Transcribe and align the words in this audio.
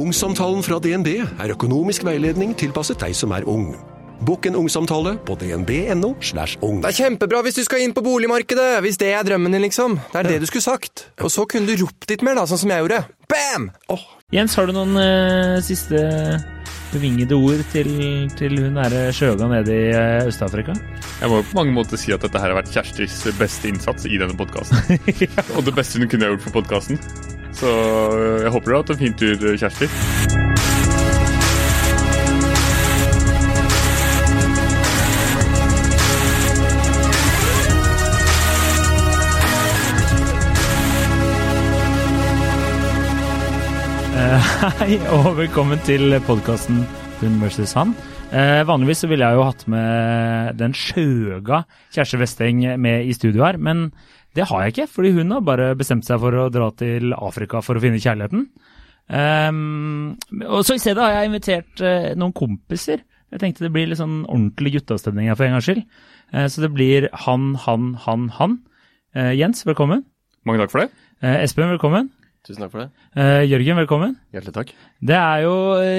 Ungsamtalen 0.00 0.62
fra 0.64 0.78
DNB 0.80 1.08
er 1.20 1.52
økonomisk 1.52 2.06
veiledning 2.06 2.54
tilpasset 2.56 3.02
deg 3.02 3.12
som 3.16 3.34
er 3.36 3.44
ung. 3.50 3.74
Bokk 4.24 4.46
en 4.48 4.56
ungsamtale 4.56 5.14
på 5.28 5.34
dnb.no. 5.40 6.14
slash 6.24 6.60
ung. 6.64 6.78
Det 6.80 6.92
er 6.92 6.96
kjempebra 7.02 7.42
hvis 7.44 7.58
du 7.58 7.62
skal 7.66 7.84
inn 7.84 7.92
på 7.96 8.04
boligmarkedet, 8.04 8.78
hvis 8.84 8.96
det 9.00 9.10
er 9.16 9.26
drømmen 9.28 9.52
din, 9.52 9.64
liksom. 9.66 9.98
Det 10.12 10.22
er 10.22 10.28
det 10.28 10.38
du 10.40 10.46
skulle 10.48 10.64
sagt. 10.64 11.06
Og 11.20 11.32
så 11.32 11.44
kunne 11.48 11.68
du 11.68 11.84
ropt 11.84 12.08
litt 12.08 12.24
mer, 12.24 12.38
da, 12.38 12.46
sånn 12.48 12.62
som 12.62 12.72
jeg 12.72 12.84
gjorde. 12.84 13.02
Bam! 13.32 13.68
Oh. 13.92 14.06
Jens, 14.32 14.54
har 14.56 14.70
du 14.70 14.76
noen 14.76 14.96
uh, 14.96 15.58
siste 15.64 16.00
bevingede 16.94 17.36
ord 17.36 17.60
til, 17.74 17.90
til 18.38 18.56
hun 18.60 18.78
nære 18.78 19.08
Sjøga 19.16 19.50
nede 19.52 19.74
i 19.74 19.90
uh, 19.92 20.28
Øst-Afrika? 20.30 20.76
Jeg 21.20 21.32
må 21.32 21.42
på 21.44 21.58
mange 21.60 21.76
måter 21.76 22.00
si 22.00 22.14
at 22.16 22.24
dette 22.24 22.40
her 22.40 22.54
har 22.54 22.60
vært 22.62 22.72
Kjerstis 22.72 23.20
beste 23.40 23.68
innsats 23.72 24.08
i 24.08 24.16
denne 24.20 24.38
podkasten. 24.38 24.96
ja. 25.26 25.44
Og 25.58 25.66
det 25.68 25.76
beste 25.76 26.00
hun 26.00 26.08
kunne 26.12 26.32
gjort 26.32 26.48
for 26.48 26.60
podkasten. 26.60 27.00
Så 27.60 27.68
eh, 27.68 28.42
jeg 28.46 28.50
håper 28.54 28.70
du 28.70 28.72
har 28.72 28.80
hatt 28.80 28.90
en 28.94 29.00
fin 29.02 29.16
tur, 29.20 29.36
Kjersti. 29.60 29.84
Hei 44.80 44.96
og 45.12 45.36
velkommen 45.36 45.80
til 45.84 46.16
podkasten 46.24 46.86
Hun 47.20 47.36
versus 47.42 47.72
han. 47.76 47.92
Eh, 48.30 48.62
vanligvis 48.64 49.02
så 49.02 49.08
ville 49.10 49.26
jeg 49.26 49.36
jo 49.36 49.44
hatt 49.44 49.66
med 49.68 50.56
den 50.56 50.72
skjøga 50.76 51.64
Kjersti 51.92 52.20
Westeng 52.20 52.64
med 52.80 53.04
i 53.04 53.12
studio 53.16 53.44
her, 53.44 53.60
men 53.60 53.90
det 54.36 54.46
har 54.46 54.62
jeg 54.62 54.74
ikke, 54.74 54.90
fordi 54.92 55.10
hun 55.16 55.32
har 55.34 55.42
bare 55.46 55.72
bestemt 55.78 56.06
seg 56.06 56.20
for 56.22 56.36
å 56.38 56.50
dra 56.52 56.68
til 56.78 57.14
Afrika 57.16 57.62
for 57.64 57.78
å 57.78 57.82
finne 57.82 58.00
kjærligheten. 58.02 58.46
Um, 59.10 60.14
og 60.46 60.62
så 60.62 60.76
i 60.76 60.82
stedet 60.82 61.02
har 61.02 61.16
jeg 61.16 61.30
invitert 61.32 61.82
uh, 61.82 62.12
noen 62.18 62.34
kompiser. 62.36 63.02
Jeg 63.30 63.42
tenkte 63.42 63.66
det 63.66 63.72
blir 63.74 63.90
litt 63.90 63.98
sånn 63.98 64.22
ordentlig 64.28 64.76
guttastemning 64.76 65.30
her 65.30 65.38
for 65.38 65.48
en 65.48 65.56
gangs 65.56 65.66
skyld. 65.66 65.82
Uh, 66.30 66.46
så 66.46 66.62
det 66.62 66.70
blir 66.76 67.08
han, 67.26 67.52
han, 67.64 67.92
han, 68.06 68.30
han. 68.38 68.56
Uh, 69.18 69.32
Jens, 69.34 69.64
velkommen. 69.66 70.06
Mange 70.46 70.62
takk 70.62 70.74
for 70.76 70.84
det. 70.84 70.92
Espen, 71.20 71.68
velkommen. 71.74 72.12
Tusen 72.46 72.62
takk 72.62 72.70
for 72.72 72.86
det. 72.86 73.08
Uh, 73.18 73.42
Jørgen, 73.50 73.82
velkommen. 73.82 74.14
Hjertelig 74.32 74.54
takk. 74.60 74.70
Det 75.02 75.18
er 75.18 75.42
jo 75.44 75.56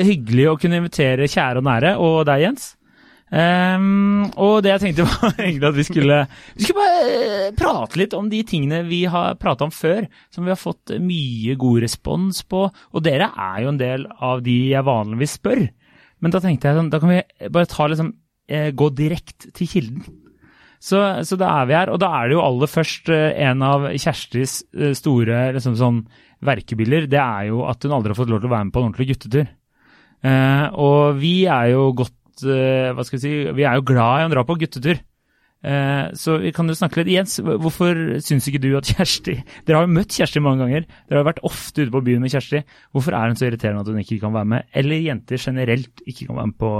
hyggelig 0.07 0.47
å 0.49 0.59
kunne 0.61 0.79
invitere 0.79 1.27
kjære 1.29 1.59
og 1.59 1.67
nære, 1.67 1.97
og 1.99 2.23
deg, 2.31 2.47
Jens. 2.47 2.71
Um, 3.31 4.25
og 4.43 4.57
det 4.65 4.73
jeg 4.73 4.81
tenkte 4.83 5.05
var 5.07 5.37
egentlig 5.37 5.67
at 5.69 5.75
vi 5.77 5.85
skulle 5.87 6.15
Vi 6.57 6.65
skulle 6.65 6.81
bare 6.81 7.51
prate 7.55 8.01
litt 8.01 8.15
om 8.17 8.27
de 8.31 8.41
tingene 8.43 8.81
vi 8.89 9.05
har 9.07 9.37
prata 9.39 9.63
om 9.63 9.71
før, 9.71 10.09
som 10.33 10.43
vi 10.43 10.51
har 10.51 10.59
fått 10.59 10.95
mye 10.99 11.55
god 11.59 11.85
respons 11.85 12.43
på. 12.43 12.65
Og 12.67 13.05
dere 13.05 13.31
er 13.31 13.61
jo 13.63 13.71
en 13.71 13.79
del 13.79 14.07
av 14.19 14.43
de 14.43 14.57
jeg 14.73 14.87
vanligvis 14.87 15.37
spør. 15.39 15.63
Men 16.21 16.35
da 16.35 16.41
tenkte 16.43 16.69
jeg 16.69 16.77
sånn, 16.77 16.91
da 16.91 16.99
kan 17.01 17.13
vi 17.13 17.21
bare 17.49 17.71
ta 17.71 17.87
liksom 17.87 18.11
gå 18.51 18.87
direkte 18.91 19.53
til 19.55 19.69
kilden. 19.71 20.03
Så, 20.81 20.99
så, 21.23 21.37
da 21.39 21.53
er 21.61 21.69
vi 21.69 21.75
her. 21.77 21.91
Og 21.93 22.01
da 22.01 22.09
er 22.17 22.27
det 22.27 22.35
jo 22.35 22.43
aller 22.43 22.67
først 22.67 23.09
en 23.13 23.63
av 23.63 23.87
Kjerstis 23.95 24.57
store 24.97 25.45
liksom 25.55 25.77
sånn 25.79 26.03
verkebiller. 26.43 27.07
det 27.07 27.21
er 27.21 27.49
jo 27.51 27.63
at 27.69 27.83
hun 27.85 27.95
aldri 27.95 28.13
har 28.13 28.19
fått 28.19 28.31
lov 28.33 28.41
til 28.41 28.49
å 28.49 28.55
være 28.55 28.67
med 28.67 28.73
på 28.73 28.81
en 28.81 28.89
ordentlig 28.89 29.11
guttetur. 29.13 29.51
Uh, 30.21 30.67
og 30.77 31.21
vi 31.21 31.45
er 31.49 31.71
jo 31.73 31.87
godt 31.97 32.13
uh, 32.47 32.91
Hva 32.95 33.05
skal 33.07 33.19
vi 33.19 33.23
si 33.23 33.31
Vi 33.57 33.65
er 33.67 33.79
jo 33.79 33.87
glad 33.87 34.21
i 34.21 34.27
å 34.27 34.33
dra 34.33 34.43
på 34.47 34.57
guttetur. 34.61 35.01
Uh, 35.61 36.09
så 36.17 36.39
vi 36.41 36.49
kan 36.55 36.65
jo 36.65 36.73
snakke 36.77 37.01
litt. 37.01 37.11
Jens, 37.13 37.37
hvorfor 37.37 37.97
syns 38.25 38.47
ikke 38.49 38.63
du 38.63 38.71
at 38.79 38.89
Kjersti 38.89 39.35
Dere 39.67 39.77
har 39.77 39.85
jo 39.85 39.93
møtt 39.93 40.15
Kjersti 40.17 40.41
mange 40.41 40.65
ganger. 40.65 40.87
Dere 41.05 41.21
har 41.21 41.27
vært 41.27 41.43
ofte 41.45 41.85
ute 41.85 41.93
på 41.93 42.03
byen 42.07 42.23
med 42.23 42.33
Kjersti. 42.33 42.63
Hvorfor 42.95 43.17
er 43.17 43.29
hun 43.29 43.37
så 43.37 43.49
irriterende 43.49 43.85
at 43.85 43.91
hun 43.91 44.01
ikke 44.01 44.21
kan 44.23 44.33
være 44.33 44.49
med? 44.55 44.71
Eller 44.73 45.03
jenter 45.05 45.41
generelt 45.41 46.01
ikke 46.05 46.31
kan 46.31 46.39
være 46.39 46.53
med 46.53 46.57
på, 46.61 46.71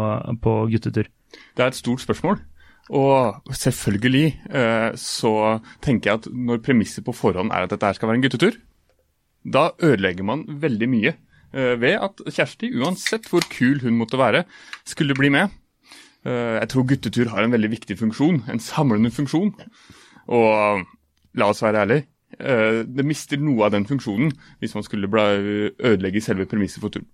på 0.42 0.56
guttetur? 0.74 1.12
Det 1.56 1.64
er 1.64 1.70
et 1.70 1.78
stort 1.78 2.02
spørsmål. 2.04 2.42
Og 2.92 3.54
selvfølgelig 3.56 4.26
så 5.00 5.34
tenker 5.86 6.10
jeg 6.10 6.20
at 6.20 6.26
når 6.34 6.64
premisset 6.66 7.06
på 7.08 7.14
forhånd 7.16 7.54
er 7.54 7.64
at 7.64 7.72
dette 7.72 7.94
skal 7.96 8.10
være 8.10 8.20
en 8.20 8.26
guttetur, 8.26 8.58
da 9.48 9.70
ødelegger 9.80 10.28
man 10.28 10.44
veldig 10.60 10.90
mye 10.92 11.14
ved 11.54 11.96
at 12.02 12.20
Kjersti, 12.26 12.74
uansett 12.82 13.30
hvor 13.32 13.46
kul 13.54 13.80
hun 13.86 13.96
måtte 14.02 14.20
være, 14.20 14.44
skulle 14.84 15.16
bli 15.16 15.32
med. 15.32 15.54
Jeg 16.22 16.70
tror 16.70 16.86
guttetur 16.86 17.32
har 17.32 17.42
en 17.42 17.54
veldig 17.56 17.72
viktig 17.72 17.96
funksjon, 17.98 18.44
en 18.52 18.62
samlende 18.62 19.10
funksjon. 19.14 19.54
Og 20.30 20.84
la 21.40 21.48
oss 21.50 21.64
være 21.66 21.82
ærlige, 21.82 22.06
det 22.86 23.06
mister 23.08 23.42
noe 23.42 23.66
av 23.66 23.74
den 23.74 23.88
funksjonen 23.90 24.30
hvis 24.62 24.76
man 24.78 24.86
skulle 24.86 25.10
ødelegge 25.10 26.22
selve 26.24 26.46
premisset 26.48 26.84
for 26.84 26.94
turen. 26.94 27.10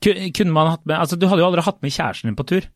Kunne 0.00 0.54
man 0.54 0.70
hatt 0.76 0.86
med, 0.86 0.96
altså 0.96 1.18
Du 1.18 1.26
hadde 1.26 1.42
jo 1.42 1.48
aldri 1.48 1.64
hatt 1.66 1.82
med 1.82 1.92
kjæresten 1.92 2.30
din 2.30 2.38
på 2.38 2.46
tur. 2.46 2.68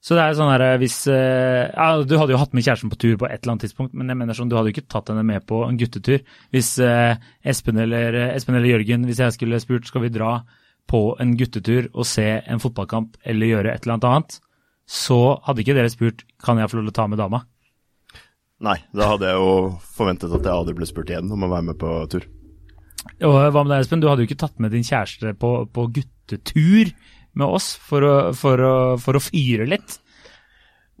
Så 0.00 0.16
det 0.16 0.22
er 0.22 0.36
sånn 0.36 0.48
her, 0.48 0.62
hvis, 0.80 0.96
ja, 1.10 1.88
Du 2.08 2.14
hadde 2.16 2.32
jo 2.32 2.40
hatt 2.40 2.54
med 2.56 2.64
kjæresten 2.64 2.92
på 2.92 2.98
tur 3.00 3.18
på 3.20 3.28
et 3.28 3.42
eller 3.42 3.54
annet 3.54 3.66
tidspunkt, 3.66 3.92
men 3.92 4.08
jeg 4.08 4.20
mener 4.20 4.36
sånn, 4.36 4.48
du 4.48 4.56
hadde 4.56 4.72
jo 4.72 4.78
ikke 4.78 4.92
tatt 4.94 5.10
henne 5.12 5.24
med 5.28 5.44
på 5.48 5.60
en 5.66 5.80
guttetur. 5.80 6.22
Hvis 6.54 6.72
eh, 6.84 7.18
Espen, 7.44 7.80
eller, 7.84 8.16
Espen 8.30 8.56
eller 8.56 8.72
Jørgen, 8.72 9.04
hvis 9.08 9.20
jeg 9.20 9.36
skulle 9.36 9.60
spurt 9.60 9.90
skal 9.90 10.06
vi 10.06 10.12
dra 10.14 10.38
på 10.90 11.02
en 11.22 11.34
guttetur 11.38 11.90
og 11.92 12.08
se 12.08 12.24
en 12.40 12.62
fotballkamp 12.62 13.20
eller 13.28 13.52
gjøre 13.52 13.74
et 13.74 13.84
eller 13.84 13.98
annet 13.98 14.08
annet, 14.08 14.38
så 14.90 15.38
hadde 15.46 15.62
ikke 15.62 15.76
dere 15.76 15.92
spurt 15.92 16.24
kan 16.42 16.58
jeg 16.58 16.70
få 16.70 16.80
lov 16.80 16.88
til 16.88 16.94
å 16.94 16.98
ta 16.98 17.06
med 17.10 17.20
dama? 17.22 17.44
Nei, 18.60 18.76
da 18.92 19.12
hadde 19.12 19.30
jeg 19.30 19.38
jo 19.38 19.52
forventet 19.96 20.34
at 20.36 20.44
jeg 20.44 20.52
aldri 20.52 20.74
ble 20.76 20.88
spurt 20.88 21.12
igjen 21.12 21.30
om 21.32 21.46
å 21.46 21.52
være 21.52 21.68
med 21.70 21.78
på 21.80 21.94
tur. 22.12 22.26
Og 23.24 23.36
hva 23.54 23.62
med 23.62 23.72
deg, 23.72 23.84
Espen? 23.84 24.02
Du 24.02 24.10
hadde 24.10 24.24
jo 24.24 24.28
ikke 24.28 24.42
tatt 24.42 24.58
med 24.60 24.74
din 24.74 24.84
kjæreste 24.84 25.32
på, 25.40 25.52
på 25.72 25.86
guttetur 25.96 26.90
med 27.38 27.46
oss 27.46 27.72
for 27.80 28.04
å, 28.04 28.14
for, 28.36 28.60
å, 28.60 28.74
for 29.00 29.16
å, 29.16 29.22
fyre 29.22 29.68
litt? 29.70 29.96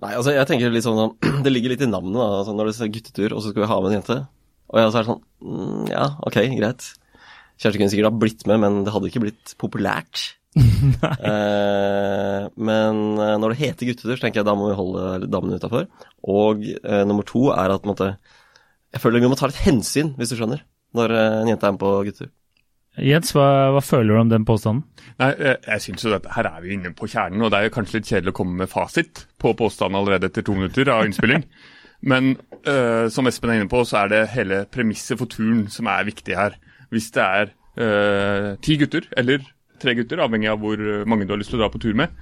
Nei, 0.00 0.14
altså 0.14 0.32
jeg 0.32 0.48
tenker 0.48 0.72
litt 0.72 0.86
sånn 0.86 1.18
Det 1.44 1.52
ligger 1.52 1.74
litt 1.74 1.84
i 1.84 1.90
navnet, 1.90 2.16
da. 2.16 2.28
Altså, 2.40 2.56
når 2.56 2.70
det 2.70 2.76
er 2.86 2.94
guttetur, 2.94 3.34
og 3.34 3.42
så 3.42 3.52
skal 3.52 3.66
vi 3.66 3.70
ha 3.74 3.80
med 3.82 3.90
en 3.90 3.98
jente. 3.98 4.18
Og 4.70 4.80
jeg, 4.80 4.88
så 4.88 5.00
er 5.00 5.04
det 5.04 5.10
sånn 5.10 5.24
mm, 5.44 5.86
Ja, 5.90 6.06
ok, 6.30 6.40
greit. 6.56 6.90
Kjæreste 7.60 7.76
kunne 7.76 7.92
sikkert 7.92 8.08
ha 8.08 8.20
blitt 8.22 8.46
med, 8.48 8.62
men 8.62 8.82
det 8.86 8.94
hadde 8.94 9.10
ikke 9.10 9.26
blitt 9.26 9.56
populært. 9.60 10.30
eh, 10.58 12.48
men 12.58 13.00
når 13.14 13.52
det 13.52 13.60
heter 13.60 13.90
guttetur, 13.90 14.16
så 14.16 14.24
tenker 14.24 14.40
jeg 14.40 14.48
da 14.48 14.56
må 14.58 14.70
vi 14.70 14.78
holde 14.78 15.30
damene 15.30 15.60
utafor. 15.60 15.86
Og 16.26 16.66
eh, 16.66 17.04
nummer 17.06 17.26
to 17.26 17.48
er 17.54 17.76
at 17.76 17.86
måtte, 17.88 18.12
jeg 18.90 19.02
føler 19.02 19.22
vi 19.22 19.30
må 19.30 19.38
ta 19.38 19.50
litt 19.50 19.62
hensyn, 19.64 20.14
hvis 20.18 20.34
du 20.34 20.38
skjønner, 20.40 20.64
når 20.98 21.16
en 21.20 21.52
jente 21.52 21.68
er 21.68 21.76
med 21.76 21.82
på 21.82 21.94
guttetur. 22.08 22.32
Jens, 22.98 23.30
hva, 23.36 23.70
hva, 23.70 23.80
føler 23.84 24.16
du 24.16 24.20
om 24.20 24.30
den 24.32 24.46
påstanden? 24.46 24.82
Nei, 25.20 25.30
Jeg, 25.38 25.58
jeg 25.62 25.82
synes 25.84 26.04
jo 26.04 26.14
at 26.16 26.26
Her 26.34 26.48
er 26.50 26.64
vi 26.64 26.72
inne 26.74 26.90
på 26.96 27.06
kjernen, 27.10 27.44
og 27.46 27.52
det 27.52 27.60
er 27.60 27.68
jo 27.68 27.74
kanskje 27.76 28.00
litt 28.00 28.10
kjedelig 28.10 28.34
å 28.34 28.38
komme 28.40 28.58
med 28.64 28.72
fasit 28.72 29.26
på 29.40 29.52
påstanden 29.58 30.00
allerede 30.00 30.30
etter 30.30 30.44
to 30.46 30.56
minutter 30.58 30.90
av 30.90 31.06
innspilling. 31.06 31.46
Men 32.10 32.32
uh, 32.66 33.06
som 33.12 33.28
Espen 33.28 33.52
er 33.52 33.60
inne 33.60 33.70
på, 33.70 33.84
så 33.86 34.02
er 34.02 34.12
det 34.12 34.20
hele 34.34 34.64
premisset 34.72 35.20
for 35.20 35.30
turen 35.30 35.66
som 35.72 35.88
er 35.92 36.08
viktig 36.08 36.36
her. 36.36 36.56
Hvis 36.90 37.10
det 37.14 37.24
er 37.24 37.52
uh, 37.78 38.56
ti 38.64 38.78
gutter, 38.80 39.06
eller 39.20 39.44
tre 39.80 39.96
gutter, 39.98 40.22
avhengig 40.22 40.50
av 40.52 40.60
hvor 40.62 40.82
mange 41.08 41.26
du 41.26 41.34
har 41.34 41.40
lyst 41.40 41.52
til 41.52 41.60
å 41.60 41.64
dra 41.64 41.70
på 41.72 41.80
tur 41.82 41.96
med, 41.98 42.12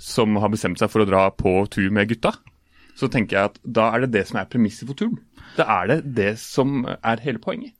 som 0.00 0.38
har 0.40 0.52
bestemt 0.52 0.80
seg 0.80 0.90
for 0.92 1.04
å 1.04 1.08
dra 1.08 1.26
på 1.36 1.54
tur 1.72 1.92
med 1.94 2.10
gutta, 2.10 2.34
så 2.98 3.08
tenker 3.12 3.38
jeg 3.38 3.52
at 3.52 3.60
da 3.78 3.90
er 3.92 4.04
det 4.04 4.14
det 4.16 4.26
som 4.28 4.40
er 4.40 4.50
premisset 4.50 4.88
for 4.88 4.98
turen. 4.98 5.20
Da 5.56 5.68
er 5.80 5.88
det 5.90 6.00
det 6.16 6.32
som 6.40 6.82
er 6.88 7.22
hele 7.24 7.40
poenget. 7.42 7.76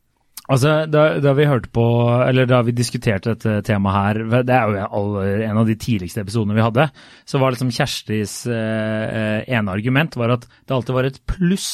Altså, 0.50 0.72
da, 0.90 1.04
da, 1.22 1.32
vi 1.38 1.46
hørte 1.46 1.70
på, 1.70 1.84
eller 2.26 2.48
da 2.50 2.58
vi 2.66 2.74
diskuterte 2.74 3.36
dette 3.36 3.60
temaet 3.68 3.94
her, 3.94 4.42
det 4.48 4.56
er 4.56 4.72
jo 4.90 5.20
en 5.22 5.60
av 5.60 5.68
de 5.68 5.76
tidligste 5.78 6.24
episodene 6.24 6.56
vi 6.56 6.64
hadde, 6.64 6.88
så 7.28 7.38
var 7.38 7.54
liksom 7.54 7.70
Kjerstis 7.72 8.40
eh, 8.50 9.44
ene 9.46 9.72
argument 9.72 10.18
var 10.18 10.34
at 10.34 10.48
det 10.50 10.74
alltid 10.74 10.96
var 10.96 11.08
et 11.08 11.20
pluss 11.30 11.68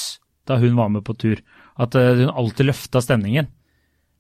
da 0.49 0.59
hun 0.61 0.77
var 0.77 0.93
med 0.93 1.07
på 1.07 1.17
tur. 1.17 1.41
At 1.81 1.97
eh, 1.97 2.21
hun 2.21 2.35
alltid 2.35 2.69
løfta 2.69 3.01
stemningen. 3.05 3.49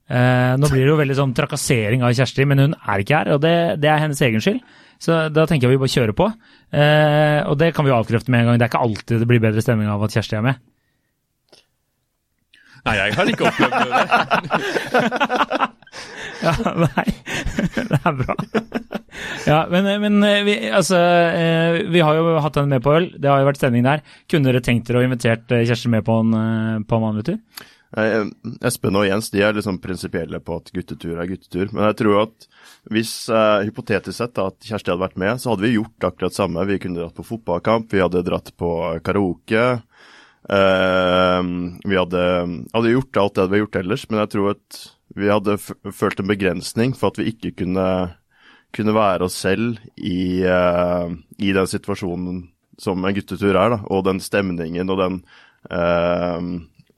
Eh, 0.08 0.54
nå 0.56 0.70
blir 0.72 0.86
det 0.86 0.92
jo 0.92 1.00
veldig 1.02 1.16
sånn 1.18 1.34
trakassering 1.36 2.04
av 2.06 2.14
Kjersti, 2.16 2.46
men 2.48 2.62
hun 2.62 2.76
er 2.78 3.02
ikke 3.02 3.18
her, 3.18 3.34
og 3.34 3.42
det, 3.44 3.54
det 3.82 3.90
er 3.92 4.00
hennes 4.06 4.22
egen 4.24 4.44
skyld. 4.44 4.62
Så 4.98 5.18
da 5.30 5.44
tenker 5.46 5.68
jeg 5.68 5.76
vi 5.76 5.82
bare 5.82 5.92
kjører 5.92 6.16
på. 6.16 6.30
Eh, 6.74 7.40
og 7.46 7.58
det 7.60 7.70
kan 7.76 7.86
vi 7.86 7.92
jo 7.92 7.98
avkrefte 8.00 8.32
med 8.34 8.42
en 8.42 8.50
gang. 8.50 8.58
Det 8.58 8.66
er 8.66 8.72
ikke 8.72 8.86
alltid 8.88 9.22
det 9.22 9.28
blir 9.30 9.44
bedre 9.44 9.62
stemning 9.62 9.90
av 9.92 10.02
at 10.06 10.16
Kjersti 10.16 10.40
er 10.40 10.46
med. 10.48 10.64
Nei, 12.88 12.94
jeg 12.96 13.14
har 13.18 13.30
ikke 13.30 13.50
opplevd 13.50 13.74
det. 13.78 13.86
ja, 16.46 16.52
nei, 16.86 17.06
det 17.92 17.98
er 17.98 18.18
bra. 18.22 18.36
Ja, 19.44 19.58
men, 19.68 19.88
men 20.00 20.28
vi, 20.46 20.54
altså, 20.72 20.98
vi 21.92 22.02
har 22.06 22.16
jo 22.16 22.38
hatt 22.40 22.56
henne 22.58 22.78
med 22.78 22.84
på 22.86 22.94
øl. 22.96 23.10
Det 23.18 23.28
har 23.28 23.42
jo 23.42 23.50
vært 23.50 23.60
stemning 23.60 23.84
der. 23.84 24.06
Kunne 24.30 24.48
dere 24.48 24.64
tenkt 24.64 24.88
dere 24.88 25.02
å 25.02 25.06
invitert 25.06 25.52
Kjersti 25.52 25.92
med 25.92 26.06
på 26.06 26.22
en, 26.22 26.38
på 26.88 26.98
en 26.98 27.10
vanlig 27.10 27.28
tur? 27.28 27.42
Espen 27.96 28.98
og 29.00 29.06
Jens 29.08 29.30
de 29.32 29.40
er 29.40 29.54
liksom 29.56 29.78
prinsipielle 29.80 30.42
på 30.44 30.58
at 30.60 30.68
guttetur 30.74 31.16
er 31.16 31.30
guttetur. 31.30 31.70
Men 31.72 31.88
jeg 31.88 31.98
tror 32.02 32.20
at 32.26 32.48
hvis 32.92 33.12
uh, 33.32 33.64
hypotetisk 33.64 34.18
sett 34.18 34.34
da, 34.36 34.50
at 34.50 34.60
Kjersti 34.60 34.92
hadde 34.92 35.04
vært 35.06 35.20
med, 35.20 35.40
så 35.40 35.54
hadde 35.54 35.64
vi 35.64 35.74
gjort 35.78 36.08
akkurat 36.10 36.36
samme. 36.36 36.66
Vi 36.68 36.78
kunne 36.82 37.00
dratt 37.00 37.16
på 37.16 37.26
fotballkamp, 37.30 37.88
vi 37.92 38.04
hadde 38.04 38.24
dratt 38.26 38.52
på 38.60 38.70
karaoke. 39.06 39.64
Uh, 40.48 41.40
vi 41.88 41.96
hadde, 41.96 42.22
hadde, 42.76 42.94
gjort 42.94 43.22
alt 43.24 43.40
det 43.40 43.48
vi 43.48 43.58
har 43.58 43.64
gjort 43.64 43.82
ellers, 43.82 44.06
men 44.10 44.22
jeg 44.22 44.32
tror 44.36 44.52
at 44.52 44.84
vi 45.18 45.32
hadde 45.32 45.58
følt 45.58 46.20
en 46.20 46.30
begrensning 46.30 46.94
for 46.96 47.10
at 47.10 47.18
vi 47.20 47.32
ikke 47.32 47.54
kunne, 47.64 47.88
kunne 48.76 48.96
være 48.96 49.26
oss 49.26 49.38
selv 49.40 49.80
i, 49.96 50.44
eh, 50.44 51.14
i 51.40 51.54
den 51.56 51.66
situasjonen 51.66 52.42
som 52.78 53.02
en 53.02 53.16
guttetur 53.16 53.56
er, 53.56 53.72
da, 53.72 53.78
og 53.88 54.04
den 54.06 54.20
stemningen 54.22 54.92
og 54.92 55.00
den 55.00 55.16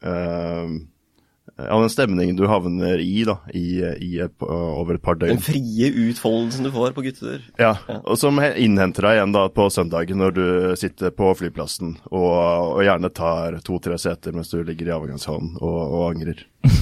ja, 0.01 1.81
den 1.81 1.91
stemningen 1.93 2.37
du 2.37 2.47
havner 2.49 3.01
i 3.03 3.25
da, 3.29 3.37
i, 3.53 3.83
i 4.01 4.11
et, 4.25 4.35
over 4.43 4.97
et 4.97 5.05
par 5.05 5.19
døgn. 5.21 5.37
Den 5.37 5.45
frie 5.45 5.91
utfoldelsen 6.09 6.67
du 6.67 6.71
får 6.75 6.95
på 6.97 7.05
guttetur. 7.05 7.43
Ja, 7.61 7.75
og 8.01 8.17
som 8.21 8.41
innhenter 8.41 9.09
deg 9.09 9.19
igjen 9.19 9.35
da 9.37 9.47
på 9.53 9.69
søndagen 9.73 10.23
når 10.23 10.37
du 10.37 10.47
sitter 10.81 11.13
på 11.15 11.33
flyplassen 11.37 11.97
og, 12.11 12.31
og 12.31 12.85
gjerne 12.87 13.13
tar 13.13 13.61
to-tre 13.67 13.99
seter 14.01 14.37
mens 14.37 14.53
du 14.53 14.63
ligger 14.65 14.91
i 14.91 14.97
avgangshallen 14.97 15.57
og, 15.61 15.81
og 15.85 16.07
angrer. 16.13 16.47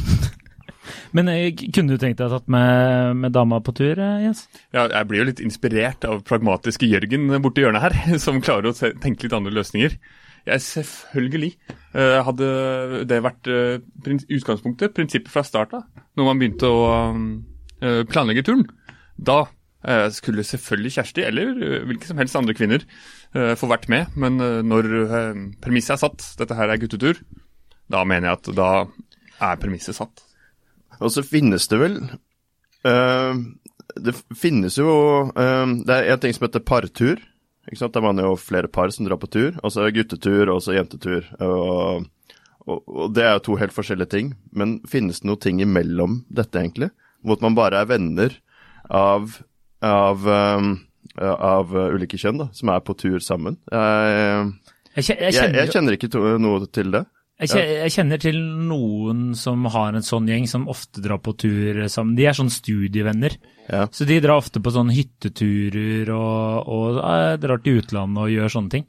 Men 1.17 1.29
eh, 1.33 1.51
kunne 1.75 1.95
du 1.95 2.01
tenkt 2.01 2.21
deg 2.21 2.29
å 2.29 2.39
tatt 2.39 2.49
med, 2.53 3.19
med 3.25 3.35
dama 3.37 3.61
på 3.65 3.75
tur, 3.77 3.99
eh, 4.01 4.23
Jens? 4.27 4.47
Ja, 4.75 4.87
jeg 4.87 5.09
blir 5.09 5.23
jo 5.23 5.29
litt 5.31 5.43
inspirert 5.45 6.05
av 6.09 6.23
pragmatiske 6.29 6.89
Jørgen 6.89 7.29
borti 7.45 7.65
hjørnet 7.65 7.85
her, 7.85 7.99
som 8.25 8.43
klarer 8.45 8.71
å 8.73 8.77
tenke 8.77 9.27
litt 9.27 9.37
andre 9.37 9.55
løsninger. 9.59 9.99
Jeg 10.49 10.65
selvfølgelig 10.65 11.53
eh, 11.95 12.19
hadde 12.25 12.49
det 13.09 13.21
vært 13.25 13.51
eh, 13.53 14.25
utgangspunktet, 14.39 14.95
prinsippet 14.97 15.33
fra 15.33 15.45
start 15.47 15.75
av, 15.77 15.87
når 16.17 16.29
man 16.29 16.41
begynte 16.41 16.71
å 16.73 16.83
eh, 17.83 18.03
planlegge 18.09 18.47
turen. 18.49 18.67
Da 19.17 19.45
skulle 20.11 20.43
selvfølgelig 20.43 20.91
Kjersti, 20.97 21.23
eller 21.23 21.53
hvilke 21.87 22.09
som 22.09 22.19
helst 22.19 22.35
andre 22.37 22.53
kvinner, 22.53 22.83
få 23.31 23.69
vært 23.71 23.85
med. 23.89 24.11
Men 24.19 24.35
når 24.67 24.89
premisset 25.63 25.95
er 25.95 26.01
satt, 26.03 26.25
dette 26.41 26.57
her 26.59 26.73
er 26.75 26.81
guttetur, 26.83 27.21
da 27.87 28.03
mener 28.03 28.27
jeg 28.27 28.41
at 28.41 28.51
da 28.59 28.67
er 29.47 29.61
premisset 29.63 29.95
satt. 29.97 30.25
Og 30.99 31.15
så 31.15 31.23
finnes 31.23 31.71
det 31.71 31.79
vel 31.79 31.95
Det 32.83 34.17
finnes 34.35 34.81
jo 34.83 34.91
Det 35.31 35.95
er 35.95 36.11
en 36.11 36.25
ting 36.27 36.35
som 36.35 36.49
heter 36.49 36.67
partur. 36.67 37.23
Ikke 37.69 37.83
sant? 37.83 37.95
Da 37.95 38.01
er 38.01 38.07
man 38.09 38.23
jo 38.23 38.33
flere 38.41 38.71
par 38.73 38.93
som 38.95 39.07
drar 39.07 39.21
på 39.21 39.31
tur. 39.31 39.59
Og 39.63 39.73
så 39.73 39.83
er 39.83 39.91
det 39.91 40.01
guttetur 40.01 40.53
og 40.53 40.63
så 40.65 40.77
jentetur. 40.77 41.27
Og, 41.45 42.07
og, 42.65 42.81
og 42.87 43.13
det 43.17 43.27
er 43.27 43.37
jo 43.37 43.45
to 43.51 43.59
helt 43.61 43.77
forskjellige 43.77 44.13
ting. 44.15 44.33
Men 44.57 44.79
finnes 44.89 45.21
det 45.23 45.29
noe 45.29 45.41
ting 45.43 45.61
imellom 45.65 46.23
dette, 46.29 46.61
egentlig? 46.61 46.91
Hvor 47.27 47.41
man 47.45 47.59
bare 47.59 47.83
er 47.83 47.91
venner 47.91 48.39
av, 48.95 49.37
av, 49.85 50.25
um, 50.25 50.73
av 51.19 51.77
ulike 51.93 52.21
kjønn, 52.21 52.41
da, 52.41 52.49
som 52.57 52.73
er 52.73 52.83
på 52.87 52.97
tur 52.97 53.19
sammen. 53.25 53.59
Jeg, 53.69 54.53
jeg, 54.95 55.19
jeg, 55.19 55.37
kjenner, 55.37 55.61
jeg 55.61 55.75
kjenner 55.75 55.99
ikke 55.99 56.13
to, 56.15 56.25
noe 56.41 56.69
til 56.73 56.95
det. 56.95 57.05
Jeg, 57.39 57.49
kje- 57.53 57.67
jeg 57.85 57.93
kjenner 57.95 58.19
til 58.23 58.39
noen 58.69 59.33
som 59.39 59.65
har 59.71 59.95
en 59.95 60.03
sånn 60.07 60.27
gjeng 60.31 60.47
som 60.51 60.67
ofte 60.71 61.03
drar 61.05 61.21
på 61.23 61.37
tur 61.39 61.85
sammen. 61.89 62.17
De 62.19 62.27
er 62.27 62.35
sånn 62.37 62.51
studievenner. 62.51 63.37
Ja. 63.69 63.85
Så 63.93 64.07
de 64.09 64.17
drar 64.25 64.41
ofte 64.41 64.63
på 64.65 64.73
sånne 64.75 64.95
hytteturer 64.97 66.11
og, 66.15 66.69
og 66.73 66.99
ja, 67.03 67.37
drar 67.41 67.61
til 67.63 67.83
utlandet 67.83 68.23
og 68.25 68.33
gjør 68.33 68.55
sånne 68.57 68.75
ting. 68.75 68.87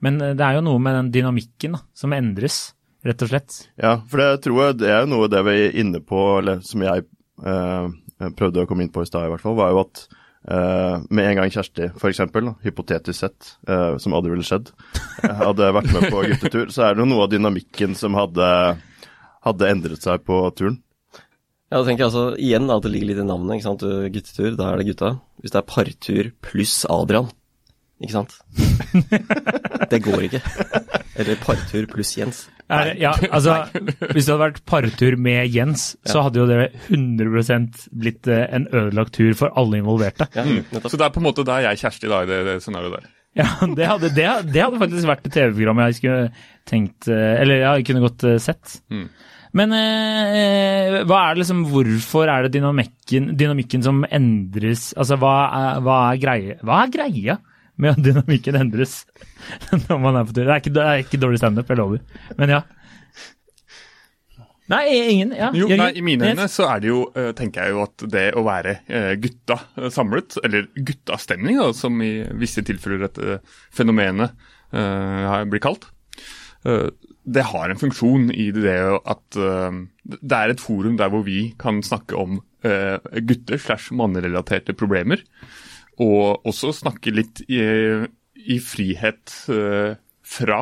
Men 0.00 0.20
eh, 0.24 0.34
det 0.38 0.46
er 0.46 0.58
jo 0.60 0.66
noe 0.68 0.80
med 0.80 0.96
den 0.96 1.10
dynamikken 1.18 1.76
da, 1.76 1.82
som 1.92 2.14
endres, 2.16 2.60
rett 3.04 3.24
og 3.26 3.32
slett. 3.32 3.58
Ja, 3.80 3.98
for 4.08 4.22
det 4.22 4.30
tror 4.46 4.62
jeg 4.68 4.78
det 4.84 4.92
er 4.94 5.02
jo 5.04 5.12
noe 5.16 5.28
det 5.32 5.42
vi 5.48 5.56
er 5.66 5.76
inne 5.82 6.00
på, 6.04 6.22
eller 6.40 6.62
som 6.64 6.84
jeg 6.86 7.04
eh, 7.44 8.30
prøvde 8.36 8.64
å 8.64 8.68
komme 8.70 8.84
inn 8.86 8.92
på 8.94 9.04
i 9.04 9.08
stad 9.10 9.28
i 9.28 9.32
hvert 9.34 9.44
fall, 9.44 9.58
var 9.60 9.74
jo 9.74 9.82
at 9.84 10.06
eh, 10.48 10.96
med 11.10 11.28
en 11.28 11.40
gang 11.40 11.52
Kjersti, 11.52 11.90
eksempel, 12.08 12.52
hypotetisk 12.64 13.18
sett, 13.18 13.54
uh, 13.68 13.96
som 14.00 14.14
aldri 14.16 14.34
ville 14.34 14.46
skjedd, 14.46 14.70
eh, 15.24 15.42
hadde 15.42 15.72
vært 15.76 15.90
med 15.94 16.06
på 16.12 16.22
guttetur, 16.30 16.70
så 16.72 16.86
er 16.86 16.94
det 16.94 17.04
jo 17.04 17.10
noe 17.10 17.26
av 17.26 17.32
dynamikken 17.32 17.96
som 17.98 18.16
hadde, 18.18 18.46
hadde 19.46 19.72
endret 19.72 20.06
seg 20.06 20.24
på 20.26 20.42
turen. 20.56 20.80
Ja, 21.70 21.78
da 21.78 21.84
tenker 21.86 22.02
jeg 22.02 22.10
altså 22.10 22.24
igjen 22.34 22.70
at 22.74 22.82
det 22.82 22.90
ligger 22.90 23.12
litt 23.12 23.22
i 23.22 23.26
navnet. 23.28 23.60
ikke 23.60 23.68
sant? 23.68 23.84
Guttetur, 24.16 24.56
da 24.58 24.72
er 24.72 24.80
det 24.80 24.88
gutta. 24.88 25.12
Hvis 25.38 25.52
det 25.54 25.60
er 25.60 25.68
partur 25.70 26.30
pluss 26.42 26.80
Adrian, 26.90 27.30
ikke 28.00 28.14
sant? 28.14 28.36
Det 29.90 30.00
går 30.04 30.26
ikke. 30.28 30.40
Eller 31.20 31.36
partur 31.42 31.84
pluss 31.90 32.14
Jens. 32.16 32.46
Er, 32.70 32.92
ja, 33.00 33.12
altså, 33.28 33.56
hvis 34.14 34.26
det 34.26 34.32
hadde 34.32 34.42
vært 34.44 34.60
partur 34.68 35.16
med 35.20 35.50
Jens, 35.52 35.94
så 36.06 36.24
hadde 36.24 36.40
jo 36.40 36.46
det 36.48 36.70
100 36.88 37.88
blitt 37.90 38.30
eh, 38.30 38.44
en 38.46 38.68
ødelagt 38.70 39.16
tur 39.18 39.34
for 39.38 39.52
alle 39.58 39.82
involverte. 39.82 40.30
Ja, 40.36 40.46
nettopp. 40.46 40.92
Så 40.92 41.00
det 41.00 41.08
er 41.08 41.16
på 41.16 41.22
en 41.22 41.28
måte 41.28 41.44
der 41.46 41.58
er 41.58 41.72
jeg 41.72 41.82
Kjersti 41.84 42.12
da, 42.12 42.22
i 42.24 42.30
det, 42.30 42.44
det 42.46 42.60
scenarioet 42.64 43.00
der. 43.00 43.10
Ja, 43.38 43.46
det 43.78 43.86
hadde, 43.86 44.08
det, 44.14 44.28
det 44.50 44.62
hadde 44.64 44.80
faktisk 44.80 45.06
vært 45.06 45.28
et 45.28 45.34
TV-program 45.36 45.84
jeg 45.84 45.98
skulle 46.00 46.22
tenkt 46.66 47.06
eh, 47.06 47.36
Eller 47.38 47.60
jeg 47.62 47.84
kunne 47.86 48.02
godt 48.02 48.24
eh, 48.26 48.40
sett. 48.42 48.80
Mm. 48.90 49.04
Men 49.60 49.74
eh, 49.74 50.96
hva 51.06 51.20
er 51.26 51.34
det 51.36 51.44
liksom, 51.44 51.62
hvorfor 51.70 52.30
er 52.30 52.46
det 52.46 52.54
dynamikken, 52.56 53.32
dynamikken 53.38 53.86
som 53.86 54.02
endres 54.06 54.92
Altså, 54.94 55.18
hva 55.18 55.36
er, 55.46 55.80
hva 55.86 55.96
er 56.08 56.20
greia 56.22 56.58
Hva 56.66 56.82
er 56.84 56.92
greia 56.94 57.38
med 57.80 57.96
at 57.96 58.04
dynamikken 58.04 58.58
endres 58.60 59.00
når 59.88 60.02
man 60.02 60.20
er 60.20 60.28
på 60.28 60.36
tur? 60.36 60.44
Det 60.44 60.52
er 60.52 60.62
ikke, 60.62 60.74
det 60.76 60.84
er 60.84 61.04
ikke 61.04 61.22
dårlig 61.22 61.40
standup, 61.42 61.72
jeg 61.72 61.80
lover. 61.80 62.04
Men 62.38 62.54
ja. 62.58 62.62
Nei, 64.70 64.84
ingen. 65.10 65.32
Ja, 65.34 65.50
Jo, 65.54 65.66
nei, 65.74 65.90
I 65.98 66.02
mine 66.04 66.30
øyne 66.30 66.46
så 66.50 66.68
er 66.70 66.82
det 66.82 66.90
jo, 66.92 67.02
eh, 67.18 67.32
tenker 67.36 67.66
jeg 67.66 67.74
jo 67.74 67.82
at 67.82 68.04
det 68.12 68.26
å 68.38 68.44
være 68.46 68.76
eh, 68.86 69.12
gutta 69.18 69.56
eh, 69.76 69.88
samlet, 69.90 70.36
eller 70.46 70.68
guttastemning, 70.76 71.58
da, 71.58 71.70
som 71.74 71.96
i 72.04 72.12
visse 72.38 72.62
tilfeller 72.66 73.02
dette 73.08 73.40
fenomenet 73.74 74.36
uh, 74.76 75.40
blir 75.50 75.62
kalt, 75.64 75.88
uh, 76.68 76.86
det 77.26 77.48
har 77.50 77.70
en 77.70 77.80
funksjon 77.80 78.30
i 78.30 78.50
det 78.54 78.78
at 79.00 79.40
uh, 79.40 79.74
det 80.06 80.38
er 80.38 80.54
et 80.54 80.62
forum 80.62 80.94
der 81.00 81.10
hvor 81.10 81.26
vi 81.26 81.50
kan 81.60 81.82
snakke 81.86 82.18
om 82.18 82.40
gutter 82.60 83.56
slash 83.56 83.88
mannerelaterte 83.96 84.74
problemer, 84.76 85.22
og 86.00 86.46
også 86.48 86.72
snakke 86.76 87.12
litt 87.14 87.42
i, 87.48 87.60
i 88.36 88.58
frihet 88.62 89.34
eh, 89.52 89.96
fra 90.22 90.60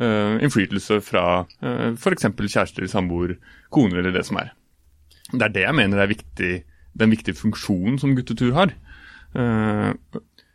eh, 0.00 0.38
innflytelse 0.40 1.00
fra 1.04 1.24
uh, 1.44 1.90
f.eks. 1.92 2.26
kjærester, 2.40 2.88
samboer, 2.90 3.36
koner 3.70 4.00
eller 4.00 4.16
det 4.16 4.24
som 4.26 4.40
er. 4.40 4.54
Det 5.30 5.44
er 5.46 5.54
det 5.54 5.66
jeg 5.66 5.76
mener 5.78 6.02
er 6.02 6.10
viktig, 6.10 6.52
den 6.98 7.12
viktige 7.12 7.38
funksjonen 7.38 8.00
som 8.02 8.16
guttetur 8.18 8.54
har. 8.56 8.74
Eh, 9.34 9.92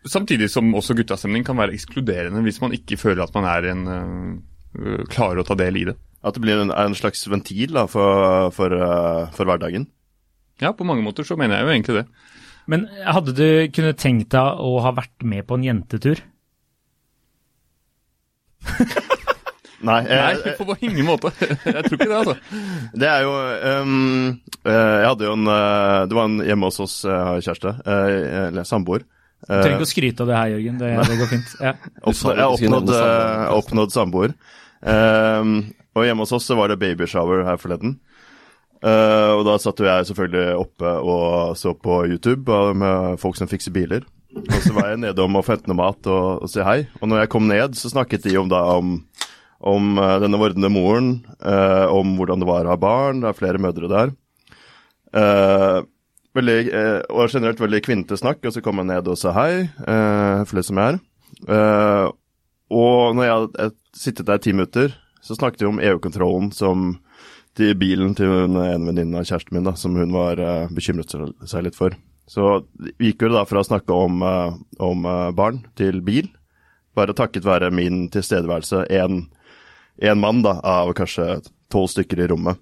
samtidig 0.06 0.50
som 0.52 0.74
også 0.76 0.98
guttastemning 0.98 1.46
kan 1.48 1.58
være 1.58 1.76
ekskluderende 1.78 2.44
hvis 2.44 2.60
man 2.62 2.76
ikke 2.76 3.00
føler 3.00 3.24
at 3.24 3.36
man 3.38 3.48
er 3.48 3.70
en 3.72 3.86
eh, 3.88 5.06
klarer 5.12 5.42
å 5.42 5.48
ta 5.48 5.58
del 5.60 5.80
i 5.80 5.86
det. 5.92 5.96
At 6.26 6.36
det 6.36 6.44
blir 6.44 6.60
en, 6.60 6.74
en 6.74 6.98
slags 6.98 7.24
ventil 7.30 7.76
da, 7.76 7.86
for, 7.90 8.50
for, 8.56 8.74
eh, 8.74 9.36
for 9.36 9.48
hverdagen. 9.48 9.88
Ja, 10.64 10.72
på 10.72 10.88
mange 10.88 11.04
måter 11.06 11.28
så 11.28 11.38
mener 11.40 11.60
jeg 11.60 11.68
jo 11.68 11.76
egentlig 11.76 11.98
det. 12.02 12.06
Men 12.72 12.88
hadde 13.06 13.36
du 13.38 13.48
kunnet 13.74 14.00
tenkt 14.02 14.32
deg 14.34 14.62
å 14.62 14.80
ha 14.86 14.94
vært 14.98 15.26
med 15.28 15.46
på 15.48 15.60
en 15.60 15.66
jentetur? 15.68 16.22
Nei, 19.86 20.00
Nei, 20.08 20.32
eh, 20.34 20.56
på 20.58 20.76
ingen 20.82 21.06
måte. 21.06 21.30
Jeg 21.38 21.84
tror 21.86 21.98
ikke 21.98 22.08
det, 22.10 22.16
altså. 22.18 22.36
Det 23.02 23.10
er 23.10 23.26
jo 23.26 23.34
ehm, 23.38 24.30
eh, 24.66 24.72
Jeg 24.74 25.10
hadde 25.12 25.28
jo 25.28 25.34
en 25.36 25.52
eh, 25.52 26.00
Det 26.10 26.18
var 26.18 26.30
en 26.30 26.40
hjemme 26.48 26.72
hos 26.72 26.80
oss 26.82 26.96
uh, 27.06 27.36
kjæreste, 27.38 27.76
eh, 27.86 28.48
eller 28.48 28.66
samboer. 28.66 29.06
Du 29.46 29.52
trenger 29.52 29.76
Eh, 29.76 29.78
ikke 29.78 29.86
å 29.86 29.90
skryte 29.92 30.26
av 30.26 30.32
det 30.32 30.38
her, 30.40 30.52
Jørgen. 30.56 30.78
Det, 30.82 30.92
det 31.06 31.18
går 31.20 31.30
fint. 31.30 31.56
Ja. 31.62 31.74
oppnå, 32.10 32.32
jeg 32.32 32.42
har 32.42 32.56
oppnådd, 32.56 32.94
eh, 32.98 33.46
oppnådd 33.60 33.94
samboer. 33.94 34.34
Um, 34.86 35.56
og 35.96 36.06
hjemme 36.06 36.26
hos 36.26 36.34
oss 36.36 36.48
så 36.50 36.58
var 36.58 36.72
det 36.72 36.80
babyshower 36.82 37.46
her 37.46 37.60
forleden. 37.62 38.00
Eh, 38.84 39.32
og 39.36 39.46
da 39.48 39.56
satt 39.62 39.80
jo 39.80 39.88
jeg 39.88 40.10
selvfølgelig 40.10 40.60
oppe 40.60 40.92
og 41.06 41.56
så 41.60 41.74
på 41.78 42.04
YouTube 42.10 42.52
eh, 42.52 42.74
med 42.78 43.22
folk 43.22 43.40
som 43.40 43.50
fikser 43.52 43.74
biler. 43.76 44.06
Og 44.36 44.60
så 44.60 44.74
var 44.76 44.92
jeg 44.92 45.02
nedom 45.06 45.40
og 45.40 45.46
fente 45.48 45.72
noe 45.72 45.80
mat 45.80 46.12
og, 46.12 46.44
og 46.44 46.52
si 46.52 46.64
hei. 46.66 46.82
Og 47.00 47.10
når 47.10 47.24
jeg 47.24 47.34
kom 47.34 47.48
ned, 47.50 47.80
så 47.80 47.94
snakket 47.94 48.28
de 48.28 48.36
om 48.42 48.52
da 48.52 48.62
om, 48.76 48.98
om 49.64 49.96
eh, 49.96 50.20
denne 50.26 50.42
vordende 50.42 50.72
moren, 50.74 51.12
uh, 51.40 51.88
om 51.96 52.18
hvordan 52.20 52.44
det 52.44 52.50
var 52.50 52.68
å 52.68 52.76
ha 52.76 52.80
barn. 52.80 53.24
Det 53.24 53.32
er 53.32 53.40
flere 53.40 53.62
mødre 53.64 53.92
der. 53.92 54.16
Uh, 55.16 55.88
veldig, 56.36 56.60
eh, 56.74 57.00
og 57.10 57.32
generelt 57.32 57.62
veldig 57.62 57.82
kvinnete 57.86 58.20
snakk, 58.20 58.44
og 58.46 58.54
så 58.54 58.64
kom 58.64 58.82
jeg 58.82 58.92
ned 58.92 59.08
og 59.08 59.20
sa 59.20 59.34
hei, 59.36 59.66
eh, 59.88 60.44
flest 60.50 60.72
som 60.72 60.82
jeg 60.82 60.96
er. 60.96 61.00
Eh, 61.48 62.12
og 62.76 63.16
når 63.16 63.24
jeg 63.24 63.36
hadde 63.36 63.66
eh, 63.66 63.76
sittet 63.96 64.28
der 64.28 64.40
i 64.40 64.44
ti 64.44 64.52
minutter, 64.56 64.96
så 65.22 65.38
snakket 65.38 65.64
vi 65.64 65.70
om 65.70 65.80
EU-kontrollen 65.80 66.52
som 66.54 67.00
til 67.56 67.76
bilen 67.80 68.16
til 68.18 68.32
en 68.32 68.88
venninne 68.88 69.22
av 69.22 69.28
kjæresten 69.28 69.56
min, 69.56 69.68
da, 69.68 69.76
som 69.80 69.96
hun 69.98 70.14
var 70.16 70.40
uh, 70.42 70.72
bekymret 70.76 71.12
seg, 71.12 71.62
litt 71.66 71.78
for. 71.78 71.96
Så 72.28 72.66
vi 72.98 73.12
gikk 73.12 73.28
jo 73.28 73.36
da 73.36 73.46
fra 73.48 73.62
å 73.62 73.68
snakke 73.68 73.96
om, 73.96 74.24
uh, 74.26 74.56
om 74.84 75.06
uh, 75.08 75.32
barn 75.36 75.64
til 75.80 76.02
bil, 76.06 76.30
bare 76.98 77.16
takket 77.16 77.48
være 77.48 77.74
min 77.76 78.08
tilstedeværelse, 78.12 78.86
en 78.96 80.20
mann 80.20 80.42
da, 80.44 80.58
av 80.64 80.94
kanskje 80.96 81.42
tolv 81.72 81.92
stykker 81.92 82.24
i 82.24 82.28
rommet. 82.32 82.60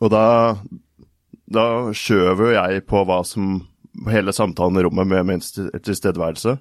Og 0.00 0.12
da, 0.12 0.56
da 1.48 1.66
skjøv 1.96 2.44
jo 2.46 2.52
jeg 2.54 2.84
på 2.88 3.02
hva 3.08 3.20
som 3.26 3.58
hele 4.08 4.32
samtalen 4.32 4.78
i 4.78 4.84
rommet 4.86 5.10
med 5.10 5.28
min 5.28 5.42
tilstedeværelse. 5.44 6.56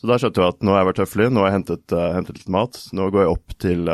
Så 0.00 0.08
da 0.08 0.18
skjønte 0.18 0.42
jeg 0.42 0.54
at 0.56 0.64
nå 0.64 0.72
har 0.74 0.82
jeg 0.82 0.90
vært 0.90 1.02
høflig, 1.04 1.28
nå 1.30 1.44
har 1.44 1.52
jeg 1.52 1.58
hentet, 1.60 1.96
hentet 2.16 2.40
litt 2.40 2.52
mat, 2.52 2.80
nå 2.96 3.08
går 3.12 3.24
jeg 3.24 3.34
opp 3.36 3.56
til, 3.62 3.92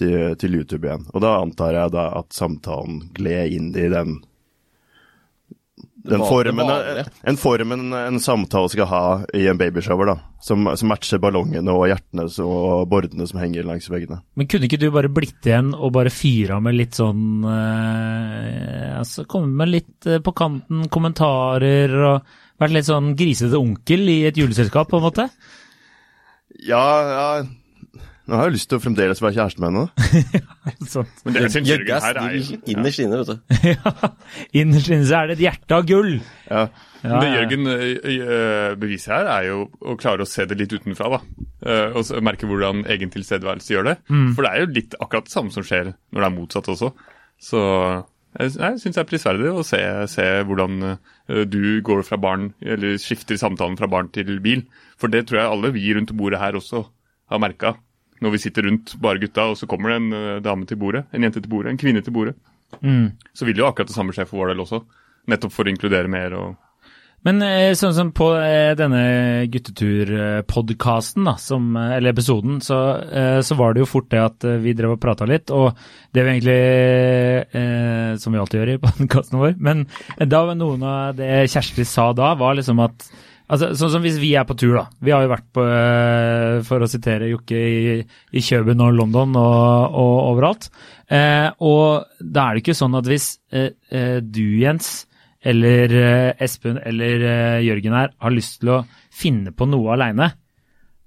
til, 0.00 0.34
til 0.40 0.58
YouTube 0.60 0.86
igjen. 0.86 1.08
Og 1.12 1.24
da 1.24 1.36
antar 1.40 1.76
jeg 1.76 1.94
da 1.94 2.10
at 2.20 2.36
samtalen 2.36 3.08
gled 3.16 3.56
inn 3.56 3.72
i 3.76 3.88
den 3.92 4.20
den 6.02 6.22
formen, 6.26 6.66
en 7.22 7.36
formen 7.38 7.92
en 7.94 8.18
samtale 8.20 8.70
skal 8.72 8.88
ha 8.90 9.02
i 9.38 9.44
en 9.46 9.58
babyshower, 9.58 10.08
da. 10.10 10.16
Som, 10.42 10.66
som 10.74 10.90
matcher 10.90 11.20
ballongene 11.22 11.70
og 11.70 11.86
hjertene 11.86 12.24
og 12.42 12.88
bordene 12.90 13.28
som 13.30 13.38
henger 13.38 13.68
langs 13.68 13.86
veggene. 13.86 14.18
Men 14.34 14.48
kunne 14.50 14.66
ikke 14.66 14.80
du 14.82 14.88
bare 14.90 15.12
blitt 15.14 15.46
igjen 15.46 15.70
og 15.76 15.94
bare 15.94 16.10
fyra 16.10 16.58
med 16.64 16.74
litt 16.74 16.98
sånn 16.98 17.46
eh, 17.46 18.88
Altså 18.98 19.28
komme 19.30 19.54
med 19.62 19.70
litt 19.70 20.10
eh, 20.10 20.18
på 20.18 20.34
kanten 20.34 20.88
kommentarer 20.90 21.94
og 22.00 22.34
vært 22.58 22.74
litt 22.74 22.90
sånn 22.90 23.14
grisete 23.18 23.58
onkel 23.58 24.02
i 24.10 24.18
et 24.26 24.42
juleselskap, 24.42 24.90
på 24.90 24.98
en 24.98 25.06
måte? 25.06 25.30
Ja, 26.66 26.82
ja 27.14 27.26
Nå 28.30 28.36
har 28.38 28.46
jeg 28.46 28.54
lyst 28.54 28.68
til 28.70 28.78
å 28.78 28.82
fremdeles 28.84 29.18
være 29.22 29.34
kjæreste 29.34 29.62
med 29.64 29.72
henne. 29.72 30.42
Sånn. 30.92 31.08
Men 31.26 31.34
det 31.34 31.40
er 31.48 31.64
Jøggas, 31.72 32.04
er 32.06 32.36
innerst 32.70 33.00
inne, 33.02 33.18
vet 33.18 33.32
du. 33.32 33.56
ja, 33.72 34.10
innerst 34.62 34.92
inne 34.94 35.08
så 35.08 35.16
er 35.18 35.32
det 35.32 35.36
et 35.40 35.44
hjerte 35.48 35.78
av 35.80 35.88
gull. 35.90 36.12
Ja. 36.46 36.68
Ja, 37.02 37.18
Det. 37.18 37.32
Jørgen 37.34 37.66
beviser 38.78 39.16
her, 39.16 39.26
er 39.40 39.48
jo 39.48 39.64
å 39.90 39.96
klare 39.98 40.22
å 40.22 40.28
se 40.30 40.44
det 40.46 40.54
litt 40.60 40.70
utenfra. 40.76 41.08
da. 41.16 41.20
Eh, 41.66 41.96
Og 41.98 42.22
merke 42.22 42.46
hvordan 42.46 42.84
egen 42.94 43.10
tilstedeværelse 43.10 43.74
gjør 43.74 43.88
det. 43.90 43.96
For 44.36 44.46
det 44.46 44.52
er 44.52 44.60
jo 44.62 44.70
litt 44.78 44.94
akkurat 45.02 45.26
det 45.26 45.34
samme 45.34 45.50
som 45.54 45.66
skjer 45.66 45.90
når 45.90 46.20
det 46.22 46.28
er 46.30 46.36
motsatt 46.38 46.70
også. 46.70 46.92
Så 47.42 47.58
jeg, 48.38 48.54
jeg 48.54 48.78
syns 48.84 48.94
det 48.94 49.02
er 49.02 49.10
prisverdig 49.10 49.50
å 49.50 49.64
se, 49.66 49.82
se 50.14 50.28
hvordan 50.46 50.78
du 51.50 51.60
går 51.84 52.06
fra 52.06 52.16
barn, 52.22 52.52
eller 52.62 52.94
skifter 53.02 53.34
samtalen 53.40 53.74
fra 53.82 53.90
barn 53.90 54.08
til 54.14 54.38
bil. 54.44 54.62
For 54.96 55.10
det 55.10 55.26
tror 55.26 55.42
jeg 55.42 55.50
alle 55.56 55.74
vi 55.74 55.90
rundt 55.98 56.14
bordet 56.16 56.38
her 56.40 56.54
også 56.62 56.86
har 57.32 57.42
merka. 57.42 57.74
Når 58.22 58.36
vi 58.36 58.42
sitter 58.44 58.68
rundt 58.68 58.94
bare 59.02 59.18
gutta, 59.22 59.50
og 59.50 59.58
så 59.58 59.66
kommer 59.70 59.92
det 59.92 60.00
en 60.00 60.12
ø, 60.14 60.24
dame 60.44 60.66
til 60.68 60.78
bordet, 60.78 61.06
en 61.10 61.26
jente 61.26 61.42
til 61.42 61.50
bordet, 61.50 61.72
en 61.72 61.80
kvinne 61.80 62.02
til 62.04 62.14
bordet. 62.14 62.36
Mm. 62.80 63.12
Så 63.34 63.48
vil 63.48 63.58
jo 63.58 63.66
akkurat 63.68 63.90
det 63.90 63.96
samme 63.96 64.14
skje 64.14 64.26
for 64.28 64.42
vår 64.42 64.52
del 64.52 64.62
også. 64.64 64.82
Nettopp 65.30 65.54
for 65.54 65.68
å 65.68 65.72
inkludere 65.72 66.10
mer 66.10 66.34
og 66.38 66.54
Men 67.22 67.38
eh, 67.46 67.70
sånn 67.78 67.94
som 67.94 68.08
på 68.10 68.32
eh, 68.34 68.72
denne 68.74 69.02
gutteturpodkasten, 69.52 71.28
eh, 71.30 71.92
eller 71.98 72.10
episoden, 72.10 72.56
så, 72.64 72.78
eh, 73.06 73.38
så 73.46 73.54
var 73.58 73.74
det 73.74 73.84
jo 73.84 73.90
fort 73.92 74.08
det 74.10 74.22
at 74.22 74.46
eh, 74.48 74.58
vi 74.64 74.74
drev 74.74 74.96
og 74.96 75.02
prata 75.02 75.28
litt, 75.30 75.52
og 75.54 75.78
det 76.10 76.24
vi 76.24 76.32
egentlig 76.32 76.56
eh, 77.54 78.16
Som 78.18 78.34
vi 78.34 78.40
alltid 78.42 78.60
gjør 78.60 78.72
i 78.72 78.80
podkasten 78.82 79.38
vår. 79.38 79.54
Men 79.62 79.86
da 80.18 80.42
var 80.48 80.58
noen 80.58 80.82
av 80.82 81.14
det 81.20 81.46
Kjersti 81.52 81.86
sa 81.86 82.10
da, 82.16 82.34
var 82.34 82.58
liksom 82.58 82.82
at 82.82 83.06
Altså, 83.52 83.74
sånn 83.76 83.90
som 83.92 84.04
hvis 84.04 84.16
vi 84.16 84.30
er 84.38 84.46
på 84.48 84.56
tur, 84.56 84.72
da. 84.78 84.86
Vi 85.04 85.12
har 85.12 85.26
jo 85.26 85.32
vært 85.34 85.48
på, 85.52 85.64
eh, 85.68 86.62
for 86.64 86.80
å 86.80 86.88
sitere 86.88 87.28
Jokke, 87.28 87.58
i, 87.58 87.96
i 88.32 88.40
Kjøben 88.40 88.80
og 88.80 88.94
London 88.96 89.36
og, 89.36 89.96
og 90.00 90.14
overalt. 90.30 90.70
Eh, 91.12 91.50
og 91.60 92.06
da 92.16 92.46
er 92.46 92.56
det 92.56 92.62
ikke 92.62 92.78
sånn 92.78 92.96
at 92.96 93.10
hvis 93.10 93.26
eh, 93.52 93.74
eh, 93.92 94.20
du, 94.24 94.46
Jens, 94.62 95.02
eller 95.44 95.92
eh, 95.98 96.30
Espen 96.40 96.78
eller 96.80 97.26
eh, 97.28 97.58
Jørgen 97.66 97.98
her 97.98 98.14
har 98.24 98.32
lyst 98.32 98.62
til 98.62 98.72
å 98.78 98.80
finne 99.12 99.52
på 99.52 99.68
noe 99.68 99.98
aleine, 99.98 100.30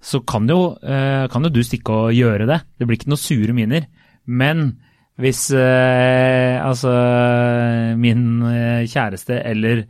så 0.05 0.21
kan 0.21 0.45
jo, 0.45 0.75
kan 0.85 1.47
jo 1.47 1.49
du 1.49 1.63
stikke 1.65 1.93
og 1.97 2.13
gjøre 2.13 2.45
det. 2.45 2.59
Det 2.77 2.85
blir 2.85 2.99
ikke 2.99 3.09
noe 3.09 3.17
sure 3.17 3.55
miner. 3.57 3.87
Men 4.29 4.67
hvis 5.17 5.47
altså 5.57 6.91
min 7.97 8.27
kjæreste 8.85 9.39
eller 9.49 9.81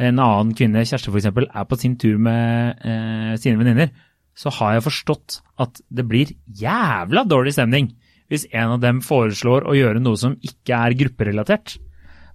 en 0.00 0.22
annen 0.22 0.54
kvinne, 0.56 0.84
Kjersti 0.88 1.12
f.eks., 1.12 1.28
er 1.28 1.68
på 1.68 1.78
sin 1.80 1.98
tur 2.00 2.20
med 2.22 2.80
eh, 2.80 3.34
sine 3.40 3.60
venninner, 3.60 3.92
så 4.32 4.52
har 4.56 4.78
jeg 4.78 4.86
forstått 4.86 5.40
at 5.60 5.82
det 5.92 6.06
blir 6.08 6.32
jævla 6.56 7.26
dårlig 7.28 7.52
stemning 7.56 7.90
hvis 8.32 8.46
en 8.56 8.78
av 8.78 8.80
dem 8.80 9.02
foreslår 9.04 9.66
å 9.68 9.74
gjøre 9.76 10.00
noe 10.00 10.16
som 10.16 10.38
ikke 10.40 10.78
er 10.86 10.96
grupperelatert. 10.96 11.74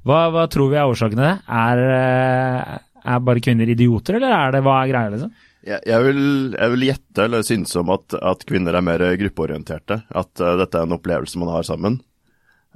Hva, 0.06 0.28
hva 0.34 0.46
tror 0.52 0.70
vi 0.70 0.78
er 0.78 0.92
årsaken 0.92 1.18
til 1.18 1.26
det? 1.26 1.36
Er, 1.50 1.82
eh, 1.96 2.76
er 3.02 3.24
bare 3.26 3.42
kvinner 3.44 3.72
idioter, 3.74 4.20
eller 4.20 4.36
er 4.36 4.54
det, 4.54 4.62
hva 4.68 4.78
er 4.84 4.92
greia, 4.92 5.14
liksom? 5.16 5.34
Jeg, 5.68 5.82
jeg, 5.90 6.04
vil, 6.06 6.22
jeg 6.54 6.74
vil 6.74 6.86
gjette 6.88 7.24
eller 7.26 7.44
synes 7.44 7.74
om 7.82 7.90
at, 7.92 8.14
at 8.16 8.46
kvinner 8.48 8.78
er 8.78 8.86
mer 8.86 9.04
gruppeorienterte. 9.20 9.98
At 10.08 10.40
uh, 10.40 10.54
dette 10.62 10.80
er 10.80 10.86
en 10.88 10.96
opplevelse 10.96 11.42
man 11.42 11.52
har 11.52 11.66
sammen. 11.68 11.98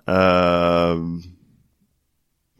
Uh, 0.10 1.22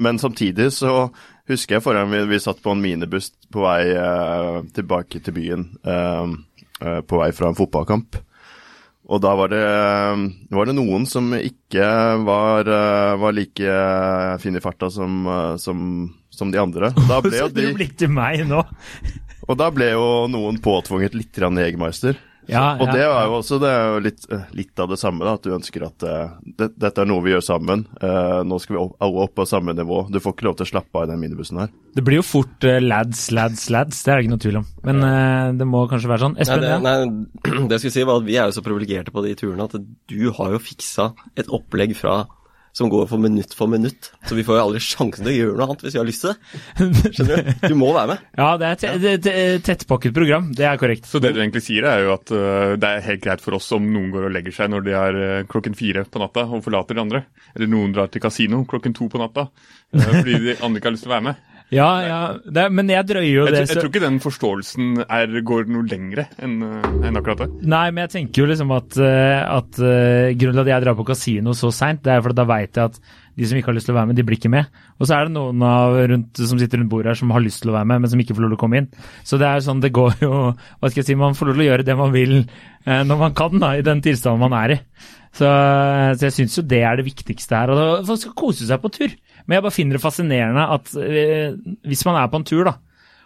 men 0.02 0.22
samtidig 0.22 0.70
så 0.78 1.10
husker 1.50 1.78
jeg 1.78 1.84
forrige 1.86 2.04
gang 2.04 2.12
vi, 2.14 2.24
vi 2.34 2.42
satt 2.44 2.62
på 2.64 2.74
en 2.74 2.84
minibuss 2.84 3.32
på 3.52 3.64
vei 3.64 3.94
uh, 3.96 4.62
tilbake 4.76 5.22
til 5.24 5.38
byen. 5.38 5.70
Uh, 5.86 6.38
på 7.06 7.20
vei 7.20 7.30
fra 7.38 7.52
en 7.52 7.58
fotballkamp. 7.58 8.18
Og 9.12 9.20
da 9.22 9.36
var 9.38 9.52
det, 9.52 9.66
var 10.50 10.66
det 10.66 10.74
noen 10.78 11.04
som 11.10 11.28
ikke 11.36 11.86
var, 12.26 12.70
var 13.22 13.36
like 13.36 13.76
fine 14.42 14.58
i 14.58 14.64
farta 14.64 14.90
som, 14.94 15.28
som, 15.62 15.84
som 16.34 16.54
de 16.54 16.62
andre. 16.62 16.90
Da 17.10 17.20
ble 17.26 17.36
jo 17.38 17.52
de 17.54 17.68
blikk 17.76 17.94
til 18.02 18.10
meg 18.14 18.46
nå. 18.50 18.64
og 19.46 19.60
da 19.60 19.68
ble 19.74 19.92
jo 19.92 20.08
noen 20.32 20.58
påtvunget 20.64 21.18
litt 21.18 21.38
Jegermeister. 21.38 22.18
Ja, 22.50 22.76
og 22.80 22.88
ja, 22.90 22.94
det 22.96 23.04
er 23.06 23.28
jo 23.30 23.36
også 23.38 23.60
det 23.62 23.70
er 23.70 23.84
jo 23.86 24.00
litt, 24.08 24.26
eh, 24.34 24.48
litt 24.58 24.82
av 24.82 24.90
det 24.92 24.98
samme, 25.02 25.24
da, 25.28 25.36
at 25.38 25.46
du 25.46 25.54
ønsker 25.54 25.86
at 25.86 26.06
eh, 26.08 26.34
det, 26.58 26.72
dette 26.82 27.04
er 27.04 27.10
noe 27.10 27.24
vi 27.26 27.36
gjør 27.36 27.44
sammen. 27.46 27.86
Uh, 28.02 28.42
nå 28.48 28.58
skal 28.62 28.76
vi 28.76 28.82
opp, 28.82 28.96
alle 29.04 29.26
opp 29.28 29.36
på 29.38 29.46
samme 29.50 29.76
nivå. 29.78 30.04
Du 30.12 30.20
får 30.24 30.36
ikke 30.36 30.48
lov 30.50 30.58
til 30.60 30.68
å 30.68 30.72
slappe 30.72 30.98
av 30.98 31.06
i 31.06 31.12
den 31.12 31.22
minibussen 31.22 31.62
her. 31.62 31.72
Det 31.96 32.04
blir 32.08 32.22
jo 32.22 32.26
fort 32.26 32.68
uh, 32.68 32.80
lads, 32.82 33.28
lads, 33.36 33.68
lads. 33.74 34.02
Det 34.02 34.14
er 34.14 34.20
det 34.20 34.26
ikke 34.26 34.34
noe 34.34 34.46
tvil 34.48 34.60
om. 34.64 34.68
Men 34.90 35.06
det 35.60 35.70
må 35.70 35.86
kanskje 35.92 36.12
være 36.12 36.26
sånn. 36.26 36.38
Nei, 36.40 36.60
det, 36.66 36.76
nei, 36.84 36.98
det 37.70 37.78
jeg 37.78 37.86
skulle 37.86 37.96
si 38.00 38.06
var 38.10 38.22
at 38.22 38.28
vi 38.28 38.38
er 38.38 38.50
jo 38.50 38.58
så 38.58 38.66
privilegerte 38.66 39.16
på 39.16 39.26
de 39.26 39.38
turene 39.38 39.70
at 39.70 39.78
du 39.78 40.22
har 40.38 40.56
jo 40.56 40.62
fiksa 40.64 41.12
et 41.40 41.52
opplegg 41.54 41.96
fra 41.98 42.24
som 42.78 42.90
går 42.92 43.08
for 43.10 43.22
minutt 43.22 43.54
for 43.58 43.72
minutt. 43.72 44.12
Så 44.28 44.36
vi 44.38 44.46
får 44.48 44.58
jo 44.58 44.64
aldri 44.64 44.82
sjansen 44.84 45.26
til 45.26 45.32
å 45.32 45.36
gjøre 45.36 45.58
noe 45.60 45.68
annet 45.68 45.84
hvis 45.86 45.96
vi 45.96 46.02
har 46.02 46.08
lyst 46.08 46.26
til 46.26 46.32
det. 46.32 47.12
Skjønner 47.18 47.42
du? 47.42 47.52
Du 47.68 47.76
må 47.80 47.92
være 47.96 48.14
med. 48.14 48.26
Ja, 48.40 48.50
det 48.62 48.72
er 48.88 49.08
et 49.12 49.30
tettpakket 49.68 50.16
program. 50.16 50.50
Det 50.56 50.68
er 50.68 50.80
korrekt. 50.82 51.10
Så 51.10 51.22
det 51.24 51.34
du 51.36 51.42
egentlig 51.44 51.64
sier, 51.66 51.88
er 51.90 52.06
jo 52.06 52.16
at 52.16 52.32
øh, 52.36 52.78
det 52.82 52.90
er 52.90 53.06
helt 53.10 53.24
greit 53.26 53.44
for 53.44 53.58
oss 53.60 53.70
om 53.76 53.92
noen 53.92 54.10
går 54.14 54.30
og 54.30 54.36
legger 54.36 54.56
seg 54.56 54.72
når 54.72 54.88
de 54.88 54.98
er 54.98 55.22
øh, 55.28 55.38
klokken 55.52 55.78
fire 55.78 56.06
på 56.08 56.24
natta 56.24 56.48
og 56.48 56.64
forlater 56.66 56.98
de 56.98 57.06
andre. 57.06 57.26
Eller 57.56 57.72
noen 57.72 57.96
drar 57.96 58.12
til 58.12 58.24
kasino 58.24 58.64
klokken 58.70 58.96
to 58.98 59.10
på 59.12 59.22
natta 59.22 59.50
øh, 59.52 60.08
fordi 60.08 60.40
de 60.48 60.60
andre 60.62 60.80
ikke 60.80 60.92
har 60.92 60.98
lyst 60.98 61.08
til 61.08 61.12
å 61.12 61.18
være 61.18 61.28
med. 61.32 61.48
Ja, 61.72 61.88
ja. 62.04 62.18
Det, 62.44 62.66
men 62.76 62.90
jeg 62.92 63.06
drøyer 63.08 63.30
jo 63.32 63.46
Jeg, 63.48 63.54
det 63.56 63.60
tror- 63.62 63.70
jeg 63.72 63.80
tror 63.80 63.90
ikke 63.94 64.04
den 64.04 64.20
forståelsen 64.20 64.88
er, 65.08 65.36
går 65.48 65.70
noe 65.72 65.88
lengre 65.88 66.26
enn 66.44 66.58
en 67.08 67.16
akkurat 67.20 67.46
det. 67.46 67.50
Nei, 67.64 67.86
men 67.96 68.04
jeg 68.04 68.12
tenker 68.18 68.44
jo 68.44 68.50
liksom 68.52 68.74
at, 68.76 68.98
eh, 69.00 69.40
at 69.56 69.80
eh, 69.80 70.34
grunnen 70.36 70.60
til 70.60 70.66
at 70.66 70.72
jeg 70.74 70.84
drar 70.84 70.98
på 71.00 71.06
kasino 71.08 71.54
så 71.56 71.72
seint, 71.72 72.04
det 72.04 72.12
er 72.12 72.22
fordi 72.26 72.36
da 72.42 72.48
veit 72.50 72.76
jeg 72.76 72.92
at 72.92 73.00
de 73.40 73.48
som 73.48 73.56
ikke 73.58 73.72
har 73.72 73.78
lyst 73.78 73.88
til 73.88 73.96
å 73.96 74.00
være 74.02 74.10
med, 74.12 74.18
de 74.20 74.26
blir 74.28 74.36
ikke 74.38 74.52
med. 74.52 74.68
Og 75.00 75.08
så 75.08 75.16
er 75.16 75.30
det 75.30 75.34
noen 75.38 75.64
av 75.64 75.96
rundt, 76.12 76.36
som 76.44 76.60
sitter 76.60 76.82
rundt 76.82 76.92
bordet 76.92 77.14
her 77.14 77.20
som 77.22 77.32
har 77.32 77.40
lyst 77.46 77.64
til 77.64 77.72
å 77.72 77.78
være 77.78 77.88
med, 77.88 78.02
men 78.04 78.12
som 78.12 78.20
ikke 78.20 78.36
får 78.36 78.44
lov 78.44 78.52
til 78.52 78.60
å 78.60 78.64
komme 78.66 78.82
inn. 78.84 78.90
Så 79.24 79.40
det 79.40 79.48
er 79.48 79.64
sånn, 79.64 79.80
det 79.82 79.94
går 79.96 80.20
jo 80.26 80.34
Hva 80.52 80.92
skal 80.92 81.00
jeg 81.02 81.08
si, 81.08 81.16
man 81.16 81.34
får 81.40 81.48
lov 81.54 81.56
til 81.56 81.64
å 81.64 81.70
gjøre 81.72 81.88
det 81.88 81.96
man 81.98 82.12
vil 82.12 82.36
eh, 82.44 83.02
når 83.08 83.18
man 83.24 83.34
kan, 83.40 83.56
da, 83.64 83.72
i 83.80 83.88
den 83.88 84.04
tilstanden 84.04 84.44
man 84.44 84.58
er 84.60 84.76
i. 84.76 84.80
Så, 85.32 85.48
så 85.48 86.28
jeg 86.28 86.36
syns 86.36 86.58
jo 86.60 86.64
det 86.68 86.82
er 86.84 87.00
det 87.00 87.06
viktigste 87.08 87.56
her. 87.56 87.72
Og 87.72 88.04
Folk 88.12 88.20
skal 88.20 88.36
kose 88.36 88.68
seg 88.68 88.82
på 88.84 88.92
tur. 88.92 89.14
Men 89.46 89.58
jeg 89.58 89.66
bare 89.66 89.76
finner 89.76 89.98
det 89.98 90.04
fascinerende 90.04 90.66
at 90.78 90.92
eh, 91.02 91.56
hvis 91.88 92.04
man 92.08 92.20
er 92.20 92.32
på 92.32 92.42
en 92.42 92.48
tur, 92.48 92.66
da, 92.68 92.78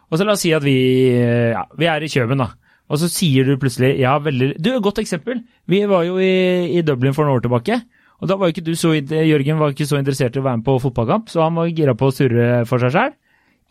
og 0.10 0.20
så 0.20 0.28
la 0.28 0.36
oss 0.36 0.44
si 0.46 0.54
at 0.56 0.64
vi, 0.66 0.78
eh, 1.12 1.52
ja, 1.56 1.66
vi 1.78 1.90
er 1.90 2.06
i 2.06 2.12
Kjøben, 2.12 2.42
da. 2.42 2.52
Og 2.86 3.00
så 3.02 3.10
sier 3.10 3.48
du 3.48 3.56
plutselig 3.58 3.96
ja, 3.98 4.12
veldig 4.22 4.52
Du, 4.62 4.70
et 4.70 4.84
godt 4.86 5.00
eksempel. 5.02 5.40
Vi 5.66 5.80
var 5.90 6.04
jo 6.06 6.20
i, 6.22 6.70
i 6.78 6.84
Dublin 6.86 7.16
for 7.18 7.26
noen 7.26 7.40
år 7.40 7.46
tilbake. 7.48 7.80
Og 8.22 8.30
da 8.30 8.38
var 8.40 8.52
ikke 8.52 8.64
du 8.64 8.76
så, 8.78 8.94
Jørgen 8.96 9.58
var 9.60 9.74
ikke 9.74 9.88
så 9.90 9.98
interessert 10.00 10.38
i 10.38 10.42
å 10.42 10.46
være 10.46 10.62
med 10.62 10.68
på 10.68 10.78
fotballkamp, 10.84 11.32
så 11.34 11.42
han 11.44 11.58
var 11.58 11.72
gira 11.74 11.96
på 11.98 12.08
å 12.08 12.14
surre 12.16 12.62
for 12.70 12.84
seg 12.84 12.94
sjæl. 12.94 13.16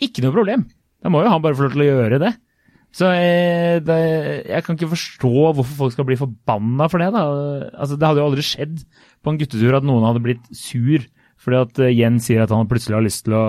Ikke 0.05 0.25
noe 0.25 0.35
problem. 0.35 0.67
Da 1.01 1.13
må 1.13 1.23
jo 1.23 1.31
han 1.33 1.45
bare 1.45 1.57
få 1.57 1.69
lov 1.69 1.77
til 1.77 1.85
å 1.85 1.89
gjøre 1.89 2.21
det. 2.25 2.35
Så 2.95 3.09
eh, 3.11 3.81
det, 3.83 3.99
jeg 4.47 4.67
kan 4.67 4.77
ikke 4.77 4.93
forstå 4.93 5.33
hvorfor 5.33 5.79
folk 5.79 5.95
skal 5.95 6.07
bli 6.07 6.19
forbanna 6.19 6.87
for 6.91 7.03
det. 7.03 7.11
da. 7.15 7.25
Altså, 7.73 7.99
Det 7.99 8.07
hadde 8.07 8.23
jo 8.23 8.29
aldri 8.29 8.45
skjedd 8.47 8.85
på 9.25 9.33
en 9.33 9.41
guttetur 9.41 9.79
at 9.79 9.87
noen 9.87 10.07
hadde 10.07 10.23
blitt 10.23 10.51
sur 10.55 11.07
fordi 11.45 11.63
at 11.63 11.83
eh, 11.85 11.95
Jens 11.95 12.29
sier 12.31 12.45
at 12.45 12.53
han 12.55 12.69
plutselig 12.71 12.99
har 12.99 13.07
lyst 13.07 13.27
til 13.29 13.37
å, 13.39 13.47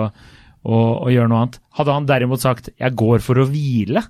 å, 0.62 0.80
å 1.06 1.12
gjøre 1.12 1.32
noe 1.32 1.44
annet. 1.44 1.60
Hadde 1.78 1.96
han 1.96 2.08
derimot 2.08 2.44
sagt 2.44 2.70
'jeg 2.74 2.98
går 2.98 3.24
for 3.24 3.42
å 3.42 3.48
hvile', 3.48 4.04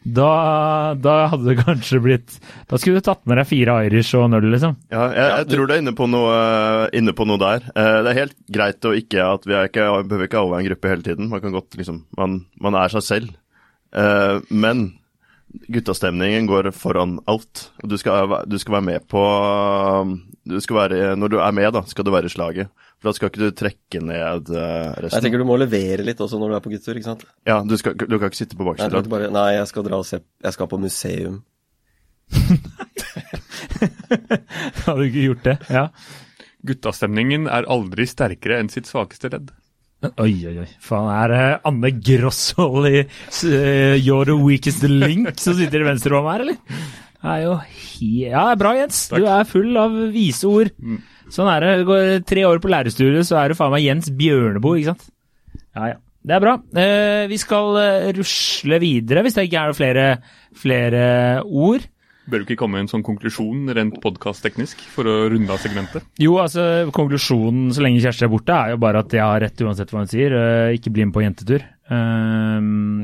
da, 0.00 0.94
da 0.96 1.14
hadde 1.28 1.44
det 1.44 1.58
kanskje 1.60 1.98
blitt 2.00 2.38
Da 2.70 2.78
skulle 2.80 3.02
du 3.02 3.04
tatt 3.04 3.20
med 3.28 3.36
deg 3.36 3.44
fire 3.50 3.74
Irish 3.84 4.14
og 4.16 4.30
en 4.30 4.38
øl, 4.38 4.46
liksom. 4.54 4.78
Ja, 4.88 5.10
jeg, 5.12 5.26
jeg 5.42 5.48
tror 5.50 5.68
du 5.68 5.74
er 5.74 5.82
inne 5.82 5.92
på 5.96 6.06
noe, 6.08 6.38
inne 6.96 7.12
på 7.12 7.26
noe 7.28 7.40
der. 7.40 7.66
Eh, 7.74 7.98
det 8.06 8.14
er 8.14 8.20
helt 8.22 8.36
greit 8.48 8.88
å 8.88 8.94
ikke 8.96 9.26
at 9.26 9.44
vi 9.44 9.58
er 9.58 9.68
ikke, 9.68 9.90
behøver 10.08 10.30
ikke 10.30 10.40
alle 10.40 10.54
være 10.54 10.64
en 10.64 10.70
gruppe 10.70 10.92
hele 10.94 11.04
tiden. 11.04 11.28
Man 11.32 11.44
kan 11.44 11.52
godt 11.52 11.76
liksom 11.76 12.04
Man, 12.16 12.40
man 12.64 12.78
er 12.80 12.94
seg 12.96 13.04
selv. 13.04 13.36
Eh, 13.92 14.40
men 14.48 14.86
guttastemningen 15.50 16.46
går 16.46 16.70
foran 16.76 17.18
alt. 17.30 17.70
Og 17.82 17.90
du 17.90 17.96
skal, 18.00 18.36
du 18.46 18.58
skal 18.60 18.78
være 18.78 18.86
med 18.86 19.06
på 19.10 19.22
du 20.50 20.60
skal 20.62 20.76
være, 20.76 21.16
Når 21.16 21.28
du 21.28 21.38
er 21.38 21.52
med, 21.52 21.72
da, 21.74 21.82
skal 21.86 22.04
du 22.06 22.10
være 22.14 22.26
i 22.30 22.32
slaget. 22.32 22.70
For 23.00 23.10
da 23.10 23.16
skal 23.16 23.30
ikke 23.30 23.42
du 23.42 23.50
trekke 23.56 24.00
ned 24.04 24.50
resten. 24.50 25.14
Jeg 25.16 25.24
tenker 25.24 25.40
du 25.40 25.46
må 25.48 25.56
levere 25.60 26.04
litt 26.04 26.20
også 26.20 26.40
når 26.40 26.48
du 26.52 26.56
er 26.58 26.64
på 26.64 26.72
guttetur, 26.72 26.98
ikke 26.98 27.10
sant? 27.12 27.24
Ja, 27.48 27.60
du, 27.64 27.76
skal, 27.80 27.96
du 27.96 28.18
kan 28.18 28.28
ikke 28.28 28.42
sitte 28.42 28.58
på 28.58 28.66
rad. 28.68 29.08
bare 29.08 29.30
Nei, 29.32 29.54
jeg 29.56 29.70
skal 29.70 29.86
dra 29.86 30.00
og 30.02 30.08
se 30.08 30.20
Jeg 30.20 30.56
skal 30.56 30.68
på 30.70 30.80
museum. 30.80 31.40
Hadde 34.84 34.98
du 35.00 35.06
ikke 35.06 35.24
gjort 35.24 35.46
det? 35.46 35.56
Ja. 35.72 35.86
Guttastemningen 36.66 37.48
er 37.48 37.68
aldri 37.72 38.04
sterkere 38.08 38.60
enn 38.60 38.68
sitt 38.72 38.88
svakeste 38.90 39.30
ledd. 39.32 39.48
Oi, 40.00 40.32
oi, 40.48 40.54
oi. 40.62 40.68
Faen, 40.80 41.10
er 41.12 41.32
det 41.32 41.46
Anne 41.68 41.90
Grosvold 42.00 42.86
i 42.88 43.02
uh, 43.04 43.96
You're 44.00 44.24
the 44.30 44.36
weakest 44.40 44.86
link 44.88 45.34
som 45.42 45.58
sitter 45.58 45.82
i 45.82 45.88
venstre 45.90 46.14
venstrerommet 46.14 46.32
her, 46.32 46.44
eller? 46.46 46.86
Det 47.20 47.32
er 47.34 47.42
jo 47.44 47.56
Ja, 48.30 48.44
bra, 48.56 48.72
Jens. 48.78 49.02
Du 49.12 49.26
er 49.28 49.48
full 49.48 49.76
av 49.76 49.98
vise 50.14 50.48
ord. 50.48 50.70
Sånn 51.30 51.50
er 51.52 51.66
det. 51.66 51.74
Går 51.90 52.24
tre 52.26 52.46
år 52.48 52.62
på 52.64 52.70
lærerstudiet, 52.72 53.28
så 53.28 53.42
er 53.42 53.52
du 53.52 53.58
faen 53.58 53.74
meg 53.74 53.84
Jens 53.84 54.08
Bjørneboe, 54.16 54.80
ikke 54.80 54.94
sant? 54.94 55.10
Ja, 55.76 55.92
ja. 55.92 55.98
Det 56.20 56.36
er 56.36 56.42
bra. 56.44 56.54
Eh, 56.80 57.26
vi 57.30 57.36
skal 57.40 57.76
eh, 57.80 58.08
rusle 58.16 58.80
videre, 58.80 59.22
hvis 59.24 59.36
det 59.36 59.46
ikke 59.48 59.68
er 59.68 59.76
flere, 59.76 60.08
flere 60.64 61.04
ord. 61.44 61.84
Bør 62.30 62.38
du 62.42 62.44
ikke 62.46 62.60
komme 62.60 62.78
med 62.78 62.84
en 62.86 62.90
sånn 62.92 63.02
konklusjon 63.06 63.64
rent 63.74 63.96
podkastteknisk 64.04 64.80
for 64.94 65.08
å 65.10 65.14
runde 65.32 65.50
av 65.50 65.58
segmentet? 65.62 66.04
Jo, 66.22 66.36
altså 66.38 66.62
konklusjonen 66.94 67.72
så 67.74 67.82
lenge 67.82 68.00
Kjersti 68.04 68.26
er 68.28 68.30
borte, 68.30 68.54
er 68.54 68.74
jo 68.76 68.80
bare 68.84 69.02
at 69.02 69.10
jeg 69.16 69.24
har 69.24 69.40
rett 69.42 69.62
uansett 69.66 69.90
hva 69.90 70.04
hun 70.04 70.10
sier. 70.10 70.30
Eh, 70.38 70.76
ikke 70.78 70.92
bli 70.94 71.06
med 71.08 71.14
på 71.16 71.24
jentetur. 71.24 71.64
Eh, 71.90 72.58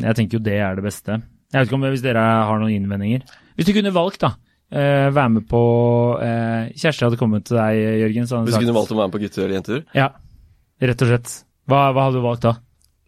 jeg 0.06 0.18
tenker 0.20 0.38
jo 0.38 0.44
det 0.46 0.58
er 0.62 0.78
det 0.78 0.86
beste. 0.86 1.18
Jeg 1.50 1.58
vet 1.58 1.68
ikke 1.70 1.78
om 1.78 1.86
hvis 1.90 2.04
dere 2.04 2.22
har 2.22 2.60
noen 2.62 2.74
innvendinger. 2.76 3.24
Hvis 3.58 3.66
du 3.66 3.72
kunne 3.76 3.92
valgt, 3.96 4.20
da. 4.22 4.32
eh, 4.70 5.08
være 5.14 5.30
med 5.30 5.46
på 5.50 5.60
Kjersti 6.76 7.06
hadde 7.06 7.18
kommet 7.20 7.44
til 7.46 7.56
deg, 7.58 7.82
Jørgen. 8.04 8.26
Så 8.26 8.36
hadde 8.38 8.46
Hvis 8.50 8.54
du 8.54 8.58
sagt- 8.60 8.66
kunne 8.66 8.78
valgt 8.78 8.92
å 8.94 8.98
være 9.00 9.08
med 9.10 9.16
på 9.16 9.22
gutter- 9.24 9.44
eller 9.44 9.56
jentetur? 9.60 9.84
Ja, 9.94 10.08
rett 10.82 11.02
og 11.02 11.08
slett. 11.08 11.34
Hva, 11.66 11.80
hva 11.94 12.06
hadde 12.06 12.20
du 12.20 12.26
valgt 12.26 12.42
da? 12.46 12.54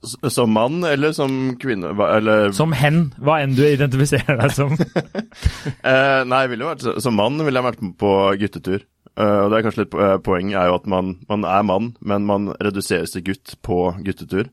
Som 0.07 0.53
mann 0.55 0.85
eller 0.87 1.13
som 1.13 1.57
kvinne? 1.59 1.91
Eller 1.91 2.53
Som 2.55 2.73
hen, 2.77 3.09
hva 3.19 3.41
enn 3.43 3.57
du 3.59 3.65
identifiserer 3.67 4.39
deg 4.39 4.55
som. 4.55 4.77
Eh, 5.89 6.21
nei, 6.29 6.45
vært, 6.53 6.85
som 7.03 7.17
mann 7.19 7.41
ville 7.43 7.59
jeg 7.59 7.67
vært 7.67 7.83
med 7.83 7.97
på 7.99 8.13
guttetur. 8.39 8.85
Eh, 9.19 9.41
og 9.43 9.51
det 9.51 9.59
er 9.59 9.65
kanskje 9.67 9.83
litt 9.83 9.97
eh, 9.99 10.15
Poeng 10.23 10.53
er 10.55 10.71
jo 10.71 10.77
at 10.79 10.87
man, 10.91 11.17
man 11.31 11.47
er 11.49 11.67
mann, 11.67 11.91
men 11.99 12.29
man 12.29 12.53
reduseres 12.63 13.15
til 13.15 13.27
gutt 13.27 13.57
på 13.67 13.81
guttetur. 14.07 14.51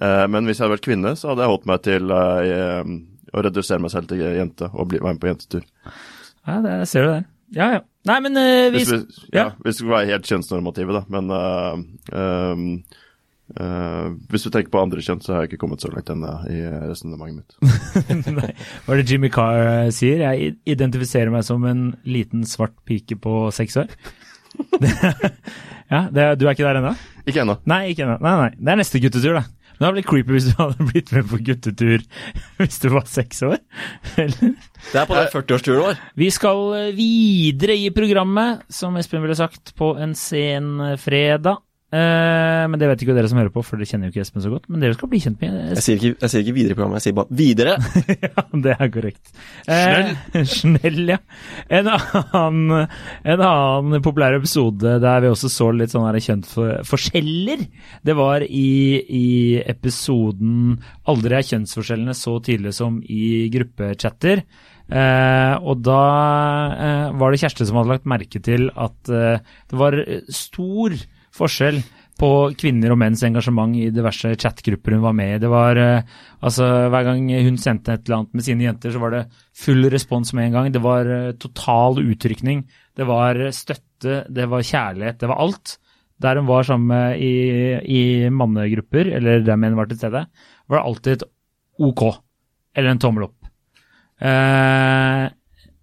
Eh, 0.00 0.24
men 0.32 0.48
hvis 0.48 0.58
jeg 0.60 0.66
hadde 0.66 0.76
vært 0.78 0.88
kvinne, 0.88 1.14
så 1.18 1.32
hadde 1.32 1.44
jeg 1.44 1.52
holdt 1.52 1.68
meg 1.68 1.84
til 1.84 2.16
eh, 2.16 2.50
eh, 2.56 2.92
å 3.36 3.44
redusere 3.44 3.82
meg 3.84 3.92
selv 3.92 4.10
til 4.10 4.24
jente 4.24 4.70
og 4.72 4.88
bli, 4.92 5.02
være 5.02 5.18
med 5.18 5.24
på 5.24 5.32
jentetur. 5.32 5.66
Ja, 6.46 6.60
det 6.64 6.76
ser 6.88 7.04
du 7.04 7.12
der. 7.12 7.26
Ja, 7.56 7.72
ja. 7.76 7.82
Nei, 8.08 8.20
men 8.24 8.38
eh, 8.40 8.68
vi 8.72 8.80
Hvis 8.80 8.94
vi, 8.94 9.26
ja. 9.34 9.42
ja, 9.42 9.48
vi 9.64 9.74
skulle 9.76 9.98
være 9.98 10.14
helt 10.14 10.30
kjønnsnormative, 10.30 11.00
da. 11.00 11.04
Men 11.12 11.24
eh, 13.54 13.64
eh, 13.66 14.10
hvis 14.30 14.46
du 14.46 14.50
tenker 14.50 14.72
på 14.74 14.82
andre 14.82 15.04
kjønn, 15.04 15.22
så 15.24 15.34
har 15.34 15.44
jeg 15.44 15.52
ikke 15.52 15.62
kommet 15.64 15.84
så 15.84 15.90
langt 15.92 16.10
ennå 16.12 16.32
i 16.52 16.60
resonnementet 16.90 17.56
mitt. 17.62 18.30
Nei, 18.38 18.52
Hva 18.86 18.96
er 18.96 19.02
det 19.02 19.10
Jimmy 19.10 19.30
Carr 19.32 19.62
eh, 19.62 19.90
sier? 19.94 20.24
Jeg 20.26 20.56
identifiserer 20.76 21.32
meg 21.34 21.46
som 21.46 21.64
en 21.68 21.88
liten 22.08 22.46
svart 22.48 22.76
pike 22.88 23.18
på 23.22 23.46
seks 23.54 23.82
år. 23.84 23.92
Det, 24.80 24.88
ja, 25.90 26.06
det, 26.08 26.22
Du 26.40 26.46
er 26.46 26.54
ikke 26.54 26.64
der 26.64 26.78
ennå? 26.78 26.94
Ikke 27.28 27.42
ennå. 27.42 27.58
Nei, 27.68 27.90
ikke 27.92 28.06
ennå. 28.06 28.14
Nei, 28.24 28.32
nei. 28.40 28.48
Det 28.56 28.72
er 28.72 28.78
neste 28.80 29.00
guttetur, 29.02 29.36
da. 29.36 29.42
Men 29.76 29.82
det 29.82 29.86
hadde 29.86 29.96
blitt 29.98 30.08
creepy 30.08 30.32
hvis 30.32 30.46
du 30.48 30.52
hadde 30.56 30.86
blitt 30.88 31.10
med 31.12 31.26
på 31.28 31.38
guttetur 31.44 32.04
hvis 32.62 32.78
du 32.80 32.88
var 32.94 33.04
seks 33.10 33.42
år. 33.44 33.58
Eller? 34.22 34.54
Det 34.86 35.00
er 35.02 35.08
på 35.10 35.18
den 35.18 35.28
40-årsturen 35.34 35.82
vår. 35.82 36.00
Vi 36.16 36.30
skal 36.32 36.62
eh, 36.78 36.88
videre 36.96 37.76
i 37.76 37.90
programmet, 37.92 38.64
som 38.72 38.96
Espen 38.96 39.24
ville 39.24 39.36
sagt, 39.36 39.74
på 39.76 39.92
en 40.00 40.16
sen 40.16 40.78
eh, 40.80 40.96
fredag. 41.00 41.60
Eh, 41.94 42.64
men 42.66 42.80
det 42.80 42.88
vet 42.90 43.02
ikke 43.04 43.14
dere 43.14 43.28
som 43.30 43.38
hører 43.38 43.52
på, 43.54 43.62
for 43.62 43.78
dere 43.78 43.86
kjenner 43.86 44.08
jo 44.08 44.16
ikke 44.16 44.24
Espen 44.24 44.42
så 44.42 44.50
godt. 44.50 44.64
Men 44.66 44.82
dere 44.82 44.96
skal 44.96 45.10
bli 45.12 45.20
kjent 45.22 45.38
med 45.44 45.54
Jeg 45.76 45.84
sier 45.84 46.00
ikke, 46.00 46.18
jeg 46.24 46.32
sier 46.32 46.42
ikke 46.42 46.56
videre 46.56 46.74
i 46.74 46.78
programmet, 46.78 46.98
jeg 46.98 47.06
sier 47.06 47.16
bare 47.20 47.38
videre. 47.38 47.76
ja, 48.26 48.44
det 48.66 48.74
er 48.74 48.90
korrekt. 48.96 49.30
Eh, 49.70 50.42
Snell, 50.50 51.00
ja. 51.12 51.20
En 51.78 51.92
annen, 51.94 52.90
en 53.22 53.46
annen 53.46 54.02
populær 54.02 54.34
episode 54.40 54.98
der 55.02 55.22
vi 55.22 55.30
også 55.30 55.52
så 55.52 55.70
litt 55.74 55.94
sånne 55.94 56.10
her 56.10 56.82
forskjeller, 56.90 57.66
det 58.06 58.18
var 58.18 58.42
i, 58.42 58.68
i 59.06 59.26
episoden 59.62 60.80
'Aldri 61.06 61.38
er 61.38 61.50
kjønnsforskjellene 61.52 62.18
så 62.18 62.40
tydelige 62.42 62.74
som 62.82 62.98
i 63.06 63.46
gruppechatter'. 63.54 64.42
Eh, 64.86 65.54
og 65.62 65.82
da 65.86 66.02
var 67.18 67.30
det 67.30 67.42
Kjersti 67.42 67.66
som 67.66 67.78
hadde 67.78 67.94
lagt 67.94 68.10
merke 68.10 68.42
til 68.42 68.72
at 68.74 68.98
det 69.06 69.78
var 69.78 70.02
stor 70.34 70.94
forskjell 71.36 71.82
på 72.16 72.28
kvinner 72.56 72.94
og 72.94 72.98
menns 73.00 73.22
engasjement 73.26 73.76
i 73.76 73.90
diverse 73.92 74.30
chatgrupper 74.40 74.96
hun 74.96 75.04
var 75.04 75.16
med 75.16 75.34
i. 75.34 75.40
Det 75.42 75.50
var 75.52 75.80
eh, 75.80 76.12
altså 76.40 76.68
Hver 76.92 77.08
gang 77.10 77.26
hun 77.44 77.58
sendte 77.60 77.92
et 77.92 78.06
eller 78.06 78.22
annet 78.22 78.38
med 78.38 78.46
sine 78.46 78.64
jenter, 78.64 78.94
så 78.94 79.02
var 79.02 79.12
det 79.12 79.24
full 79.56 79.84
respons 79.92 80.32
med 80.36 80.48
en 80.48 80.56
gang. 80.56 80.70
Det 80.72 80.82
var 80.84 81.10
eh, 81.12 81.34
total 81.40 82.00
utrykning. 82.00 82.64
Det 82.96 83.08
var 83.08 83.40
støtte, 83.52 84.22
det 84.32 84.48
var 84.48 84.64
kjærlighet, 84.64 85.20
det 85.20 85.30
var 85.32 85.42
alt. 85.44 85.76
Der 86.24 86.40
hun 86.40 86.48
var 86.48 86.64
sammen 86.64 87.18
i, 87.20 87.34
i 87.84 88.02
mannegrupper, 88.32 89.12
eller 89.18 89.44
der 89.44 89.60
menn 89.60 89.76
var 89.76 89.90
til 89.90 90.00
stede, 90.00 90.24
var 90.64 90.78
det 90.78 90.86
alltid 90.88 91.18
et 91.18 91.26
OK. 91.84 92.06
Eller 92.76 92.94
en 92.94 93.02
tommel 93.02 93.28
opp. 93.28 93.50
Eh, 94.24 95.26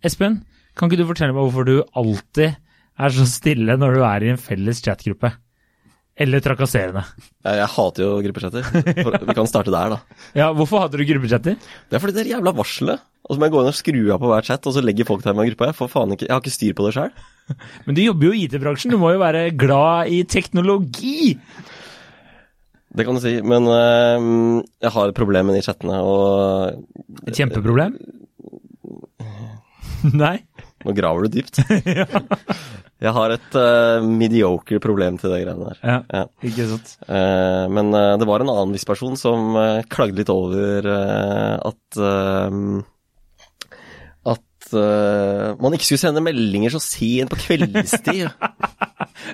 Espen, 0.03 0.41
kan 0.73 0.89
ikke 0.89 1.03
du 1.03 1.09
fortelle 1.11 1.35
meg 1.35 1.45
hvorfor 1.45 1.69
du 1.69 1.75
alltid 1.93 2.57
er 2.99 3.15
så 3.15 3.25
stille 3.29 3.77
når 3.79 3.97
du 3.97 4.03
er 4.05 4.25
i 4.25 4.33
en 4.33 4.41
felles 4.41 4.81
chatgruppe? 4.83 5.31
Eller 6.13 6.43
trakasserende. 6.45 7.01
Jeg, 7.41 7.69
hater 7.73 8.03
jo 8.03 8.09
gruppechatter. 8.21 8.67
Vi 9.25 9.33
kan 9.33 9.49
starte 9.49 9.73
der, 9.73 9.95
da. 9.95 10.19
Ja, 10.37 10.51
hvorfor 10.53 10.83
hater 10.83 11.01
du 11.01 11.07
gruppechatter? 11.09 11.57
Det 11.57 11.97
er 11.97 12.03
fordi 12.03 12.13
det 12.19 12.25
er 12.27 12.35
jævla 12.35 12.53
varselet. 12.53 13.01
Og 13.23 13.33
så 13.33 13.39
må 13.39 13.47
jeg 13.47 13.53
gå 13.55 13.61
inn 13.63 13.71
og 13.71 13.77
skru 13.77 14.01
av 14.13 14.19
på 14.21 14.29
hver 14.29 14.45
chat, 14.45 14.67
og 14.67 14.75
så 14.75 14.83
legger 14.83 15.07
folk 15.07 15.23
til 15.23 15.33
meg 15.33 15.47
i 15.47 15.53
gruppa. 15.53 15.71
Jeg 15.71 15.77
får 15.79 15.89
faen 15.89 16.13
ikke, 16.13 16.27
jeg 16.27 16.35
har 16.35 16.43
ikke 16.43 16.53
styr 16.53 16.75
på 16.77 16.85
det 16.85 16.93
sjøl. 16.97 17.13
Men 17.87 17.97
du 17.97 18.03
jobber 18.03 18.29
jo 18.29 18.35
i 18.35 18.43
IT-bransjen, 18.45 18.93
du 18.93 18.99
må 19.01 19.13
jo 19.15 19.23
være 19.23 19.47
glad 19.57 20.11
i 20.13 20.21
teknologi! 20.29 21.37
Det 22.93 23.07
kan 23.07 23.17
du 23.17 23.23
si, 23.23 23.31
men 23.41 23.65
øhm, 23.73 24.59
jeg 24.83 24.91
har 24.93 25.09
et 25.09 25.15
problem 25.17 25.47
med 25.49 25.55
de 25.57 25.63
chattene, 25.65 25.95
og 25.97 27.25
Et 27.25 27.33
kjempeproblem? 27.33 27.95
Nei? 30.21 30.35
Nå 30.83 30.93
graver 30.97 31.27
du 31.27 31.37
dypt. 31.39 31.59
Jeg 33.03 33.11
har 33.17 33.33
et 33.35 33.55
uh, 33.59 34.03
mediocre 34.07 34.77
problem 34.83 35.17
til 35.19 35.33
de 35.33 35.41
greiene 35.43 35.65
der. 35.73 35.79
Ja, 35.83 35.95
Ja. 36.13 36.23
ikke 36.47 36.67
sant. 36.69 36.93
Uh, 37.03 37.65
men 37.73 37.89
uh, 37.91 38.13
det 38.21 38.27
var 38.29 38.43
en 38.45 38.51
annen 38.53 38.71
viss 38.75 38.87
person 38.87 39.17
som 39.19 39.57
klagde 39.91 40.21
litt 40.21 40.31
over 40.31 40.87
at 41.67 41.99
At 44.33 44.73
man 44.73 45.75
ikke 45.75 45.85
skulle 45.85 46.01
sende 46.01 46.23
meldinger 46.23 46.71
så 46.73 46.79
sent 46.81 47.29
på 47.33 47.41
kveldstid. 47.43 48.29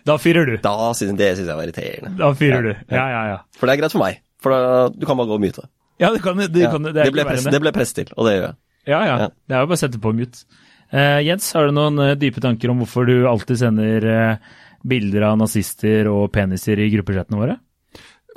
Da 0.06 0.18
fyrer 0.22 0.46
du. 0.46 0.56
da 0.62 0.92
synes, 0.98 1.16
det 1.18 1.30
syns 1.38 1.48
jeg 1.48 1.56
var 1.58 1.66
irriterende. 1.66 2.12
Da 2.20 2.28
fyrer 2.38 2.66
du. 2.66 2.72
Ja, 2.92 3.06
ja, 3.10 3.22
ja. 3.32 3.38
For 3.58 3.70
det 3.70 3.74
er 3.76 3.82
greit 3.82 3.94
for 3.96 4.02
meg. 4.04 4.20
For 4.44 4.54
da, 4.54 4.90
du 4.94 5.06
kan 5.08 5.18
bare 5.18 5.30
gå 5.30 5.38
og 5.38 5.44
myte. 5.44 5.64
Ja, 6.00 6.12
det 6.14 6.22
kan 6.24 6.40
Ja, 6.40 6.72
kan, 6.72 6.84
det, 6.88 6.94
det, 6.96 7.12
ble 7.16 7.26
press, 7.28 7.46
det 7.48 7.62
ble 7.64 7.72
press 7.76 7.94
til, 7.96 8.12
og 8.16 8.28
det 8.28 8.36
gjør 8.36 8.46
jeg. 8.50 8.56
Ja, 8.90 9.00
ja. 9.06 9.16
Ja. 9.26 9.28
Det 9.50 9.56
er 9.58 9.64
jo 9.64 9.70
bare 9.72 9.80
å 9.80 9.82
sette 9.82 10.00
på 10.02 10.14
mute. 10.16 10.46
Eh, 10.92 11.20
Jens, 11.28 11.52
har 11.54 11.68
du 11.70 11.76
noen 11.76 12.00
uh, 12.02 12.16
dype 12.18 12.42
tanker 12.42 12.72
om 12.72 12.80
hvorfor 12.82 13.06
du 13.10 13.28
alltid 13.30 13.60
sender 13.62 14.06
uh, 14.10 14.54
bilder 14.90 15.28
av 15.28 15.36
nazister 15.42 16.10
og 16.10 16.32
peniser 16.34 16.82
i 16.82 16.90
gruppechattene 16.96 17.42
våre? 17.42 17.60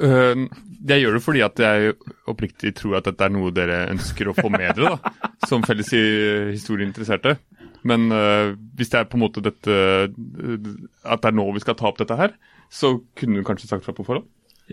Jeg 0.02 0.98
gjør 1.02 1.14
det 1.14 1.20
fordi 1.22 1.42
at 1.44 1.60
jeg 1.62 1.92
oppriktig 2.32 2.72
tror 2.74 2.96
at 2.98 3.06
dette 3.06 3.22
er 3.28 3.30
noe 3.30 3.52
dere 3.54 3.84
ønsker 3.92 4.30
å 4.30 4.34
få 4.34 4.48
med 4.50 4.72
dere, 4.74 4.96
da, 4.96 5.12
som 5.50 5.62
felles 5.62 5.92
i- 5.94 6.48
historieinteresserte. 6.56 7.36
Men 7.86 8.08
hvis 8.78 8.90
det 8.90 8.98
er 8.98 9.06
på 9.10 9.18
en 9.18 9.22
måte 9.24 9.42
dette 9.42 9.76
At 11.02 11.22
det 11.22 11.30
er 11.30 11.34
nå 11.34 11.44
vi 11.54 11.62
skal 11.62 11.74
ta 11.78 11.88
opp 11.90 12.00
dette 12.00 12.16
her, 12.18 12.34
så 12.72 12.92
kunne 13.18 13.38
du 13.38 13.46
kanskje 13.46 13.68
sagt 13.70 13.86
fra 13.86 13.94
på 13.94 14.06
forhånd. 14.06 14.26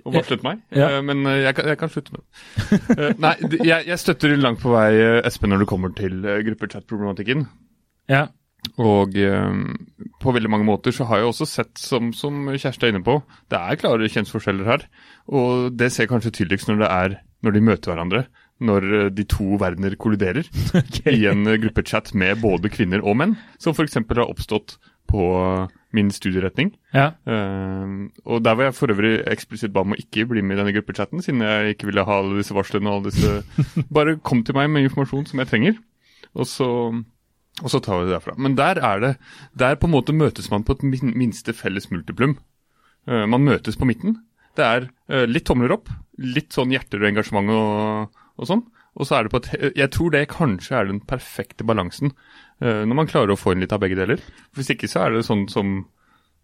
Og 0.06 0.14
varslet 0.16 0.44
meg. 0.46 0.62
Ja. 0.74 0.88
Men 1.06 1.22
jeg, 1.28 1.54
kan, 1.58 1.68
jeg 1.74 1.80
kan 1.82 1.92
slutte 1.94 2.16
med 2.16 2.24
det. 2.24 3.10
Nei, 3.22 3.34
jeg, 3.60 3.88
jeg 3.92 4.00
støtter 4.02 4.34
langt 4.40 4.62
på 4.64 4.72
vei 4.74 4.92
Espen 5.28 5.52
når 5.54 5.66
det 5.66 5.70
kommer 5.76 5.94
til 5.98 6.22
uh, 6.26 6.38
gruppechat-problematikken. 6.48 7.44
Ja. 8.10 8.28
Og 8.80 9.16
um, 9.16 9.64
på 10.20 10.34
veldig 10.36 10.52
mange 10.52 10.68
måter 10.68 10.94
så 10.96 11.08
har 11.08 11.22
jeg 11.22 11.32
også 11.32 11.48
sett, 11.48 11.72
som, 11.80 12.12
som 12.16 12.50
Kjersti 12.52 12.88
er 12.88 12.94
inne 12.94 13.06
på, 13.06 13.20
det 13.52 13.60
er 13.60 13.80
klare 13.80 14.12
kjønnsforskjeller 14.12 14.68
her. 14.68 14.86
Og 15.32 15.72
det 15.80 15.92
ser 15.96 16.10
kanskje 16.12 16.34
tydeligst 16.42 16.70
når 16.72 16.84
det 16.84 16.92
er 16.92 17.18
når 17.46 17.56
de 17.56 17.64
møter 17.64 17.94
hverandre. 17.94 18.24
Når 18.60 18.88
eh, 18.98 19.10
de 19.16 19.26
to 19.30 19.56
verdener 19.62 19.96
kolliderer 20.00 20.48
i 21.14 21.26
en 21.32 21.48
eh, 21.48 21.60
gruppechat 21.64 22.14
med 22.18 22.42
både 22.44 22.72
kvinner 22.74 23.04
og 23.04 23.20
menn. 23.22 23.36
Som 23.62 23.76
f.eks. 23.76 24.02
har 24.04 24.26
oppstått 24.28 24.78
på 25.10 25.28
eh, 25.40 25.78
min 25.96 26.12
studieretning. 26.14 26.74
ja. 26.94 27.12
Uh, 27.26 28.10
og 28.26 28.44
der 28.46 28.54
var 28.54 28.68
jeg 28.68 28.76
for 28.78 28.94
øvrig 28.94 29.16
eksplisitt 29.32 29.74
ba 29.74 29.82
om 29.82 29.96
å 29.96 29.98
ikke 29.98 30.28
bli 30.30 30.44
med 30.46 30.58
i 30.58 30.60
denne 30.60 30.74
gruppechatten, 30.76 31.24
siden 31.26 31.42
jeg 31.42 31.74
ikke 31.74 31.90
ville 31.90 32.04
ha 32.06 32.20
alle 32.22 32.38
disse 32.38 32.54
varslene 32.54 32.92
og 32.92 33.00
alle 33.00 33.14
disse 33.14 33.88
Bare 33.96 34.20
kom 34.22 34.44
til 34.46 34.58
meg 34.60 34.70
med 34.70 34.86
informasjon 34.86 35.26
som 35.32 35.42
jeg 35.42 35.50
trenger, 35.50 35.80
og 36.38 36.46
så, 36.46 36.70
og 37.64 37.72
så 37.74 37.82
tar 37.84 38.00
vi 38.00 38.08
det 38.08 38.16
derfra. 38.16 38.36
Men 38.38 38.56
der 38.58 38.80
er 38.80 39.04
det 39.04 39.14
Der 39.58 39.76
på 39.76 39.88
en 39.88 39.96
måte 39.96 40.16
møtes 40.16 40.50
man 40.52 40.64
på 40.64 40.78
et 40.78 40.84
minste 41.04 41.54
felles 41.54 41.90
multiplum. 41.92 42.38
Uh, 43.08 43.26
man 43.26 43.44
møtes 43.44 43.78
på 43.78 43.88
midten. 43.90 44.18
Det 44.56 44.66
er 44.66 44.90
uh, 45.12 45.26
litt 45.26 45.46
tomler 45.46 45.72
opp, 45.72 45.90
litt 46.18 46.54
sånn 46.54 46.72
hjerter 46.72 47.02
og 47.02 47.10
engasjement 47.10 47.50
og, 47.54 48.20
og 48.38 48.50
sånn. 48.50 48.66
Og 49.00 49.08
så 49.08 49.16
er 49.16 49.24
det 49.26 49.32
på 49.32 49.40
et 49.44 49.78
Jeg 49.78 49.92
tror 49.96 50.12
det 50.12 50.26
kanskje 50.32 50.76
er 50.76 50.90
den 50.90 51.00
perfekte 51.08 51.64
balansen, 51.68 52.14
uh, 52.64 52.84
når 52.86 52.96
man 53.04 53.12
klarer 53.12 53.36
å 53.36 53.40
få 53.40 53.54
inn 53.54 53.64
litt 53.64 53.76
av 53.76 53.82
begge 53.84 54.00
deler. 54.00 54.22
Hvis 54.56 54.72
ikke 54.76 54.90
så 54.92 55.06
er 55.06 55.16
det 55.16 55.28
sånn 55.28 55.48
som 55.52 55.82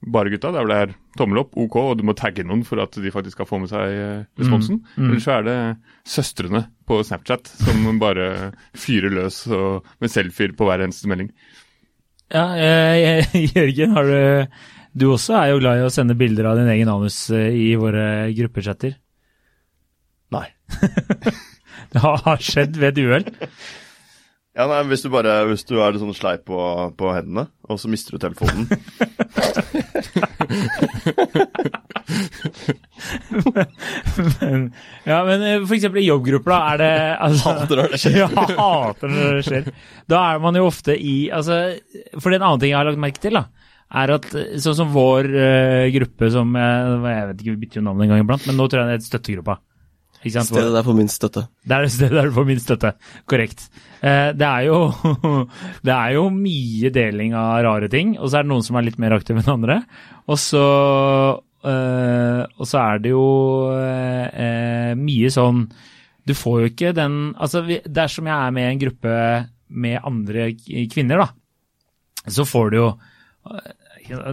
bare 0.05 0.31
gutta, 0.33 0.51
der 0.53 0.63
hvor 0.63 0.71
det 0.71 0.77
er 0.83 0.93
tommel 1.17 1.41
opp, 1.41 1.55
OK, 1.59 1.75
og 1.81 1.97
du 1.99 2.03
må 2.07 2.15
tagge 2.17 2.45
noen 2.45 2.63
for 2.67 2.81
at 2.83 2.95
de 3.01 3.13
faktisk 3.13 3.39
skal 3.39 3.49
få 3.49 3.59
med 3.61 3.71
seg 3.71 3.93
eh, 3.95 4.25
responsen. 4.39 4.81
Mm, 4.83 4.97
mm. 4.97 5.09
Eller 5.09 5.23
så 5.23 5.33
er 5.35 5.45
det 5.47 5.57
søstrene 6.15 6.61
på 6.87 6.99
Snapchat 7.07 7.49
som 7.49 7.87
bare 8.03 8.51
fyrer 8.77 9.13
løs 9.13 9.43
og, 9.49 9.87
med 10.03 10.13
selfier 10.13 10.55
på 10.57 10.67
hver 10.67 10.85
eneste 10.85 11.09
melding. 11.11 11.31
Ja, 12.33 12.47
eh, 12.57 13.37
Jørgen, 13.55 13.95
har 13.97 14.09
du 14.09 14.61
Du 14.95 15.09
også 15.11 15.35
er 15.35 15.49
jo 15.51 15.59
glad 15.59 15.81
i 15.81 15.85
å 15.85 15.91
sende 15.91 16.15
bilder 16.15 16.47
av 16.51 16.59
din 16.59 16.69
egen 16.71 16.89
anus 16.91 17.17
eh, 17.35 17.49
i 17.51 17.73
våre 17.79 18.31
gruppechatter. 18.35 18.95
Nei. 20.35 20.47
Det 21.91 22.01
har 22.01 22.21
har 22.25 22.39
skjedd 22.43 22.77
ved 22.79 22.95
et 22.95 23.03
uhell. 23.03 23.27
Ja, 24.55 24.65
nei, 24.71 24.81
hvis 24.87 25.03
du 25.03 25.09
bare 25.11 25.35
Hvis 25.49 25.65
du 25.67 25.75
er 25.81 25.91
litt 25.91 26.03
sånn 26.03 26.15
sleip 26.15 26.45
på, 26.47 26.59
på 26.95 27.11
hendene, 27.11 27.49
og 27.67 27.79
så 27.81 27.91
mister 27.91 28.15
du 28.15 28.23
telefonen 28.23 28.69
Men, 34.39 34.73
ja, 35.03 35.19
men 35.25 35.43
eh, 35.43 35.65
for 35.65 35.75
eksempel 35.75 36.01
i 36.01 36.07
jobbgrupper, 36.07 36.51
da, 36.51 36.59
er 36.73 36.81
det 36.81 36.91
altså, 37.27 37.53
Hater 37.59 37.81
når 37.81 37.93
det 37.93 38.01
skjer. 38.01 38.17
Ja, 38.21 38.27
hater 38.59 39.11
når 39.11 39.39
det 39.39 39.45
skjer. 39.47 39.69
Da 40.11 40.23
er 40.31 40.41
man 40.43 40.57
jo 40.59 40.67
ofte 40.69 40.95
i 40.95 41.15
altså, 41.33 41.59
For 42.15 42.29
det 42.29 42.37
er 42.37 42.41
en 42.41 42.47
annen 42.49 42.63
ting 42.63 42.73
jeg 42.73 42.79
har 42.79 42.89
lagt 42.89 43.01
merke 43.01 43.23
til, 43.23 43.37
da, 43.37 43.45
er 44.01 44.15
at 44.15 44.27
eh, 44.33 44.57
sånn 44.61 44.79
som 44.79 44.93
vår 44.95 45.29
uh, 45.35 45.85
gruppe 45.93 46.31
som 46.33 46.55
Jeg, 46.57 46.97
jeg 47.05 47.29
vet 47.29 47.39
ikke, 47.39 47.53
vi 47.53 47.61
bytter 47.63 47.81
jo 47.81 47.87
navn 47.89 48.05
en 48.05 48.13
gang 48.13 48.25
iblant, 48.25 48.49
men 48.49 48.59
nå 48.59 48.69
tror 48.69 48.83
jeg 48.83 48.91
det 48.91 48.99
er 48.99 49.09
støttegruppa. 49.09 49.59
Stedet 50.25 50.73
der 50.73 50.85
får 50.85 50.95
minst 50.97 51.19
støtte. 51.19 51.45
Det 51.61 51.75
er 51.75 51.85
det 51.85 51.91
stedet 51.93 52.17
der 52.17 52.29
du 52.29 52.35
får 52.35 52.47
min 52.47 52.61
støtte. 52.61 52.91
Korrekt. 53.29 53.67
Eh, 54.01 54.31
det, 54.37 54.45
er 54.47 54.67
jo, 54.67 54.79
det 55.87 55.93
er 55.93 56.15
jo 56.17 56.27
mye 56.33 56.91
deling 56.93 57.35
av 57.37 57.59
rare 57.65 57.89
ting, 57.91 58.15
og 58.19 58.29
så 58.29 58.39
er 58.39 58.45
det 58.45 58.51
noen 58.51 58.65
som 58.65 58.79
er 58.79 58.87
litt 58.87 58.99
mer 59.01 59.15
aktive 59.17 59.41
enn 59.41 59.53
andre. 59.55 59.79
Og 60.29 60.39
så, 60.41 60.65
eh, 61.69 62.41
og 62.57 62.69
så 62.69 62.81
er 62.81 63.03
det 63.03 63.13
jo 63.13 63.27
eh, 63.77 64.93
mye 64.97 65.29
sånn 65.33 65.67
Du 66.25 66.33
får 66.33 66.61
jo 66.61 66.69
ikke 66.71 66.93
den 66.97 67.35
Altså, 67.37 67.61
dersom 67.85 68.25
jeg 68.25 68.33
er 68.33 68.55
med 68.55 68.65
i 68.65 68.71
en 68.71 68.81
gruppe 68.81 69.17
med 69.69 69.99
andre 70.05 70.47
kvinner, 70.89 71.21
da, 71.21 71.27
så 72.33 72.45
får 72.49 72.71
du 72.71 72.77
jo 72.79 72.87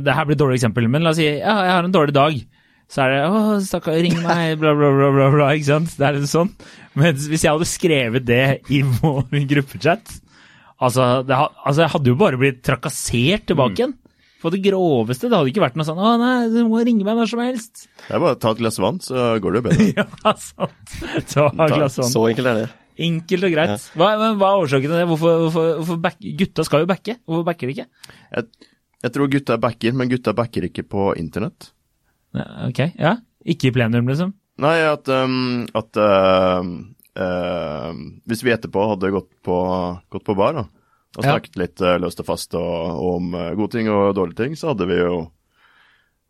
Det 0.00 0.14
her 0.16 0.24
blir 0.24 0.36
et 0.36 0.40
dårlig 0.40 0.56
eksempel, 0.60 0.88
men 0.88 1.04
la 1.04 1.12
oss 1.12 1.20
si 1.20 1.28
ja, 1.28 1.56
jeg 1.66 1.74
har 1.76 1.84
en 1.84 1.92
dårlig 1.92 2.16
dag. 2.16 2.40
Så 2.92 3.00
er 3.06 3.14
det 3.14 3.20
'Å, 3.24 3.56
stakkar, 3.64 3.96
ring 4.04 4.18
meg', 4.20 4.58
bla, 4.60 4.74
bla, 4.76 4.90
bla, 4.92 5.08
bla, 5.16 5.30
bla. 5.32 5.46
Ikke 5.56 5.70
sant? 5.70 5.94
Det 5.96 6.04
er 6.04 6.18
litt 6.18 6.28
sånn. 6.28 6.50
Men 6.98 7.16
hvis 7.16 7.46
jeg 7.46 7.54
hadde 7.54 7.68
skrevet 7.70 8.26
det 8.28 8.44
i 8.68 8.82
vår 8.84 9.32
gruppechat 9.48 10.12
altså, 10.76 11.22
det, 11.24 11.38
altså, 11.38 11.86
jeg 11.86 11.92
hadde 11.94 12.12
jo 12.12 12.18
bare 12.20 12.40
blitt 12.40 12.60
trakassert 12.66 13.46
tilbake 13.48 13.80
igjen. 13.80 13.96
På 14.42 14.50
det 14.50 14.58
groveste. 14.60 15.30
Det 15.30 15.38
hadde 15.38 15.52
ikke 15.52 15.62
vært 15.64 15.78
noe 15.78 15.88
sånn 15.88 16.02
'Å 16.02 16.12
nei, 16.20 16.36
du 16.52 16.60
må 16.68 16.84
ringe 16.84 17.06
meg 17.06 17.16
når 17.16 17.32
som 17.32 17.40
helst'. 17.40 17.86
Det 18.08 18.12
er 18.12 18.20
bare 18.20 18.36
å 18.36 18.40
ta 18.42 18.52
et 18.52 18.60
glass 18.60 18.80
vann, 18.82 19.00
så 19.00 19.40
går 19.40 19.56
det 19.56 19.60
jo 19.62 19.66
bedre. 19.70 19.90
ja, 20.02 20.36
sant. 20.36 20.96
Ta 21.32 21.48
et 21.48 21.76
glass 21.78 22.00
vann. 22.02 22.12
Så 22.12 22.28
enkelt 22.28 22.52
er 22.52 22.60
det. 22.60 22.70
Enkelt 23.02 23.46
og 23.48 23.54
greit. 23.54 23.90
Hva, 23.96 24.08
hva 24.36 24.48
er 24.52 24.64
årsaken 24.66 24.90
til 24.90 24.98
det? 25.00 25.06
Hvorfor, 25.08 25.46
hvorfor, 25.46 25.68
hvorfor 25.80 26.00
back, 26.02 26.18
Gutta 26.20 26.66
skal 26.68 26.84
jo 26.84 26.90
backe. 26.90 27.16
Hvorfor 27.24 27.46
backer 27.48 27.70
de 27.70 27.78
ikke? 27.78 28.10
Jeg, 28.36 28.68
jeg 29.06 29.14
tror 29.14 29.30
gutta 29.32 29.56
backer, 29.62 29.96
men 29.96 30.10
gutta 30.12 30.34
backer 30.36 30.68
ikke 30.68 30.84
på 30.84 31.14
internett. 31.16 31.72
Ja, 32.32 32.46
ok, 32.68 32.80
ja. 32.98 33.16
Ikke 33.44 33.68
i 33.68 33.74
plenum, 33.74 34.06
liksom? 34.08 34.32
Nei, 34.62 34.76
at, 34.86 35.08
um, 35.08 35.64
at 35.74 35.96
uh, 35.98 36.60
uh, 37.18 37.90
Hvis 38.28 38.42
vi 38.44 38.52
etterpå 38.54 38.84
hadde 38.92 39.10
gått 39.14 39.30
på, 39.44 39.56
gått 40.12 40.24
på 40.28 40.36
bar 40.38 40.54
da, 40.60 40.64
og 41.16 41.24
Ja. 41.26 41.34
snakket 41.34 41.58
litt 41.60 41.82
uh, 41.84 41.96
løst 42.00 42.20
og 42.22 42.28
fast 42.28 42.54
og, 42.56 42.62
og 42.92 43.08
om 43.18 43.34
uh, 43.34 43.50
gode 43.58 43.74
ting 43.74 43.90
og 43.92 44.14
dårlige 44.16 44.38
ting, 44.44 44.54
så 44.56 44.70
hadde 44.72 44.86
vi 44.88 45.00
jo 45.00 45.16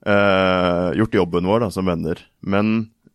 uh, 0.07 0.89
gjort 0.99 1.15
jobben 1.21 1.47
vår 1.51 1.67
da, 1.67 1.71
som 1.75 1.87
venner. 1.91 2.23
Men, 2.43 2.73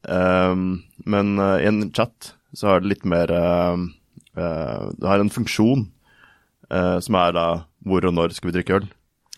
um, 0.07 0.67
men 1.05 1.33
i 1.39 1.67
en 1.67 1.81
chat 1.91 2.33
så 2.55 2.71
har 2.71 2.81
det 2.83 2.93
litt 2.93 3.05
mer 3.05 3.27
Det 4.37 5.07
har 5.07 5.19
en 5.19 5.29
funksjon 5.33 5.81
som 7.03 7.15
er 7.19 7.33
da 7.35 7.43
hvor 7.85 8.05
og 8.07 8.13
når 8.15 8.33
skal 8.35 8.49
vi 8.49 8.55
drikke 8.55 8.77
øl. 8.79 8.85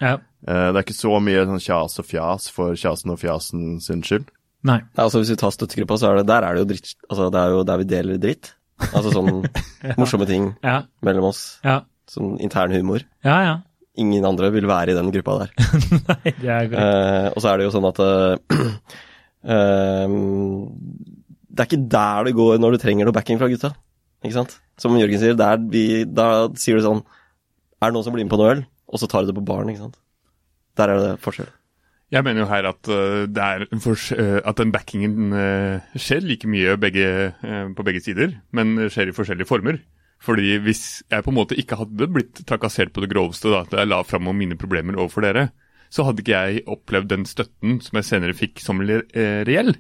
Ja. 0.02 0.16
Uh, 0.48 0.70
det 0.72 0.80
er 0.80 0.86
ikke 0.86 0.96
så 0.98 1.14
mye 1.24 1.46
sånn 1.50 1.60
kjas 1.64 2.00
og 2.00 2.06
fjas 2.08 2.48
for 2.56 2.76
kjasen 2.80 3.12
og 3.12 3.20
fjasen 3.20 3.80
sin 3.84 4.04
skyld. 4.06 4.30
Nei. 4.68 4.80
Ja, 4.96 5.06
altså 5.06 5.22
Hvis 5.22 5.30
vi 5.32 5.40
tar 5.40 5.54
støttegruppa, 5.56 5.96
så 6.00 6.10
er 6.12 6.18
det 6.20 6.28
der 6.28 6.44
er 6.44 6.56
det 6.58 6.66
jo 6.66 6.68
dritt 6.74 6.90
Altså 7.08 7.30
det 7.32 7.40
er 7.40 7.54
jo 7.54 7.60
der 7.68 7.78
vi 7.80 7.86
deler 7.88 8.18
dritt. 8.20 8.50
Altså 8.90 9.12
sånn 9.14 9.30
morsomme 10.00 10.28
ting 10.28 10.50
Ja. 10.64 10.82
mellom 11.06 11.30
oss. 11.32 11.44
Ja. 11.64 11.82
Sånn 12.12 12.38
intern 12.44 12.74
humor. 12.76 13.04
Ja, 13.24 13.38
ja. 13.46 13.54
Ingen 14.00 14.24
andre 14.28 14.50
vil 14.56 14.68
være 14.68 14.94
i 14.94 14.98
den 14.98 15.12
gruppa 15.12 15.38
der. 15.42 15.54
Nei, 16.10 16.34
det 16.40 16.50
er 16.52 16.68
korrekt. 16.72 16.80
Eh, 16.80 17.28
og 17.36 17.44
så 17.44 17.52
er 17.52 17.60
det 17.60 17.66
jo 17.68 17.74
sånn 17.76 17.88
at 17.90 18.00
eh, 18.04 18.60
eh, 19.56 20.16
Det 21.50 21.64
er 21.64 21.70
ikke 21.70 21.84
der 21.92 22.30
det 22.30 22.36
går 22.38 22.60
når 22.64 22.76
du 22.76 22.82
trenger 22.84 23.08
noe 23.10 23.16
backing 23.16 23.40
fra 23.42 23.50
gutta. 23.52 23.74
Ikke 24.24 24.36
sant? 24.36 24.58
Som 24.80 24.96
Jørgen 25.00 25.20
sier, 25.22 25.36
der 25.40 25.60
vi, 25.72 26.04
da 26.08 26.48
sier 26.60 26.80
du 26.80 26.84
sånn 26.86 27.02
Er 27.80 27.88
det 27.90 27.96
noen 27.96 28.04
som 28.08 28.16
blir 28.16 28.26
med 28.28 28.32
på 28.34 28.40
noe 28.40 28.54
øl? 28.58 28.62
Og 28.90 29.02
så 29.02 29.10
tar 29.10 29.24
du 29.24 29.32
det 29.32 29.38
på 29.38 29.46
baren, 29.46 29.70
ikke 29.72 29.86
sant. 29.86 30.00
Der 30.80 30.92
er 30.92 31.02
det 31.04 31.14
forskjell. 31.24 31.52
Jeg 32.10 32.26
mener 32.26 32.42
jo 32.42 32.50
her 32.50 32.66
at, 32.66 32.90
uh, 32.90 33.30
en 33.30 33.82
uh, 33.86 34.40
at 34.42 34.58
den 34.58 34.72
backingen 34.74 35.30
uh, 35.30 35.94
skjer 35.94 36.26
like 36.26 36.50
mye 36.50 36.74
begge, 36.82 37.06
uh, 37.44 37.70
på 37.78 37.86
begge 37.86 38.02
sider, 38.02 38.34
men 38.52 38.90
skjer 38.90 39.12
i 39.12 39.16
forskjellige 39.16 39.50
former. 39.50 39.78
Fordi 40.20 40.58
hvis 40.66 41.04
jeg 41.06 41.24
på 41.24 41.32
en 41.32 41.38
måte 41.38 41.58
ikke 41.60 41.78
hadde 41.80 42.10
blitt 42.12 42.42
trakassert 42.50 42.92
på 42.96 43.04
det 43.04 43.12
groveste 43.14 43.52
da 43.52 43.62
at 43.64 43.76
jeg 43.78 43.88
la 43.88 44.02
fram 44.04 44.28
om 44.28 44.36
mine 44.36 44.58
problemer 44.60 44.98
overfor 44.98 45.24
dere, 45.24 45.50
så 45.90 46.06
hadde 46.06 46.24
ikke 46.24 46.38
jeg 46.38 46.66
opplevd 46.70 47.12
den 47.14 47.26
støtten 47.30 47.80
som 47.82 47.98
jeg 47.98 48.08
senere 48.08 48.38
fikk 48.38 48.62
som 48.62 48.82
eh, 48.84 49.42
reell. 49.48 49.74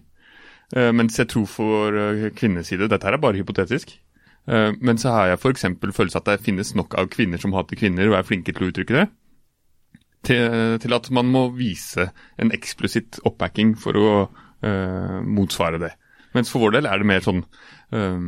Eh, 0.74 0.92
mens 0.96 1.20
jeg 1.20 1.30
tror 1.34 1.46
for 1.50 2.00
kvinnes 2.38 2.72
side, 2.72 2.88
dette 2.90 3.06
her 3.06 3.18
er 3.18 3.22
bare 3.22 3.38
hypotetisk, 3.42 3.94
eh, 3.94 4.00
men 4.50 4.98
så 4.98 5.12
har 5.14 5.28
jeg 5.30 5.38
f.eks. 5.38 5.66
følelse 5.94 6.18
at 6.18 6.26
det 6.26 6.42
finnes 6.42 6.72
nok 6.74 6.96
av 6.98 7.12
kvinner 7.14 7.38
som 7.38 7.54
hater 7.54 7.78
kvinner 7.78 8.10
og 8.10 8.16
er 8.18 8.26
flinke 8.26 8.56
til 8.56 8.66
å 8.66 8.70
uttrykke 8.72 8.96
det 8.96 9.04
til, 10.26 10.78
til 10.82 10.96
at 10.96 11.10
man 11.16 11.30
må 11.32 11.48
vise 11.56 12.10
en 12.40 12.54
eksplisitt 12.56 13.22
oppbacking 13.28 13.76
for 13.80 14.00
å 14.00 14.10
uh, 14.28 15.20
motsvare 15.24 15.82
det. 15.82 15.94
Mens 16.36 16.52
for 16.52 16.66
vår 16.66 16.78
del 16.78 16.90
er 16.90 17.02
det 17.02 17.10
mer 17.10 17.24
sånn 17.26 17.40
øh, 17.98 18.26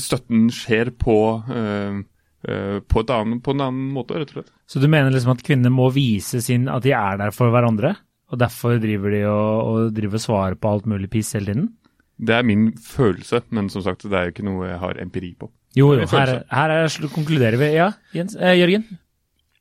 Støtten 0.00 0.46
skjer 0.54 0.92
på, 0.96 1.16
uh, 1.50 1.98
uh, 2.46 2.78
på, 2.80 3.02
et 3.02 3.10
annet, 3.12 3.42
på 3.44 3.52
en 3.52 3.64
annen 3.66 3.90
måte, 3.92 4.16
rett 4.16 4.30
og 4.32 4.38
slett. 4.38 4.52
Så 4.70 4.80
du 4.80 4.86
mener 4.86 5.12
liksom 5.12 5.34
at 5.34 5.42
kvinner 5.44 5.74
må 5.74 5.90
vise 5.92 6.40
sin 6.44 6.68
at 6.70 6.86
de 6.86 6.94
er 6.96 7.18
der 7.20 7.34
for 7.34 7.52
hverandre? 7.52 7.96
Og 8.30 8.38
derfor 8.38 8.78
driver 8.78 9.12
de 9.12 9.24
og, 9.26 9.50
og 9.66 9.92
driver 9.96 10.22
svarer 10.22 10.56
på 10.56 10.70
alt 10.70 10.86
mulig 10.88 11.10
piss 11.12 11.34
hele 11.34 11.50
tiden? 11.50 11.68
Det 12.20 12.36
er 12.36 12.44
min 12.44 12.70
følelse, 12.76 13.40
men 13.54 13.70
som 13.72 13.84
sagt, 13.84 14.04
det 14.04 14.16
er 14.16 14.28
jo 14.28 14.34
ikke 14.34 14.44
noe 14.44 14.68
jeg 14.68 14.80
har 14.82 15.00
empiri 15.00 15.32
på. 15.40 15.48
Jo, 15.78 15.92
jo, 15.94 16.06
her, 16.10 16.32
her 16.50 16.72
er, 16.74 16.98
konkluderer 17.14 17.56
vi. 17.60 17.70
Ja, 17.76 17.92
Jens, 18.16 18.34
eh, 18.36 18.58
Jørgen? 18.58 18.84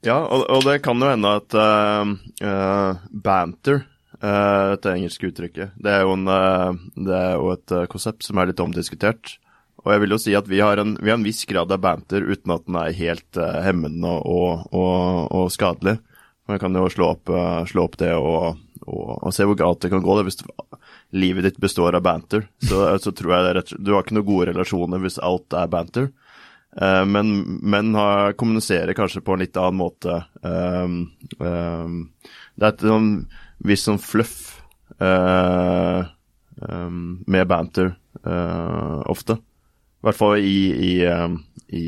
Ja, 0.06 0.18
og, 0.24 0.46
og 0.50 0.64
det 0.66 0.80
kan 0.84 1.00
jo 1.02 1.10
hende 1.12 1.32
at 1.42 1.56
uh, 1.60 2.14
uh, 2.42 3.02
banter, 3.12 3.84
eh, 4.16 4.64
dette 4.74 4.94
engelske 4.96 5.28
uttrykket, 5.28 5.76
det 5.76 5.92
er 5.92 6.06
jo, 6.08 6.16
en, 6.16 6.24
uh, 6.32 6.72
det 6.96 7.18
er 7.18 7.36
jo 7.36 7.52
et 7.52 7.76
konsept 7.92 8.24
som 8.24 8.40
er 8.40 8.50
litt 8.50 8.64
omdiskutert. 8.64 9.36
Og 9.84 9.94
jeg 9.94 10.04
vil 10.04 10.16
jo 10.16 10.22
si 10.24 10.36
at 10.36 10.48
vi 10.52 10.62
har 10.64 10.80
en, 10.82 10.96
vi 11.00 11.12
har 11.12 11.20
en 11.20 11.28
viss 11.28 11.44
grad 11.48 11.72
av 11.72 11.84
banter 11.84 12.24
uten 12.28 12.52
at 12.56 12.66
den 12.66 12.80
er 12.80 12.96
helt 12.96 13.40
hemmende 13.64 14.12
og, 14.28 14.66
og, 14.76 15.30
og 15.36 15.52
skadelig. 15.56 15.96
Man 16.52 16.60
kan 16.60 16.76
jo 16.76 16.90
slå 16.92 17.14
opp, 17.14 17.32
slå 17.70 17.86
opp 17.88 17.96
det 18.02 18.12
og, 18.18 18.60
og, 18.90 19.20
og 19.22 19.36
se 19.36 19.46
hvor 19.48 19.58
galt 19.60 19.84
det 19.86 19.92
kan 19.94 20.04
gå. 20.04 20.18
Det. 20.18 20.26
Hvis 20.28 20.42
livet 21.16 21.48
ditt 21.48 21.62
består 21.62 21.98
av 21.98 22.06
banter, 22.06 22.48
så, 22.66 22.86
så 23.04 23.14
tror 23.16 23.36
jeg 23.36 23.48
det 23.48 23.54
rett 23.60 23.76
Du 23.78 23.94
har 23.94 24.06
ikke 24.06 24.18
noen 24.18 24.30
gode 24.30 24.50
relasjoner 24.52 25.04
hvis 25.04 25.22
alt 25.24 25.58
er 25.58 25.72
banter. 25.72 26.10
Uh, 26.80 27.04
men 27.10 27.34
menn 27.66 27.96
kommuniserer 28.38 28.94
kanskje 28.98 29.24
på 29.26 29.36
en 29.36 29.44
litt 29.44 29.58
annen 29.58 29.80
måte. 29.80 30.22
Um, 30.46 31.00
um, 31.42 32.02
det 32.56 32.68
er 32.68 32.74
et 32.76 32.86
sånn 32.86 33.12
viss 33.66 33.86
sånn 33.88 34.00
fluff 34.00 34.38
uh, 35.02 36.06
um, 36.62 37.20
med 37.28 37.48
banter 37.50 37.94
uh, 38.24 39.02
ofte. 39.10 39.40
I 40.00 40.08
hvert 40.08 40.16
fall 40.16 40.38
i, 40.40 40.60
i, 40.72 40.94
i, 41.76 41.88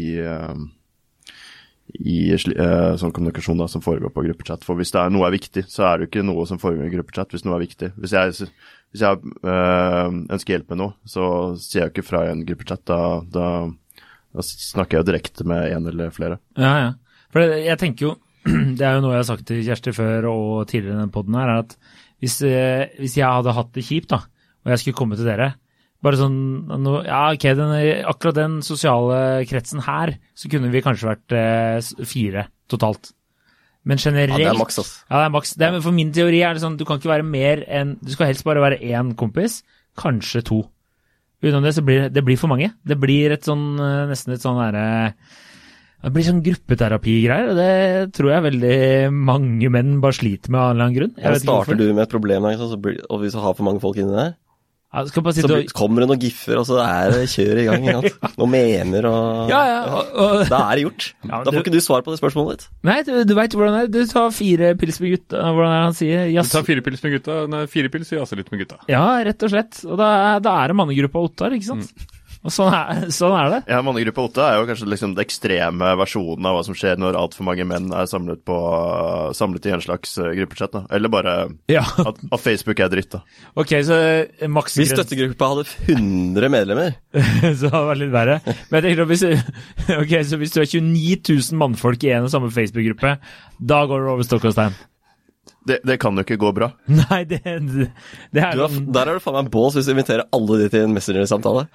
i 1.99 2.32
eh, 2.34 2.93
sånn 2.99 3.13
kommunikasjon 3.15 3.60
da, 3.60 3.67
som 3.71 3.84
foregår 3.84 4.13
på 4.13 4.23
gruppechat. 4.27 4.65
For 4.67 4.80
hvis 4.80 4.93
er 4.95 5.12
noe 5.13 5.27
er 5.27 5.36
viktig, 5.36 5.65
så 5.71 5.88
er 5.88 5.97
det 5.97 6.08
jo 6.08 6.12
ikke 6.12 6.25
noe 6.27 6.45
som 6.49 6.62
foregår 6.62 6.88
i 6.88 6.93
gruppechat 6.95 7.36
hvis 7.36 7.45
noe 7.47 7.58
er 7.58 7.65
viktig. 7.65 7.91
Hvis 7.99 8.15
jeg, 8.15 8.49
hvis 8.93 9.04
jeg 9.04 9.21
uh, 9.43 10.08
ønsker 10.10 10.56
hjelp 10.56 10.73
med 10.73 10.82
noe, 10.84 10.95
så 11.10 11.25
sier 11.60 11.84
jeg 11.84 11.89
jo 11.89 11.93
ikke 11.95 12.08
fra 12.08 12.25
i 12.27 12.34
en 12.34 12.43
gruppechat. 12.47 12.84
Da, 12.89 12.99
da, 13.34 13.47
da 14.36 14.45
snakker 14.47 14.97
jeg 14.97 15.04
jo 15.04 15.10
direkte 15.12 15.47
med 15.51 15.67
en 15.71 15.89
eller 15.91 16.13
flere. 16.15 16.39
Ja, 16.60 16.73
ja. 16.86 16.91
For 17.32 17.56
jeg 17.56 17.80
tenker 17.82 18.10
jo, 18.10 18.13
det 18.77 18.86
er 18.86 18.97
jo 18.97 19.04
noe 19.06 19.15
jeg 19.15 19.23
har 19.23 19.30
sagt 19.32 19.47
til 19.49 19.63
Kjersti 19.65 19.95
før 19.95 20.30
og 20.32 20.54
tidligere 20.71 20.97
i 20.97 20.99
denne 20.99 21.13
podden 21.13 21.38
her, 21.39 21.51
er 21.51 21.65
at 21.65 21.75
hvis, 22.21 22.38
eh, 22.45 22.91
hvis 23.01 23.17
jeg 23.17 23.25
hadde 23.25 23.56
hatt 23.58 23.71
det 23.73 23.86
kjipt, 23.88 24.12
da, 24.13 24.21
og 24.62 24.73
jeg 24.73 24.82
skulle 24.82 24.97
komme 24.99 25.17
til 25.17 25.25
dere, 25.25 25.54
bare 26.01 26.17
sånn, 26.17 26.37
ja 27.05 27.23
ok, 27.35 27.43
den, 27.57 27.73
akkurat 28.09 28.37
den 28.39 28.59
sosiale 28.65 29.45
kretsen 29.49 29.83
her, 29.85 30.15
så 30.33 30.49
kunne 30.49 30.71
vi 30.73 30.81
kanskje 30.81 31.11
vært 31.11 31.35
eh, 31.37 32.05
fire 32.09 32.47
totalt. 32.71 33.11
Men 33.85 33.97
generelt 34.01 34.37
Ja, 34.37 34.51
det 34.51 34.53
er 34.53 34.59
maks, 34.59 34.77
altså. 34.81 34.99
Ja, 35.09 35.15
det 35.19 35.25
er 35.25 35.33
maks. 35.33 35.55
For 35.85 35.95
min 35.95 36.11
teori 36.13 36.41
er 36.45 36.57
det 36.57 36.61
sånn, 36.61 36.77
du 36.77 36.85
kan 36.85 36.99
ikke 37.01 37.09
være 37.09 37.25
mer 37.25 37.63
enn 37.65 37.95
Du 38.01 38.11
skal 38.13 38.29
helst 38.29 38.45
bare 38.45 38.61
være 38.61 38.77
én 38.77 39.15
kompis, 39.17 39.61
kanskje 39.97 40.43
to. 40.45 40.59
Utenom 41.41 41.65
det 41.65 41.73
så 41.73 41.81
blir 41.85 42.09
det 42.13 42.21
blir 42.25 42.37
for 42.37 42.51
mange. 42.51 42.69
Det 42.85 42.97
blir 43.01 43.33
et 43.33 43.47
sånn, 43.47 43.73
eh, 43.81 44.03
nesten 44.11 44.35
et 44.35 44.43
sånn 44.43 44.59
derre 44.61 45.15
Det 46.01 46.11
blir 46.13 46.25
sånn 46.25 46.43
gruppeterapigreier, 46.45 47.49
og 47.51 47.57
det 47.57 48.13
tror 48.17 48.31
jeg 48.31 48.45
veldig 48.47 48.77
mange 49.13 49.69
menn 49.69 49.99
bare 50.01 50.17
sliter 50.17 50.49
med 50.49 50.57
av 50.57 50.69
en 50.69 50.73
eller 50.73 50.85
annen 50.87 50.97
grunn. 50.97 51.11
Jeg 51.17 51.33
Ja, 51.33 51.41
starter 51.45 51.77
du 51.77 51.93
med 51.93 52.03
et 52.07 52.13
problem, 52.13 52.45
og 52.45 53.19
hvis 53.21 53.33
du 53.33 53.41
har 53.41 53.53
for 53.53 53.63
mange 53.67 53.81
folk 53.81 53.97
inni 54.01 54.15
der, 54.17 54.33
Ja, 54.91 55.06
skal 55.08 55.23
bare 55.23 55.34
så 55.39 55.47
da, 55.47 55.58
kommer 55.71 56.04
det 56.04 56.08
noen 56.12 56.19
giffer, 56.19 56.58
og 56.60 56.65
så 56.67 56.75
er 56.84 57.13
det 57.13 57.21
kjør 57.32 57.60
i 57.62 57.63
gang. 57.69 57.86
Ikke 57.88 58.47
mener 58.51 59.06
Noen 59.08 59.08
og 59.08 59.49
Ja, 59.54 59.62
ja. 59.69 59.77
Og, 59.88 60.10
og, 60.19 60.41
Da 60.51 60.60
er 60.67 60.75
det 60.82 60.84
gjort. 60.84 61.06
Ja, 61.23 61.39
Da 61.47 61.54
får 61.56 61.62
ikke 61.63 61.71
du 61.77 61.80
svar 61.86 62.04
på 62.04 62.12
det 62.12 62.19
spørsmålet 62.19 62.58
ditt. 62.60 62.65
nei, 62.89 62.97
du, 63.08 63.13
du 63.23 63.32
veit 63.38 63.56
hvordan 63.56 63.77
det 63.77 63.84
er. 63.86 63.91
Du 63.95 64.12
tar 64.12 64.34
fire 64.36 64.73
pils 64.82 64.99
med 64.99 65.13
gutta, 65.15 65.45
hvordan 65.47 65.71
er 65.71 65.77
det 65.80 65.88
han 65.88 65.95
sier? 66.01 66.27
Du 66.43 66.51
tar 66.58 66.67
fire 66.67 66.84
pils 66.89 67.06
med 67.08 67.15
gutta, 67.15 67.38
nei, 67.56 67.63
fire 67.71 67.93
pils 67.93 68.12
og 68.12 68.19
jazzer 68.19 68.41
litt 68.43 68.51
med 68.51 68.65
gutta. 68.65 68.82
Ja, 68.91 69.06
rett 69.23 69.47
og 69.47 69.54
slett. 69.56 69.80
Og 69.88 69.95
da, 70.01 70.10
er- 70.36 70.43
da 70.43 70.58
er 70.65 70.73
det 70.73 70.80
mannegruppa 70.82 71.23
Ottar, 71.23 71.56
ikke 71.56 71.71
sant? 71.71 71.93
Og 72.41 72.49
sånn 72.49 72.73
er, 72.73 73.04
sånn 73.13 73.36
er 73.38 73.49
det. 73.54 73.58
Ja, 73.69 73.84
Mannegruppa 73.86 74.23
Otta 74.25 74.45
er 74.49 74.56
jo 74.58 74.63
kanskje 74.65 74.88
liksom 74.89 75.12
den 75.13 75.21
ekstreme 75.21 75.91
versjonen 75.99 76.47
av 76.49 76.56
hva 76.58 76.63
som 76.65 76.73
skjer 76.77 76.97
når 76.97 77.17
altfor 77.19 77.45
mange 77.45 77.67
menn 77.69 77.91
er 77.93 78.08
samlet, 78.10 78.41
på, 78.49 78.56
samlet 79.38 79.67
i 79.69 79.73
en 79.75 79.84
slags 79.86 80.15
eh, 80.17 80.32
gruppechat. 80.39 80.73
da. 80.73 80.82
Eller 80.89 81.13
bare 81.13 81.36
Ja. 81.69 81.84
at, 82.01 82.17
at 82.32 82.41
Facebook 82.41 82.82
er 82.82 82.89
dritt, 82.89 83.12
da. 83.13 83.21
Ok, 83.62 83.75
så 83.86 83.99
eh, 84.01 84.47
maks 84.49 84.80
Hvis 84.82 84.89
støttegruppa 84.95 85.51
hadde 85.54 85.67
100 85.93 86.49
medlemmer 86.49 86.95
så 87.62 87.69
hadde 87.69 87.77
det 87.77 87.88
vært 87.91 88.01
litt 88.01 88.15
verre. 88.17 88.39
Men 88.71 88.80
jeg 88.80 88.88
tenker 88.89 89.12
hvis, 89.13 89.25
ok, 90.01 90.15
så 90.32 90.41
hvis 90.41 90.56
du 90.58 90.62
er 90.63 90.71
29 90.73 91.36
000 91.51 91.62
mannfolk 91.62 92.08
i 92.10 92.15
en 92.17 92.25
og 92.25 92.34
samme 92.34 92.49
Facebook-gruppe, 92.54 93.17
da 93.62 93.84
går 93.86 94.01
det 94.08 94.15
over 94.17 94.25
stokk 94.25 94.49
og 94.49 94.58
stein. 94.58 94.73
Det, 95.69 95.75
det 95.86 95.99
kan 96.01 96.17
jo 96.17 96.23
ikke 96.25 96.39
gå 96.41 96.49
bra. 96.58 96.71
Nei, 97.04 97.21
det, 97.30 97.43
det, 97.45 97.88
det 98.34 98.41
er 98.41 98.58
du 98.58 98.63
har, 98.65 98.73
Der 98.97 99.12
er 99.12 99.19
du 99.19 99.21
faen 99.21 99.38
meg 99.43 99.51
bås 99.54 99.75
hvis 99.77 99.86
du 99.86 99.93
inviterer 99.93 100.25
alle 100.34 100.58
de 100.63 100.69
til 100.73 100.88
en 100.88 100.95
Messenger-samtale. 100.97 101.67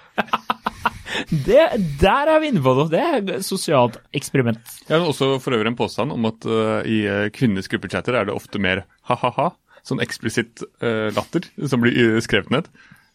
Det, 1.31 1.63
Der 2.01 2.31
er 2.33 2.41
vi 2.43 2.51
inne 2.53 2.63
på 2.65 2.75
noe. 2.77 2.89
Det 2.93 3.03
er 3.03 3.21
et 3.21 3.47
sosialt 3.47 3.99
eksperiment. 4.17 4.61
Jeg 4.89 4.99
har 4.99 5.07
også 5.07 5.37
for 5.43 5.57
øvrig 5.57 5.73
en 5.73 5.79
påstand 5.79 6.15
om 6.15 6.29
at 6.29 6.47
uh, 6.49 6.81
i 6.87 7.05
uh, 7.07 7.29
kvinnenes 7.35 7.71
gruppechatter 7.73 8.17
er 8.17 8.29
det 8.29 8.37
ofte 8.37 8.61
mer 8.63 8.85
ha-ha-ha, 9.11 9.53
sånn 9.87 10.03
eksplisitt 10.05 10.65
uh, 10.83 11.09
latter 11.17 11.47
som 11.71 11.83
blir 11.83 11.95
eh, 11.95 12.21
skrevet 12.25 12.53
ned, 12.55 12.71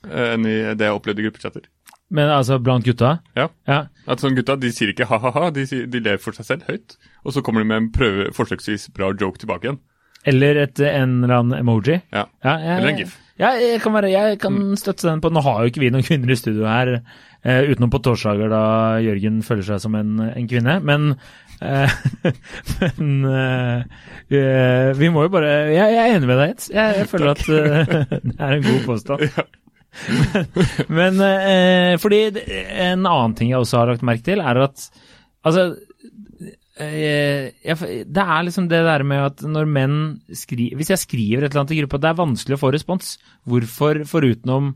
uh, 0.07 0.33
enn 0.33 0.47
i 0.47 0.57
det 0.75 0.87
jeg 0.87 0.97
opplevde 0.97 1.23
i 1.23 1.29
gruppechatter. 1.29 1.69
Men 2.11 2.27
altså 2.27 2.57
blant 2.59 2.83
gutta 2.83 3.21
Ja. 3.39 3.47
ja. 3.67 3.85
At 4.07 4.19
sånn 4.19 4.35
gutta 4.35 4.57
de 4.59 4.71
sier 4.75 4.91
ikke 4.91 5.07
ha-ha-ha, 5.07 5.49
de, 5.55 5.63
de 5.87 6.03
ler 6.03 6.19
for 6.19 6.35
seg 6.35 6.47
selv 6.47 6.67
høyt, 6.67 6.97
og 7.23 7.35
så 7.35 7.43
kommer 7.45 7.63
de 7.63 7.71
med 7.71 7.79
en 7.79 7.89
prøve, 7.95 8.31
forsøksvis 8.35 8.89
bra 8.95 9.13
joke 9.15 9.39
tilbake 9.39 9.69
igjen. 9.69 9.79
Eller 10.27 10.59
et, 10.67 10.79
en 10.85 11.23
eller 11.23 11.39
annen 11.39 11.59
emoji. 11.63 11.97
Ja. 12.13 12.27
Ja, 12.43 12.57
jeg, 12.61 12.77
Eller 12.77 12.91
en 12.91 12.99
gif. 12.99 13.15
Ja, 13.41 13.55
jeg 13.57 13.79
kan, 13.81 13.95
være, 13.95 14.11
jeg 14.13 14.37
kan 14.41 14.57
støtte 14.77 15.07
den 15.07 15.21
på 15.23 15.31
Nå 15.33 15.41
har 15.41 15.63
jo 15.63 15.71
ikke 15.71 15.81
vi 15.81 15.89
noen 15.93 16.05
kvinner 16.05 16.29
i 16.29 16.37
studio 16.37 16.67
her, 16.69 16.99
eh, 17.43 17.69
utenom 17.71 17.91
på 17.93 18.01
torsdager 18.05 18.51
da 18.51 18.63
Jørgen 19.03 19.41
føler 19.45 19.65
seg 19.67 19.81
som 19.83 19.95
en, 19.97 20.17
en 20.31 20.49
kvinne. 20.49 20.77
Men, 20.85 21.13
eh, 21.61 21.95
men 22.79 23.13
eh, 23.31 23.85
eh, 24.33 24.91
vi 24.97 25.11
må 25.13 25.27
jo 25.27 25.33
bare 25.33 25.53
Jeg, 25.73 25.95
jeg 25.95 26.03
er 26.03 26.17
enig 26.17 26.29
med 26.29 26.41
deg, 26.41 26.53
Jens. 26.53 26.71
Jeg, 26.73 26.99
jeg 27.01 27.11
føler 27.11 27.33
at 27.33 27.45
eh, 27.47 27.95
det 28.29 28.37
er 28.37 28.57
en 28.57 28.67
god 28.69 28.83
påstand. 28.89 29.29
Men 30.97 31.17
eh, 31.19 31.93
fordi 31.99 32.21
en 32.79 33.01
annen 33.03 33.33
ting 33.35 33.49
jeg 33.51 33.59
også 33.59 33.81
har 33.81 33.89
lagt 33.91 34.05
merke 34.07 34.23
til, 34.23 34.39
er 34.39 34.61
at 34.63 34.85
altså 35.43 35.73
jeg, 36.81 37.75
det 38.07 38.23
er 38.23 38.45
liksom 38.47 38.69
det 38.71 38.79
der 38.87 39.03
med 39.05 39.19
at 39.21 39.43
når 39.45 39.67
menn 39.69 39.97
skriver 40.33 40.79
Hvis 40.79 40.89
jeg 40.89 41.01
skriver 41.03 41.43
et 41.43 41.51
eller 41.51 41.61
annet 41.61 41.73
i 41.75 41.81
gruppa, 41.81 41.99
det 42.01 42.09
er 42.09 42.17
vanskelig 42.17 42.55
å 42.57 42.61
få 42.61 42.71
respons. 42.73 43.11
Hvorfor, 43.45 43.99
forutenom 44.09 44.71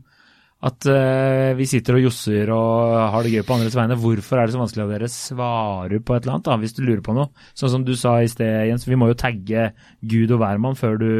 at 0.64 0.86
uh, 0.88 1.52
vi 1.58 1.66
sitter 1.68 1.98
og 1.98 2.06
josser 2.06 2.48
og 2.54 2.94
har 3.12 3.26
det 3.26 3.34
gøy 3.34 3.42
på 3.44 3.56
andres 3.58 3.76
vegne, 3.76 3.98
hvorfor 4.00 4.40
er 4.40 4.48
det 4.48 4.54
så 4.54 4.60
vanskelig 4.62 4.84
at 4.86 4.92
dere 4.94 5.10
svarer 5.12 6.00
på 6.00 6.16
et 6.16 6.24
eller 6.24 6.38
annet, 6.38 6.46
da, 6.48 6.56
hvis 6.62 6.76
du 6.76 6.80
lurer 6.82 7.02
på 7.04 7.16
noe? 7.16 7.28
Sånn 7.52 7.74
som 7.74 7.84
du 7.84 7.92
sa 7.98 8.16
i 8.24 8.30
sted, 8.32 8.64
Jens, 8.70 8.86
vi 8.88 8.96
må 8.96 9.10
jo 9.10 9.18
tagge 9.20 9.70
Gud 10.00 10.32
og 10.32 10.40
hvermann 10.40 10.78
før 10.78 10.96
du, 11.02 11.10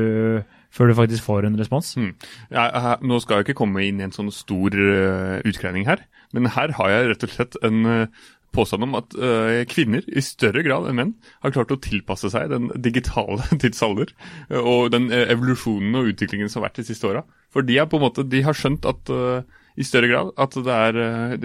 før 0.72 0.88
du 0.88 0.96
faktisk 0.96 1.26
får 1.28 1.50
en 1.50 1.60
respons. 1.60 1.92
Mm. 2.00 2.14
Ja, 2.56 2.96
nå 3.04 3.20
skal 3.20 3.42
jeg 3.42 3.50
ikke 3.50 3.60
komme 3.60 3.84
inn 3.84 4.00
i 4.00 4.08
en 4.08 4.16
sånn 4.16 4.32
stor 4.34 4.72
uh, 4.72 5.36
utgreining 5.44 5.84
her, 5.90 6.06
men 6.32 6.48
her 6.56 6.72
har 6.80 6.94
jeg 6.94 7.12
rett 7.12 7.28
og 7.28 7.32
slett 7.32 7.60
en 7.64 7.86
eh, 7.86 8.24
påstand 8.56 8.86
om 8.86 8.96
at 8.98 9.14
uh, 9.18 9.62
kvinner 9.70 10.04
i 10.08 10.22
større 10.24 10.62
grad 10.66 10.88
enn 10.88 10.98
menn 10.98 11.12
har 11.44 11.54
klart 11.54 11.74
å 11.74 11.78
tilpasse 11.82 12.30
seg 12.32 12.50
den 12.52 12.70
digitale 12.82 13.44
tidsalder 13.62 14.12
eh, 14.48 14.60
og 14.60 14.90
den 14.94 15.10
uh, 15.12 15.26
evolusjonen 15.28 15.94
og 16.00 16.10
utviklingen 16.12 16.50
som 16.52 16.62
har 16.62 16.70
vært 16.70 16.80
de 16.82 16.88
siste 16.88 17.08
åra. 17.08 17.22
For 17.54 17.66
de, 17.66 17.78
måte, 18.00 18.26
de 18.26 18.42
har 18.46 18.56
skjønt 18.56 18.88
at 18.88 19.12
uh, 19.12 19.44
i 19.76 19.84
større 19.84 20.08
grad 20.08 20.32
at 20.40 20.56
er, 20.72 20.98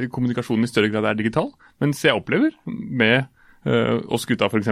kommunikasjonen 0.07 0.63
i 0.63 0.71
større 0.71 0.87
grad 0.91 1.03
er 1.09 1.17
digital. 1.19 1.49
Mens 1.83 1.99
jeg 2.05 2.15
opplever 2.15 2.53
med 2.63 3.27
oss 4.07 4.23
gutta 4.23 4.47
f.eks. 4.47 4.69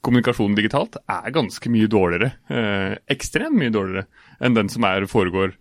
Kommunikasjonen 0.00 0.56
digitalt 0.56 0.96
er 1.04 1.28
ganske 1.34 1.68
mye 1.68 1.90
dårligere, 1.92 2.30
ekstremt 3.12 3.60
mye 3.60 3.74
dårligere, 3.74 4.06
enn 4.40 4.56
den 4.56 4.72
som 4.72 4.86
er, 4.88 5.04
foregår 5.12 5.52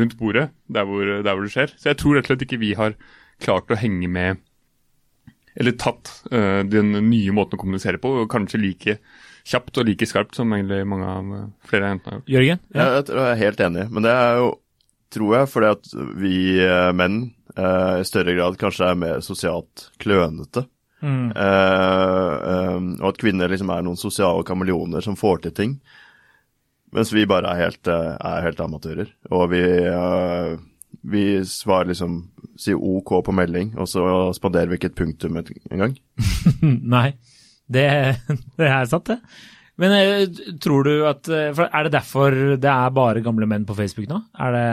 rundt 0.00 0.16
bordet, 0.16 0.46
der 0.72 0.88
hvor, 0.88 1.04
der 1.04 1.36
hvor 1.36 1.44
det 1.44 1.52
skjer. 1.52 1.76
Så 1.76 1.92
jeg 1.92 2.00
tror 2.00 2.16
rett 2.16 2.24
og 2.24 2.32
slett 2.32 2.46
ikke 2.48 2.62
vi 2.64 2.72
har 2.80 2.96
klart 3.44 3.72
å 3.72 3.78
henge 3.78 4.08
med, 4.10 4.40
eller 5.54 5.76
tatt 5.78 6.10
eh, 6.32 6.62
den 6.66 6.92
nye 7.10 7.34
måten 7.34 7.58
å 7.58 7.62
kommunisere 7.62 8.00
på, 8.02 8.10
og 8.22 8.30
kanskje 8.32 8.60
like 8.62 8.98
kjapt 9.44 9.78
og 9.78 9.88
like 9.88 10.08
skarpt 10.08 10.38
som 10.38 10.52
egentlig 10.56 10.82
mange 10.88 11.08
av 11.08 11.32
eh, 11.36 11.48
flere 11.68 11.86
av 11.86 11.94
jentene 11.94 12.12
har 12.12 12.20
gjort. 12.20 12.34
Jørgen? 12.34 12.62
Ja. 12.74 12.86
Jeg, 12.96 13.08
jeg 13.12 13.24
er 13.30 13.42
helt 13.44 13.64
enig, 13.68 13.88
men 13.94 14.06
det 14.06 14.14
er 14.18 14.38
jo, 14.40 14.52
tror 15.14 15.34
jeg, 15.38 15.50
fordi 15.54 15.72
at 15.76 15.90
vi 16.22 16.36
eh, 16.64 16.92
menn 16.96 17.18
eh, 17.54 17.96
i 18.00 18.06
større 18.08 18.36
grad 18.38 18.60
kanskje 18.60 18.90
er 18.90 19.02
mer 19.04 19.24
sosialt 19.24 19.88
klønete. 20.02 20.66
Mm. 21.04 21.26
Eh, 21.36 22.36
eh, 22.50 22.78
og 23.02 23.10
at 23.12 23.20
kvinner 23.20 23.52
liksom 23.52 23.70
er 23.74 23.84
noen 23.84 24.00
sosiale 24.00 24.46
kameleoner 24.48 25.04
som 25.04 25.18
får 25.20 25.44
til 25.44 25.54
ting. 25.58 25.76
Mens 26.94 27.10
vi 27.10 27.26
bare 27.26 27.50
er 27.50 27.66
helt, 27.66 27.88
er 27.90 28.44
helt 28.44 28.60
amatører. 28.62 29.08
Og 29.34 29.48
vi, 29.50 29.62
vi 31.02 31.24
svarer 31.48 31.90
liksom 31.92 32.20
Sier 32.60 32.78
OK 32.78 33.10
på 33.26 33.32
melding, 33.34 33.72
og 33.80 33.88
så 33.90 34.04
spanderer 34.36 34.68
vi 34.70 34.76
ikke 34.78 34.92
et 34.92 34.98
punktum 34.98 35.36
et- 35.40 35.50
engang. 35.72 35.96
Nei, 36.94 37.08
det, 37.66 37.86
det 38.60 38.68
er 38.70 38.84
sant, 38.86 39.08
det. 39.10 39.16
Men 39.80 39.90
eh, 39.96 40.28
tror 40.62 40.84
du 40.86 40.92
at 41.08 41.26
eh, 41.34 41.50
Er 41.66 41.88
det 41.88 41.92
derfor 41.96 42.30
det 42.62 42.70
er 42.70 42.92
bare 42.94 43.24
gamle 43.26 43.48
menn 43.50 43.64
på 43.66 43.74
Facebook 43.74 44.06
nå? 44.10 44.20
Er 44.38 44.52
det 44.54 44.66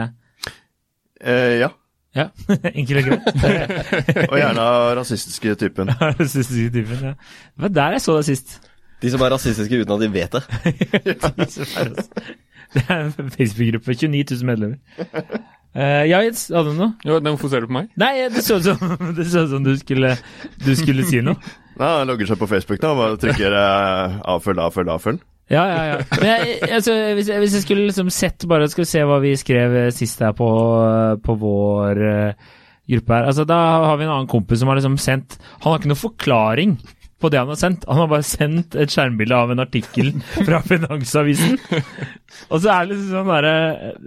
Eh, 1.22 1.58
ja. 1.62 1.68
Ja, 2.14 2.28
enkelt 2.74 2.98
og 3.00 3.06
greit. 3.08 3.26
Og 4.30 4.36
gjerne 4.36 4.60
av 4.62 4.90
rasistiske 4.98 5.54
typen. 5.56 5.88
Rasistiske 5.96 6.68
typen, 6.74 6.98
ja. 7.08 7.12
Det 7.56 7.62
var 7.66 7.72
der 7.78 7.94
jeg 7.96 8.02
så 8.04 8.16
deg 8.18 8.26
sist. 8.28 8.56
De 9.02 9.10
som 9.10 9.22
er 9.24 9.32
rasistiske 9.32 9.78
uten 9.82 9.94
at 9.94 10.02
de 10.02 10.10
vet 10.12 10.34
det. 10.36 10.42
Det 12.74 12.82
er 12.88 13.00
en 13.04 13.30
Facebook-gruppe, 13.30 13.94
29 13.94 14.24
000 14.36 14.46
medlemmer. 14.46 14.78
Eh, 15.72 16.04
ja, 16.10 16.20
Jens, 16.20 16.46
hadde 16.52 16.74
du 16.74 16.76
noe? 16.76 16.92
Jo, 17.06 17.16
hvorfor 17.24 17.48
ser 17.48 17.64
du 17.64 17.70
på 17.70 17.78
meg? 17.78 17.90
Nei, 18.00 18.28
det 18.32 18.44
så 18.44 18.58
ut 18.60 18.66
som, 18.66 18.96
det 19.16 19.26
så 19.32 19.46
ut 19.46 19.52
som 19.54 19.64
du, 19.64 19.72
skulle, 19.80 20.14
du 20.60 20.72
skulle 20.76 21.06
si 21.08 21.22
noe. 21.24 21.38
Nei, 21.78 21.88
Han 21.88 22.10
logger 22.10 22.28
seg 22.28 22.40
på 22.40 22.48
Facebook 22.50 22.82
da, 22.82 22.92
bare 22.98 23.20
trykker 23.20 23.56
eh, 23.56 24.18
avfølg, 24.34 24.60
avfølg, 24.66 24.92
avfølg. 24.92 25.22
Ja, 25.52 25.62
ja, 25.68 25.80
ja. 25.90 25.96
Men 26.16 26.28
jeg, 26.28 26.58
altså, 26.68 26.94
hvis, 27.16 27.28
jeg, 27.28 27.42
hvis 27.42 27.54
jeg 27.56 27.64
skulle 27.64 27.86
liksom 27.88 28.08
sett 28.14 28.44
bare 28.48 28.68
Skal 28.70 28.84
vi 28.84 28.88
se 28.88 29.02
hva 29.04 29.18
vi 29.20 29.32
skrev 29.36 29.74
eh, 29.80 29.90
sist 29.92 30.22
her 30.22 30.32
på, 30.38 30.48
på 31.20 31.34
vår 31.36 32.00
uh, 32.00 32.52
gruppe 32.88 33.16
her. 33.16 33.26
Altså, 33.28 33.44
da 33.48 33.58
har 33.88 33.98
vi 33.98 34.06
en 34.06 34.14
annen 34.14 34.30
kompis 34.30 34.62
som 34.62 34.70
har 34.70 34.78
liksom 34.78 34.96
sendt 35.02 35.36
Han 35.62 35.72
har 35.72 35.80
ikke 35.80 35.90
noen 35.92 36.04
forklaring 36.04 36.76
på 37.22 37.30
det 37.32 37.40
han 37.40 37.50
har 37.50 37.58
sendt. 37.60 37.86
Han 37.88 38.00
har 38.02 38.10
bare 38.10 38.26
sendt 38.26 38.76
et 38.78 38.92
skjermbilde 38.92 39.38
av 39.38 39.52
en 39.54 39.62
artikkel 39.62 40.10
fra 40.46 40.60
Finansavisen. 40.66 41.56
Og 42.48 42.62
så 42.62 42.72
er 42.72 42.86
det 42.88 42.96
liksom 42.96 43.10
sånn 43.12 43.30
derre 43.30 43.54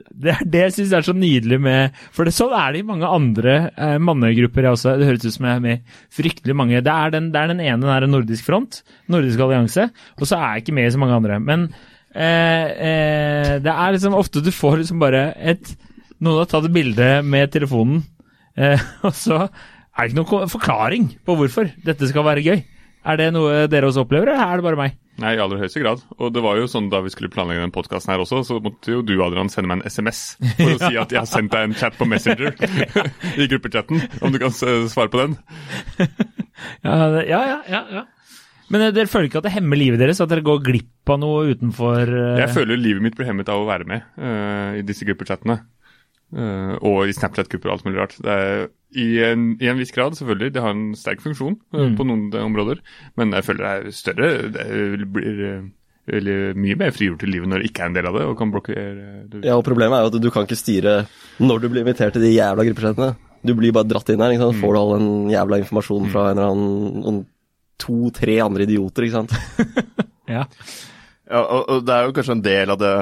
Det 0.10 0.36
det 0.56 0.64
syns 0.74 0.90
jeg 0.90 0.98
er 0.98 1.06
så 1.06 1.14
nydelig 1.16 1.60
med 1.62 1.98
For 2.16 2.28
det, 2.28 2.34
sånn 2.36 2.56
er 2.58 2.74
det 2.74 2.82
i 2.82 2.88
mange 2.88 3.10
andre 3.10 3.56
eh, 3.72 3.98
mannegrupper 4.02 4.68
jeg 4.68 4.78
også. 4.78 4.96
Det 5.00 5.10
høres 5.10 5.28
ut 5.28 5.38
som 5.38 5.50
jeg 5.50 5.60
er 5.60 5.66
med 5.66 5.98
fryktelig 6.16 6.58
mange. 6.58 6.82
Det 6.86 6.94
er 6.94 7.16
den, 7.16 7.32
det 7.34 7.42
er 7.42 7.52
den 7.54 7.64
ene, 7.64 7.90
der 7.90 8.08
Nordisk 8.10 8.48
Front, 8.48 8.82
Nordisk 9.12 9.44
Allianse, 9.46 9.90
og 10.20 10.28
så 10.28 10.40
er 10.40 10.56
jeg 10.56 10.66
ikke 10.66 10.78
med 10.80 10.90
i 10.90 10.96
så 10.96 11.02
mange 11.02 11.20
andre. 11.20 11.40
Men 11.44 11.68
eh, 12.12 12.68
eh, 12.90 13.54
det 13.64 13.72
er 13.74 13.96
liksom 13.96 14.18
ofte 14.18 14.44
du 14.44 14.52
får 14.56 14.82
liksom 14.84 15.02
bare 15.04 15.30
et 15.36 15.76
Noen 16.24 16.40
har 16.40 16.48
tatt 16.48 16.64
et 16.70 16.72
bilde 16.74 17.08
med 17.28 17.52
telefonen, 17.52 17.98
eh, 18.56 18.80
og 19.08 19.12
så 19.14 19.42
er 19.44 20.08
det 20.08 20.14
ikke 20.14 20.22
noen 20.22 20.52
forklaring 20.52 21.10
på 21.28 21.36
hvorfor 21.40 21.70
dette 21.86 22.08
skal 22.10 22.26
være 22.28 22.44
gøy. 22.46 22.64
Er 23.06 23.20
det 23.22 23.28
noe 23.36 23.66
dere 23.70 23.90
også 23.90 24.06
opplever, 24.06 24.32
eller 24.34 24.50
er 24.50 24.62
det 24.62 24.66
bare 24.66 24.80
meg? 24.80 24.96
Nei, 25.22 25.36
i 25.38 25.40
aller 25.40 25.62
høyeste 25.62 25.80
grad. 25.80 26.02
Og 26.18 26.32
det 26.36 26.42
var 26.44 26.58
jo 26.60 26.66
sånn 26.68 26.90
da 26.92 27.00
vi 27.06 27.12
skulle 27.14 27.30
planlegge 27.32 27.64
den 27.64 27.74
podkasten 27.76 28.12
her 28.12 28.24
også, 28.24 28.42
så 28.48 28.58
måtte 28.64 28.98
jo 28.98 29.04
du, 29.06 29.14
Adrian, 29.24 29.52
sende 29.54 29.72
meg 29.72 29.80
en 29.84 29.94
SMS 29.94 30.24
for 30.42 30.74
å 30.74 30.80
si 30.88 30.98
at 31.00 31.14
jeg 31.14 31.22
har 31.22 31.30
sendt 31.30 31.54
deg 31.54 31.70
en 31.70 31.78
chat 31.78 31.96
på 32.00 32.08
Messenger 32.10 32.52
i 33.44 33.48
gruppechatten. 33.54 34.02
Om 34.26 34.34
du 34.34 34.42
kan 34.42 34.52
svare 34.56 35.12
på 35.14 35.22
den. 35.22 35.38
Ja, 36.84 36.98
ja, 37.22 37.46
ja. 37.70 37.86
ja. 38.00 38.04
Men 38.74 38.88
eh, 38.88 38.94
dere 38.96 39.12
føler 39.12 39.30
ikke 39.30 39.42
at 39.44 39.48
det 39.48 39.56
hemmer 39.56 39.80
livet 39.80 40.02
deres? 40.02 40.22
At 40.24 40.32
dere 40.32 40.46
går 40.46 40.64
glipp 40.66 41.14
av 41.14 41.22
noe 41.22 41.46
utenfor 41.54 42.10
uh... 42.10 42.42
Jeg 42.42 42.54
føler 42.56 42.82
livet 42.82 43.06
mitt 43.06 43.18
blir 43.18 43.30
hemmet 43.30 43.50
av 43.52 43.62
å 43.62 43.70
være 43.70 43.88
med 43.90 44.06
uh, 44.18 44.76
i 44.80 44.84
disse 44.88 45.08
gruppechattene. 45.08 45.60
Uh, 46.36 46.74
og 46.82 47.06
i 47.06 47.14
Snapchat-grupper 47.16 47.70
og 47.70 47.78
alt 47.78 47.86
mulig 47.88 48.02
rart. 48.02 48.18
Det 48.20 48.34
er 48.34 48.66
i 48.96 49.08
en, 49.28 49.46
I 49.62 49.68
en 49.72 49.78
viss 49.80 49.92
grad, 49.96 50.16
selvfølgelig. 50.18 50.54
Det 50.56 50.62
har 50.64 50.72
en 50.76 50.94
sterk 50.96 51.22
funksjon 51.24 51.58
eh, 51.74 51.80
Mm. 51.90 51.96
på 52.00 52.06
noen 52.08 52.28
områder. 52.46 52.80
Men 53.20 53.32
jeg 53.36 53.44
føler 53.48 53.64
det 53.66 53.74
er 53.90 53.98
større. 53.98 54.30
Det 54.56 55.10
blir 55.16 55.42
eh, 55.50 56.54
mye 56.56 56.76
mer 56.78 56.92
frigjort 56.94 57.24
i 57.26 57.30
livet 57.32 57.50
når 57.50 57.64
du 57.64 57.68
ikke 57.70 57.82
er 57.84 57.90
en 57.92 57.96
del 57.98 58.08
av 58.12 58.14
det 58.20 58.26
og 58.30 58.36
kan 58.38 58.52
blokkere 58.54 58.84
det. 59.32 59.44
Ja, 59.48 59.56
og 59.58 59.64
Problemet 59.66 59.98
er 59.98 60.06
jo 60.06 60.12
at 60.14 60.22
du 60.22 60.30
kan 60.32 60.46
ikke 60.46 60.60
styre 60.60 60.98
når 61.42 61.64
du 61.64 61.70
blir 61.74 61.82
invitert 61.86 62.14
til 62.14 62.22
de 62.28 62.34
jævla 62.36 62.66
gruppesentene. 62.70 63.16
Du 63.46 63.54
blir 63.58 63.74
bare 63.76 63.86
dratt 63.90 64.10
inn 64.14 64.22
her. 64.22 64.32
ikke 64.36 64.48
sant? 64.48 64.60
Får 64.62 64.74
du 64.74 64.80
all 64.80 64.94
den 65.00 65.30
jævla 65.34 65.60
informasjonen 65.64 66.12
fra 66.14 66.28
en 66.32 66.38
eller 66.40 66.54
annen 66.56 67.24
to-tre 67.82 68.38
andre 68.46 68.64
idioter, 68.70 69.08
ikke 69.10 69.20
sant. 69.22 69.36
Ja. 70.30 70.46
Ja, 71.30 71.42
og, 71.44 71.66
og 71.70 71.84
det 71.86 71.94
er 71.94 72.08
jo 72.08 72.14
kanskje 72.18 72.34
en 72.38 72.42
del 72.46 72.72
av 72.74 72.80
det 72.82 72.94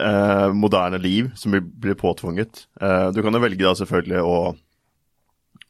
eh, 0.00 0.46
moderne 0.56 0.96
liv 1.00 1.26
som 1.36 1.52
blir, 1.52 1.60
blir 1.64 1.96
påtvunget. 2.00 2.62
Eh, 2.80 3.08
du 3.12 3.20
kan 3.24 3.36
jo 3.36 3.40
velge 3.42 3.64
da 3.66 3.74
selvfølgelig 3.76 4.22
å 4.24 4.38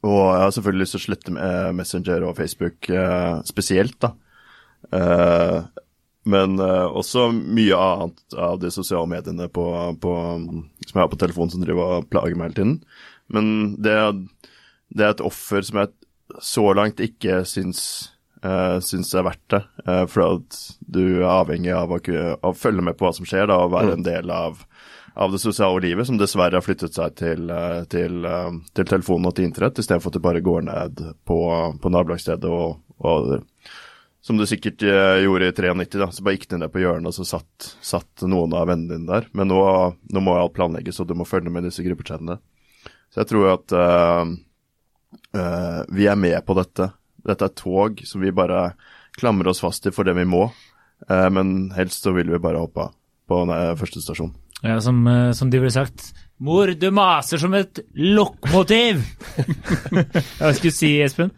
Og 0.06 0.20
jeg 0.22 0.42
har 0.44 0.54
selvfølgelig 0.54 0.84
lyst 0.84 0.94
til 0.94 1.00
å 1.00 1.06
slette 1.08 1.34
med 1.34 1.78
Messenger 1.80 2.26
og 2.28 2.36
Facebook 2.38 2.88
eh, 2.92 3.40
spesielt, 3.48 3.98
da. 4.04 4.12
Eh, 4.94 5.62
men 6.28 6.58
eh, 6.62 6.98
også 7.00 7.30
mye 7.34 7.78
annet 7.78 8.36
av 8.38 8.60
de 8.62 8.70
sosiale 8.70 9.08
mediene 9.10 9.48
på, 9.50 9.64
på, 10.02 10.12
som 10.86 10.92
jeg 10.92 11.00
har 11.02 11.10
på 11.10 11.18
telefonen 11.18 11.54
som 11.54 11.64
driver 11.64 11.98
og 11.98 12.10
plager 12.12 12.38
meg 12.38 12.50
hele 12.52 12.58
tiden. 12.60 12.76
Men 13.32 13.50
det, 13.82 13.96
det 14.94 15.06
er 15.06 15.16
et 15.16 15.24
offer 15.24 15.66
som 15.66 15.82
jeg 15.82 15.94
så 16.44 16.66
langt 16.76 17.00
ikke 17.02 17.40
syns, 17.48 17.82
syns 18.84 19.10
er 19.16 19.24
verdt 19.26 19.46
det. 19.50 19.62
eh, 19.88 20.04
for 20.12 20.36
at 20.36 20.60
du 20.84 21.02
er 21.24 21.30
avhengig 21.32 21.72
av 21.74 21.96
å, 21.96 21.98
av 21.98 22.52
å 22.52 22.56
følge 22.56 22.84
med 22.86 22.98
på 22.98 23.08
hva 23.08 23.14
som 23.16 23.26
skjer, 23.26 23.48
da, 23.50 23.58
og 23.64 23.74
være 23.74 23.96
en 23.96 24.06
del 24.06 24.30
av, 24.30 24.62
av 25.18 25.32
det 25.32 25.38
sosiale 25.38 25.80
livet, 25.80 26.06
som 26.06 26.18
dessverre 26.18 26.54
har 26.54 26.62
flyttet 26.62 26.94
seg 26.94 27.14
til, 27.18 27.50
eh, 27.50 27.82
til, 27.90 28.24
eh, 28.24 28.50
til 28.74 28.86
telefonen 28.86 29.26
og 29.26 29.34
til 29.34 29.48
internett, 29.48 29.80
istedenfor 29.82 30.12
at 30.12 30.14
det 30.14 30.22
bare 30.22 30.42
går 30.46 30.62
ned 30.62 31.00
på, 31.26 31.38
på 31.82 31.90
nabolagsstedet 31.90 32.46
og, 32.46 32.78
og 33.02 33.40
som 34.22 34.38
du 34.38 34.46
sikkert 34.46 34.82
eh, 34.86 35.24
gjorde 35.24 35.48
i 35.48 35.56
93, 35.56 35.98
da, 35.98 36.08
så 36.14 36.22
bare 36.22 36.36
gikk 36.36 36.46
du 36.52 36.56
ned 36.58 36.70
på 36.70 36.84
hjørnet, 36.84 37.10
og 37.10 37.16
så 37.16 37.26
satt, 37.26 37.66
satt 37.82 38.22
noen 38.30 38.54
av 38.54 38.68
vennene 38.70 38.94
dine 38.94 39.10
der. 39.10 39.26
Men 39.34 39.50
nå, 39.50 39.58
nå 39.98 40.22
må 40.22 40.36
alt 40.38 40.54
planlegges, 40.54 41.00
og 41.02 41.08
du 41.10 41.16
må 41.18 41.26
følge 41.26 41.50
med 41.50 41.66
disse 41.66 41.82
gruppechatene. 41.82 42.38
Så 43.10 43.22
jeg 43.22 43.30
tror 43.30 43.46
at 43.54 43.72
uh, 43.72 44.28
uh, 45.32 45.80
vi 45.96 46.06
er 46.10 46.18
med 46.20 46.36
på 46.44 46.54
dette. 46.58 46.90
Dette 47.26 47.48
er 47.48 47.54
tog 47.56 48.02
som 48.06 48.22
vi 48.22 48.34
bare 48.36 48.74
klamrer 49.18 49.50
oss 49.50 49.64
fast 49.64 49.88
i 49.88 49.90
det 49.90 50.14
vi 50.18 50.28
må. 50.28 50.50
Men 51.08 51.70
helst 51.76 52.04
så 52.04 52.12
vil 52.12 52.28
vi 52.28 52.42
bare 52.42 52.60
hoppe 52.60 52.84
av 52.84 52.94
på 53.28 53.36
den 53.46 53.78
første 53.78 54.02
stasjon. 54.02 54.32
Ja, 54.64 54.80
som, 54.82 55.06
eh, 55.06 55.32
som 55.38 55.50
de 55.50 55.60
ville 55.60 55.74
sagt 55.74 56.12
Mor, 56.38 56.70
du 56.70 56.86
maser 56.94 57.40
som 57.42 57.54
et 57.58 57.80
lokomotiv! 57.98 59.00
Hva 60.38 60.52
skulle 60.54 60.70
du 60.70 60.76
si, 60.76 60.90
Espen? 61.02 61.32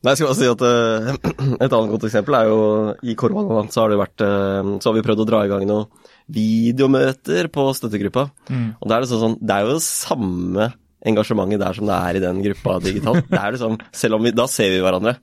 Nei, 0.00 0.14
jeg 0.14 0.20
skal 0.20 0.28
bare 0.30 0.38
si 0.38 0.48
at 0.48 0.64
uh, 0.64 1.10
Et 1.64 1.68
annet 1.68 1.92
godt 1.92 2.06
eksempel 2.08 2.36
er 2.38 2.48
jo 2.48 2.62
i 3.04 3.16
koronaen 3.18 3.68
så 3.72 3.84
har 3.84 3.92
det 3.92 4.00
vært 4.00 4.24
uh, 4.24 4.72
Så 4.80 4.88
har 4.88 4.96
vi 4.96 5.04
prøvd 5.04 5.24
å 5.24 5.28
dra 5.28 5.42
i 5.44 5.52
gang 5.52 5.68
noen 5.68 5.88
videomøter 6.32 7.48
på 7.52 7.62
støttegruppa. 7.76 8.26
Og 8.52 8.82
det 8.84 8.96
er 8.96 9.04
liksom 9.04 9.20
sånn 9.22 9.36
Det 9.40 9.54
er 9.54 9.64
jo 9.64 9.76
det 9.78 9.84
samme 9.86 10.66
engasjementet 11.08 11.62
der 11.62 11.76
som 11.76 11.88
det 11.88 11.96
er 11.96 12.18
i 12.18 12.24
den 12.24 12.42
gruppa 12.44 12.74
digitalt. 12.84 13.28
Det 13.30 13.40
er 13.40 13.54
liksom 13.56 13.78
Selv 13.96 14.18
om 14.18 14.24
vi 14.24 14.34
Da 14.36 14.48
ser 14.50 14.72
vi 14.72 14.82
hverandre. 14.84 15.16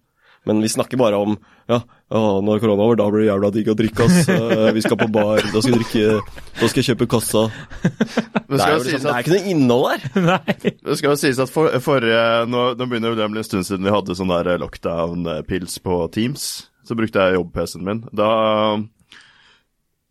Men 0.46 0.62
vi 0.62 0.70
snakker 0.70 1.00
bare 1.02 1.18
om 1.18 1.36
ja, 1.70 1.80
når 2.14 2.60
korona 2.62 2.84
er 2.84 2.86
over, 2.86 2.98
da 3.00 3.08
blir 3.10 3.24
det 3.24 3.30
jævla 3.32 3.50
digg 3.56 3.70
å 3.72 3.78
drikke, 3.80 4.06
ass. 4.06 4.30
Eh, 4.36 4.72
Vi 4.76 4.84
skal 4.86 5.00
på 5.00 5.08
bar, 5.12 5.42
da 5.42 5.62
skal 5.62 5.74
vi 5.74 5.80
drikke 5.82 6.20
Da 6.60 6.68
skal 6.70 6.82
jeg 6.82 6.88
kjøpe 6.92 7.08
kassa. 7.16 7.46
Men 7.82 8.60
Det 8.60 8.62
er, 8.62 8.76
jo 8.76 8.84
det 8.84 8.86
liksom, 8.86 8.92
sies 8.92 9.06
det 9.08 9.14
er 9.16 9.24
ikke 9.26 9.34
noe 9.34 9.54
innhold 9.56 9.86
der. 9.90 10.06
Nei. 10.30 10.56
det 10.86 10.98
skal 11.00 11.10
jo 11.12 11.18
sies 11.24 11.42
at 11.42 11.52
for, 11.54 11.74
forrige 11.84 12.22
nå, 12.52 12.66
nå 12.78 12.88
begynner 12.92 13.18
det 13.18 13.26
å 13.26 13.32
bli 13.34 13.42
en 13.42 13.48
stund 13.50 13.66
siden 13.68 13.88
vi 13.90 13.96
hadde 13.96 14.18
sånn 14.18 14.34
der 14.34 14.52
lockdown-pils 14.62 15.80
på 15.86 16.00
Teams. 16.14 16.46
Så 16.86 16.98
brukte 16.98 17.24
jeg 17.26 17.40
jobb-PC-en 17.40 17.86
min. 17.88 18.04
Da 18.14 18.30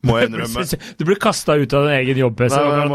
må 0.07 0.19
jeg 0.21 0.29
innrømme 0.31 0.65
Du 0.99 1.05
blir 1.09 1.19
kasta 1.23 1.57
ut 1.61 1.75
av 1.77 1.87
din 1.89 1.95
egen 1.99 2.23
og 2.27 2.37
det 2.39 2.51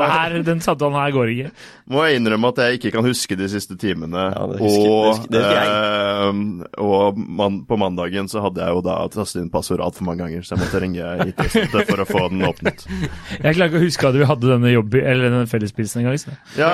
her, 0.10 0.36
Den 0.48 0.62
samtalen 0.64 0.98
her 1.00 1.12
går 1.16 1.32
ikke. 1.34 1.52
må 1.90 2.04
jeg 2.08 2.20
innrømme 2.20 2.52
at 2.54 2.62
jeg 2.64 2.80
ikke 2.80 2.92
kan 2.98 3.06
huske 3.08 3.38
de 3.40 3.48
siste 3.52 3.78
timene. 3.82 4.28
Ja, 4.34 4.46
det 4.52 4.60
husker- 4.62 4.84
det 4.84 4.90
og 4.90 5.08
husker- 5.10 5.32
det 5.34 5.44
husker 5.46 5.64
eh, 5.70 6.84
og 6.86 7.18
man, 7.18 7.62
på 7.70 7.78
mandagen 7.82 8.30
så 8.32 8.44
hadde 8.46 8.62
jeg 8.64 8.76
jo 8.78 8.82
da 8.86 9.00
tastet 9.14 9.42
inn 9.44 9.50
passord 9.54 9.82
altfor 9.86 10.06
mange 10.08 10.24
ganger, 10.24 10.46
så 10.46 10.56
jeg 10.56 10.64
måtte 10.66 10.82
ringe 10.84 11.10
IT-støtte 11.30 11.86
for 11.90 12.04
å 12.06 12.08
få 12.10 12.28
den 12.34 12.46
åpnet. 12.50 12.86
Jeg 13.44 13.56
klarer 13.56 13.70
ikke 13.72 13.80
å 13.82 13.86
huske 13.88 14.08
at 14.10 14.18
vi 14.20 14.28
hadde 14.30 14.50
denne 14.52 14.72
jobb, 14.74 14.96
eller 15.00 15.30
denne 15.30 15.48
fellespilsen 15.50 16.02
en 16.04 16.10
gang. 16.12 16.18
Så. 16.22 16.34
Ja, 16.60 16.72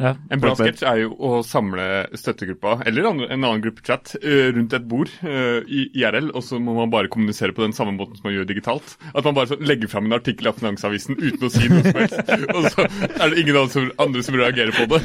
Ja. 0.00 0.14
En 0.32 0.42
bra 0.42 0.54
sketsj 0.58 0.84
er 0.88 1.02
jo 1.02 1.14
å 1.14 1.40
samle 1.46 2.06
støttegruppa, 2.16 2.80
eller 2.88 3.10
en 3.10 3.22
annen 3.36 3.62
gruppechat, 3.64 4.14
chat, 4.14 4.28
rundt 4.56 4.74
et 4.76 4.86
bord 4.88 5.10
eh, 5.26 5.60
i 5.66 5.86
IRL, 6.00 6.30
og 6.36 6.44
så 6.46 6.60
må 6.62 6.76
man 6.76 6.92
bare 6.92 7.10
kommunisere 7.12 7.54
på 7.56 7.64
den 7.64 7.74
samme 7.76 7.94
måten 7.96 8.18
som 8.18 8.28
man 8.28 8.36
gjør 8.36 8.48
digitalt. 8.48 8.96
At 9.12 9.26
man 9.26 9.36
bare 9.36 9.58
legger 9.60 9.90
fram 9.92 10.08
en 10.08 10.16
artikkel 10.18 10.50
av 10.50 10.60
Finansavisen 10.60 11.18
uten 11.20 11.46
å 11.46 11.52
si 11.52 11.68
noe 11.70 11.84
som 11.84 12.00
helst, 12.00 12.34
og 12.56 12.68
så 12.72 12.86
er 12.86 13.34
det 13.34 13.44
ingen 13.44 13.60
andre 13.60 14.24
som, 14.24 14.38
reagerer 14.40 14.72
på 14.72 14.86
det. 14.94 15.02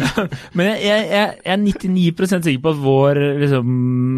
Men 0.56 0.70
jeg, 0.70 0.80
jeg, 0.86 1.06
jeg 1.10 1.50
jeg 1.50 1.56
er 1.56 1.62
99% 1.64 2.46
sikker 2.46 2.62
på 2.64 2.72
at 2.72 2.80
vår 2.84 3.20
liksom, 3.42 3.70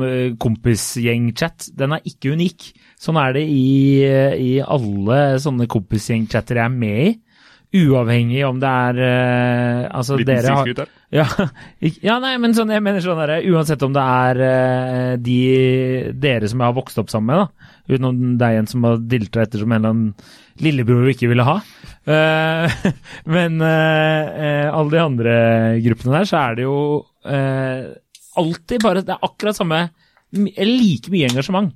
eh, 0.07 0.31
kompisgjeng-chat, 0.41 1.71
den 1.79 1.97
er 1.97 2.09
ikke 2.09 2.35
unik. 2.37 2.71
Sånn 3.01 3.19
er 3.21 3.37
det 3.37 3.45
i, 3.49 4.05
i 4.05 4.53
alle 4.63 5.21
sånne 5.43 5.69
kompisgjeng-chatter 5.71 6.61
jeg 6.61 6.69
er 6.69 6.77
med 6.77 7.03
i. 7.07 7.13
Uavhengig 7.73 8.43
om 8.45 8.59
det 8.61 8.69
er 8.69 8.99
uh, 9.01 9.87
Altså, 9.97 10.19
Liten 10.21 10.29
dere 10.29 10.57
har 10.59 10.91
ja, 11.23 11.25
ja, 11.81 12.17
nei, 12.21 12.35
men 12.41 12.55
sånn, 12.57 12.73
jeg 12.73 12.85
mener 12.85 13.05
sånn 13.05 13.21
der, 13.21 13.35
uansett 13.53 13.83
om 13.85 13.95
det 13.97 14.03
er 14.03 14.41
uh, 14.43 15.13
de 15.21 15.39
dere 16.21 16.49
som 16.49 16.61
jeg 16.61 16.69
har 16.69 16.77
vokst 16.77 17.01
opp 17.01 17.13
sammen 17.13 17.33
med, 17.33 17.43
da, 17.43 17.73
utenom 17.93 18.37
deg 18.41 18.61
en 18.61 18.69
som 18.69 18.87
har 18.89 19.01
dilta 19.01 19.45
etter 19.45 19.65
som 19.65 19.73
en 19.73 19.81
eller 19.81 19.95
annen 19.95 20.63
lillebror 20.63 21.07
vi 21.07 21.17
ikke 21.17 21.31
ville 21.33 21.49
ha. 21.49 21.59
Uh, 22.09 22.93
men 23.37 23.61
alle 23.65 24.89
de 24.93 25.01
andre 25.01 25.35
gruppene 25.85 26.19
der, 26.19 26.29
så 26.29 26.41
er 26.45 26.61
det 26.61 26.69
jo 26.69 26.79
alltid 28.41 28.81
bare 28.81 29.03
Det 29.05 29.13
er 29.13 29.25
akkurat 29.29 29.57
samme 29.57 29.85
like 30.33 31.13
mye 31.13 31.29
engasjement. 31.29 31.73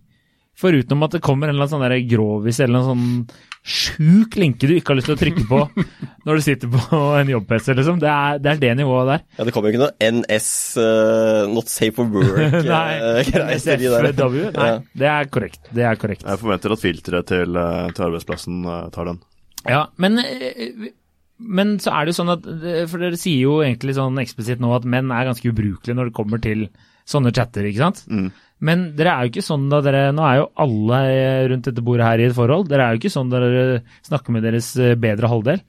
Foruten 0.56 1.02
at 1.04 1.12
det 1.12 1.20
kommer 1.24 1.50
en 1.50 1.54
eller 1.54 1.66
annen 1.66 1.74
sånn 1.74 1.84
der 1.84 2.00
grovis 2.08 2.58
eller 2.64 2.80
en 2.80 2.86
sånn 2.90 3.28
sjuk 3.66 4.36
linke 4.38 4.68
du 4.70 4.76
ikke 4.76 4.92
har 4.92 4.98
lyst 5.00 5.08
til 5.10 5.16
å 5.16 5.20
trykke 5.20 5.44
på 5.50 5.58
når 6.26 6.38
du 6.38 6.42
sitter 6.44 6.70
på 6.70 7.00
en 7.18 7.32
jobb-PC, 7.32 7.74
liksom. 7.76 7.98
Det 8.02 8.08
er, 8.08 8.38
det 8.42 8.52
er 8.54 8.60
det 8.62 8.70
nivået 8.78 9.08
der. 9.10 9.24
Ja, 9.38 9.46
Det 9.48 9.54
kommer 9.56 9.68
jo 9.68 9.74
ikke 9.74 9.82
noe 9.84 10.10
NS, 10.20 10.48
uh, 10.80 11.42
not 11.52 11.68
safe 11.72 11.92
for 11.98 12.08
work-greier 12.14 12.64
Nei, 12.70 13.24
til. 13.26 13.48
SFW? 13.58 14.46
Nei, 14.54 14.68
Ja. 14.70 14.78
det 15.02 15.10
er 15.12 15.28
korrekt. 15.34 15.60
Det 15.74 15.84
er 15.90 15.98
korrekt. 16.00 16.22
jeg 16.24 16.40
forventer 16.44 16.76
at 16.76 16.84
filteret 16.86 17.28
til, 17.34 17.58
eh, 17.58 17.90
til 17.96 18.06
arbeidsplassen 18.08 18.62
eh, 18.64 18.86
tar 18.94 19.10
den. 19.10 19.20
Ja, 19.66 19.82
men, 19.98 20.20
eh, 20.22 20.88
men 21.42 21.76
så 21.82 21.90
er 21.92 22.06
det 22.06 22.14
jo 22.14 22.20
sånn 22.22 22.32
at 22.36 22.46
eh, 22.46 22.84
For 22.88 23.02
dere 23.02 23.18
sier 23.18 23.42
jo 23.44 23.58
egentlig 23.66 23.96
sånn 23.98 24.16
eksplisitt 24.22 24.62
nå 24.62 24.70
at 24.78 24.86
menn 24.88 25.10
er 25.12 25.26
ganske 25.28 25.50
ubrukelige 25.50 25.98
når 25.98 26.08
det 26.12 26.16
kommer 26.16 26.40
til 26.42 26.68
sånne 27.06 27.34
chatter, 27.34 27.66
ikke 27.68 27.82
sant? 27.82 28.04
Mm. 28.10 28.30
Men 28.64 28.90
dere 28.96 29.12
er 29.12 29.26
jo 29.26 29.34
ikke 29.34 29.44
sånn 29.44 29.66
da 29.68 29.82
dere 29.84 30.10
Nå 30.16 30.24
er 30.24 30.38
jo 30.40 30.50
alle 30.64 31.00
eh, 31.12 31.46
rundt 31.52 31.66
dette 31.68 31.84
bordet 31.84 32.06
her 32.08 32.22
i 32.22 32.28
et 32.30 32.36
forhold. 32.36 32.68
Dere 32.70 32.86
er 32.86 32.94
jo 32.94 33.02
ikke 33.02 33.12
sånn 33.12 33.32
da 33.32 33.40
dere 33.42 33.80
snakker 34.06 34.36
med 34.36 34.46
deres 34.46 34.70
eh, 34.80 34.96
bedre 35.00 35.30
halvdel. 35.32 35.60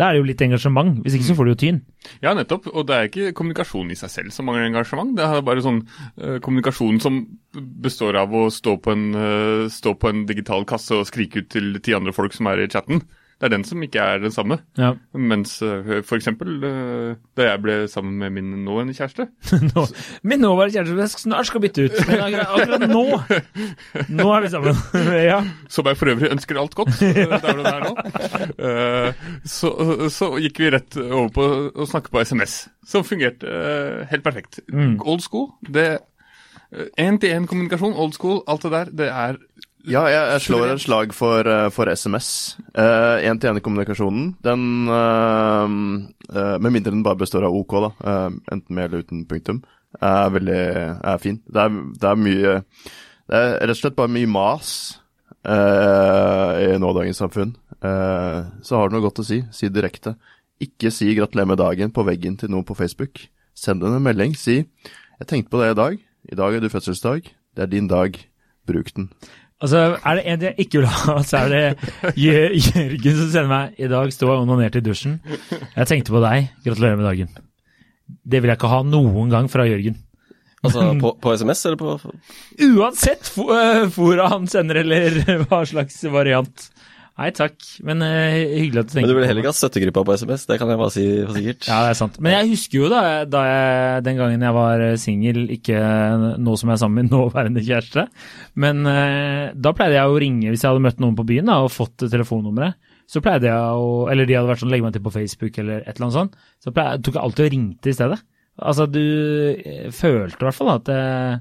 Da 0.00 0.08
er 0.08 0.16
det 0.16 0.22
jo 0.22 0.26
litt 0.30 0.42
engasjement. 0.42 0.94
Hvis 1.04 1.18
ikke 1.18 1.28
så 1.28 1.36
får 1.36 1.46
du 1.46 1.52
jo 1.52 1.60
tyn. 1.60 1.80
Ja, 2.24 2.32
nettopp. 2.34 2.70
Og 2.72 2.86
det 2.88 2.96
er 2.96 3.08
ikke 3.10 3.34
kommunikasjon 3.38 3.92
i 3.92 3.98
seg 3.98 4.10
selv 4.10 4.34
som 4.34 4.48
mangler 4.48 4.70
engasjement. 4.70 5.12
Det 5.18 5.26
er 5.26 5.44
bare 5.44 5.64
sånn 5.64 5.82
uh, 5.84 6.38
kommunikasjon 6.42 7.00
som 7.04 7.18
består 7.84 8.16
av 8.22 8.32
å 8.32 8.46
stå 8.50 8.78
på, 8.82 8.94
en, 8.96 9.04
uh, 9.12 9.68
stå 9.70 9.92
på 10.00 10.08
en 10.08 10.24
digital 10.30 10.64
kasse 10.68 10.96
og 10.96 11.04
skrike 11.10 11.44
ut 11.44 11.50
til 11.52 11.76
ti 11.84 11.92
andre 11.94 12.16
folk 12.16 12.32
som 12.32 12.48
er 12.48 12.64
i 12.64 12.70
chatten. 12.72 13.04
Det 13.42 13.48
er 13.48 13.56
den 13.56 13.64
som 13.66 13.80
ikke 13.82 13.98
er 13.98 14.20
den 14.22 14.30
samme. 14.30 14.60
Ja. 14.78 14.92
Mens 15.18 15.56
uh, 15.66 15.98
for 16.06 16.14
eksempel 16.14 16.62
eh, 16.62 17.16
da 17.34 17.48
jeg 17.48 17.62
ble 17.64 17.74
sammen 17.90 18.14
med 18.20 18.30
min 18.36 18.52
nåværende 18.62 18.94
kjæreste, 18.94 19.26
Nå, 19.72 19.82
min 20.22 20.38
nåværende 20.44 20.76
kjæreste 20.76 21.08
som 21.10 21.22
snart 21.24 21.48
skal 21.50 21.64
bytte 21.64 21.88
ut. 21.88 21.96
Men 22.06 22.22
akkurat, 22.22 22.84
nå 22.86 23.02
Nå 24.14 24.28
er 24.36 24.44
vi 24.44 24.52
sammen. 24.52 24.78
ja. 25.32 25.40
som 25.66 25.90
jeg 25.90 25.98
for 25.98 26.12
øvrig 26.12 26.30
ønsker 26.30 26.60
alt 26.62 26.78
godt 26.78 27.02
eh, 27.02 27.18
der 27.18 27.58
det 27.58 27.72
er 27.72 27.82
nå, 27.82 27.92
eh, 28.68 29.26
så, 29.42 29.72
så 30.14 30.30
gikk 30.38 30.62
vi 30.62 30.70
rett 30.76 31.00
over 31.02 31.34
på 31.34 31.48
å 31.74 31.88
snakke 31.90 32.14
på 32.14 32.22
SMS, 32.22 32.56
som 32.86 33.02
fungerte 33.02 33.50
eh, 33.50 34.06
helt 34.14 34.22
perfekt. 34.22 34.62
Mm. 34.70 35.00
Old 35.02 35.26
school, 35.26 35.50
det 35.66 35.98
Én-til-én-kommunikasjon, 36.72 37.98
old 38.00 38.14
school, 38.16 38.38
alt 38.48 38.62
det 38.64 38.70
der, 38.72 38.92
det 39.02 39.08
er 39.12 39.36
Ja, 39.82 40.04
jeg, 40.06 40.22
jeg 40.34 40.42
slår 40.44 40.72
et 40.72 40.82
slag 40.84 41.14
for, 41.16 41.46
eh, 41.48 41.68
for 41.74 41.90
SMS. 41.90 42.56
Én-til-én-kommunikasjonen, 42.78 44.36
den 44.44 44.66
uh, 44.86 45.66
eh, 46.30 46.56
Med 46.62 46.70
mindre 46.70 46.92
den 46.94 47.02
bare 47.02 47.18
består 47.18 47.48
av 47.48 47.56
OK, 47.56 47.74
da, 47.82 47.90
eh, 48.06 48.28
enten 48.54 48.76
med 48.76 48.86
eller 48.86 49.02
uten 49.02 49.24
punktum, 49.26 49.62
er 49.98 50.30
veldig 50.36 50.62
er 51.02 51.18
fin. 51.22 51.40
Det 51.50 51.64
er, 51.64 51.80
det 51.98 52.08
er 52.08 52.20
mye 52.20 52.54
Det 53.26 53.40
er 53.40 53.58
rett 53.58 53.74
og 53.74 53.80
slett 53.80 53.98
bare 53.98 54.12
mye 54.12 54.30
mas 54.30 54.70
eh, 55.46 56.62
i 56.62 56.78
nådagens 56.78 57.22
samfunn. 57.22 57.54
Eh, 57.82 58.38
så 58.62 58.78
har 58.78 58.88
du 58.88 58.96
noe 58.96 59.04
godt 59.04 59.22
å 59.22 59.26
si. 59.26 59.42
Si 59.50 59.68
direkte. 59.68 60.14
Ikke 60.62 60.92
si 60.94 61.10
'gratulerer 61.14 61.48
med 61.48 61.58
dagen' 61.58 61.94
på 61.94 62.06
veggen 62.06 62.36
til 62.38 62.50
noen 62.50 62.64
på 62.64 62.76
Facebook. 62.78 63.26
Send 63.54 63.80
dem 63.80 63.94
en 63.96 64.02
melding. 64.02 64.36
Si 64.36 64.62
'jeg 64.62 65.26
tenkte 65.26 65.50
på 65.50 65.62
det 65.62 65.72
i 65.72 65.80
dag'. 65.80 65.98
I 66.32 66.34
dag 66.36 66.54
er 66.54 66.60
du 66.60 66.68
fødselsdag. 66.68 67.22
Det 67.56 67.62
er 67.62 67.66
din 67.66 67.88
dag. 67.88 68.14
Bruk 68.66 68.94
den. 68.94 69.10
Altså, 69.62 69.82
er 70.02 70.18
det 70.18 70.24
en 70.26 70.44
jeg 70.48 70.54
ikke 70.64 70.80
vil 70.80 70.88
ha, 70.90 71.16
så 71.28 71.44
er 71.44 71.52
det 71.52 72.14
Jørgen 72.18 73.18
som 73.20 73.28
sender 73.30 73.50
meg 73.50 73.78
I 73.78 73.90
dag 73.92 74.14
sto 74.14 74.30
jeg 74.30 74.42
onanert 74.42 74.78
i 74.78 74.84
dusjen. 74.84 75.20
Jeg 75.76 75.90
tenkte 75.90 76.14
på 76.14 76.22
deg. 76.24 76.48
Gratulerer 76.66 76.98
med 76.98 77.06
dagen. 77.06 77.36
Det 78.22 78.42
vil 78.42 78.50
jeg 78.50 78.58
ikke 78.58 78.72
ha 78.72 78.82
noen 78.86 79.30
gang 79.32 79.50
fra 79.52 79.66
Jørgen. 79.68 80.00
Altså 80.62 80.84
på, 81.00 81.10
på 81.18 81.32
SMS 81.34 81.64
eller 81.66 81.78
på 81.80 81.96
Uansett 82.62 83.30
fora 83.96 84.28
han 84.30 84.44
sender, 84.50 84.78
eller 84.84 85.16
hva 85.48 85.62
slags 85.66 85.96
variant. 86.12 86.68
Nei 87.22 87.30
takk, 87.36 87.54
men 87.86 88.02
uh, 88.02 88.34
hyggelig 88.34 88.82
at 88.82 88.88
du 88.88 88.94
tenker 88.96 89.06
Men 89.06 89.12
du 89.12 89.16
ville 89.20 89.28
heller 89.30 89.44
ikke 89.44 89.52
ha 89.52 89.58
støttegruppa 89.60 90.02
på 90.08 90.16
SMS, 90.18 90.46
det 90.50 90.56
kan 90.58 90.72
jeg 90.72 90.80
bare 90.80 90.94
si 90.94 91.04
for 91.20 91.38
sikkert. 91.38 91.68
Ja, 91.70 91.76
det 91.86 91.92
er 91.92 91.98
sant. 92.00 92.16
Men 92.18 92.34
jeg 92.34 92.48
husker 92.56 92.80
jo 92.80 92.88
da, 92.90 93.02
da 93.30 93.42
jeg, 93.46 94.06
den 94.08 94.18
gangen 94.18 94.46
jeg 94.48 94.56
var 94.56 94.86
singel, 94.98 95.42
ikke 95.54 95.82
nå 96.42 96.56
som 96.58 96.72
jeg 96.72 96.74
er 96.74 96.82
sammen 96.82 97.04
med 97.04 97.14
nåværende 97.14 97.62
kjæreste, 97.62 98.08
men 98.64 98.82
uh, 98.88 99.52
da 99.54 99.74
pleide 99.76 100.00
jeg 100.00 100.10
å 100.10 100.18
ringe 100.26 100.50
hvis 100.50 100.66
jeg 100.66 100.72
hadde 100.72 100.84
møtt 100.88 101.04
noen 101.04 101.18
på 101.18 101.28
byen 101.30 101.52
da, 101.52 101.60
og 101.62 101.70
fått 101.74 102.08
telefonnummeret. 102.08 102.80
Så 103.12 103.20
pleide 103.22 103.50
jeg 103.50 103.78
å 103.82 104.08
Eller 104.10 104.28
de 104.28 104.36
hadde 104.38 104.48
vært 104.48 104.62
sånn 104.62 104.72
legge 104.72 104.86
meg 104.86 104.94
til 104.96 105.04
på 105.04 105.12
Facebook 105.12 105.58
eller 105.60 105.82
et 105.82 105.94
eller 105.94 106.08
annet 106.08 106.18
sånt. 106.18 106.36
Så 106.62 106.72
pleide, 106.74 107.02
tok 107.04 107.18
jeg 107.18 107.26
alltid 107.26 107.46
og 107.46 107.54
ringte 107.54 107.92
i 107.92 107.96
stedet. 107.96 108.18
Altså, 108.62 108.86
du 108.88 109.02
eh, 109.02 109.88
følte 109.94 110.38
i 110.38 110.46
hvert 110.46 110.58
fall 110.58 110.74
at 110.74 110.90
jeg, 110.92 111.38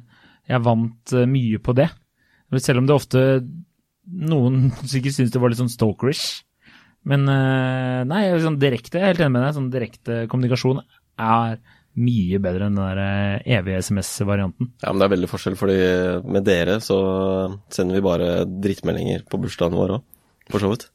jeg 0.52 0.64
vant 0.68 1.16
eh, 1.16 1.28
mye 1.30 1.60
på 1.64 1.76
det. 1.78 1.90
Selv 2.60 2.82
om 2.82 2.88
det 2.90 2.96
ofte 2.96 3.22
noen 4.08 4.72
sikkert 4.84 5.18
syntes 5.18 5.34
det 5.34 5.42
var 5.42 5.54
litt 5.54 5.62
sånn 5.62 5.72
stalkerish. 5.72 6.42
Men 7.10 7.26
eh, 7.34 8.02
nei, 8.06 8.24
sånn 8.44 8.60
direkte, 8.62 9.00
jeg 9.00 9.06
er 9.06 9.14
helt 9.14 9.24
enig 9.26 9.36
med 9.36 9.46
deg. 9.46 9.54
Sånn 9.58 9.72
direkte 9.74 10.18
kommunikasjon 10.32 10.82
er 11.22 11.62
mye 12.02 12.40
bedre 12.40 12.70
enn 12.70 12.78
den 12.78 12.86
der 12.86 13.02
eh, 13.04 13.58
evige 13.58 13.82
SMS-varianten. 13.84 14.72
Ja, 14.84 14.92
men 14.92 15.02
det 15.02 15.08
er 15.08 15.16
veldig 15.16 15.32
forskjell, 15.32 15.58
fordi 15.60 15.78
med 16.32 16.46
dere 16.48 16.78
så 16.84 17.00
sender 17.74 17.98
vi 17.98 18.06
bare 18.06 18.30
drittmeldinger 18.46 19.26
på 19.30 19.42
bursdagen 19.42 19.80
vår 19.80 19.98
òg, 19.98 20.06
for 20.54 20.64
så 20.64 20.72
vidt. 20.72 20.88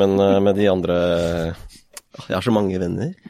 Men 0.00 0.16
eh, 0.20 0.38
med 0.44 0.56
de 0.56 0.68
andre 0.72 0.96
Jeg 2.28 2.36
har 2.36 2.44
så 2.44 2.54
mange 2.54 2.80
venner. 2.82 3.14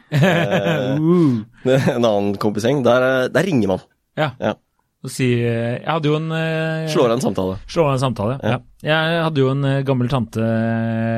Eh, 1.63 1.79
en 1.95 2.03
annen 2.05 2.33
kompisgjeng, 2.43 2.81
der, 2.83 3.05
eh, 3.07 3.29
der 3.31 3.47
ringer 3.47 3.71
man. 3.71 3.83
Ja. 4.19 4.33
Ja. 4.43 4.57
Og 5.03 5.11
si 5.11 5.27
eh, 5.35 5.81
Jeg 5.81 5.89
hadde 5.89 6.11
jo 6.11 6.15
en 6.19 6.31
eh, 6.37 6.87
Slår 6.93 7.11
av 7.11 7.17
en 7.17 7.25
samtale. 7.25 7.59
Slå 7.67 7.89
av 7.89 7.97
en 7.97 8.03
samtale, 8.05 8.39
ja. 8.39 8.55
Ja. 8.55 8.63
Jeg 8.87 9.21
hadde 9.27 9.43
jo 9.43 9.51
en 9.51 9.67
eh, 9.67 9.83
gammel 9.87 10.11
tante, 10.11 10.47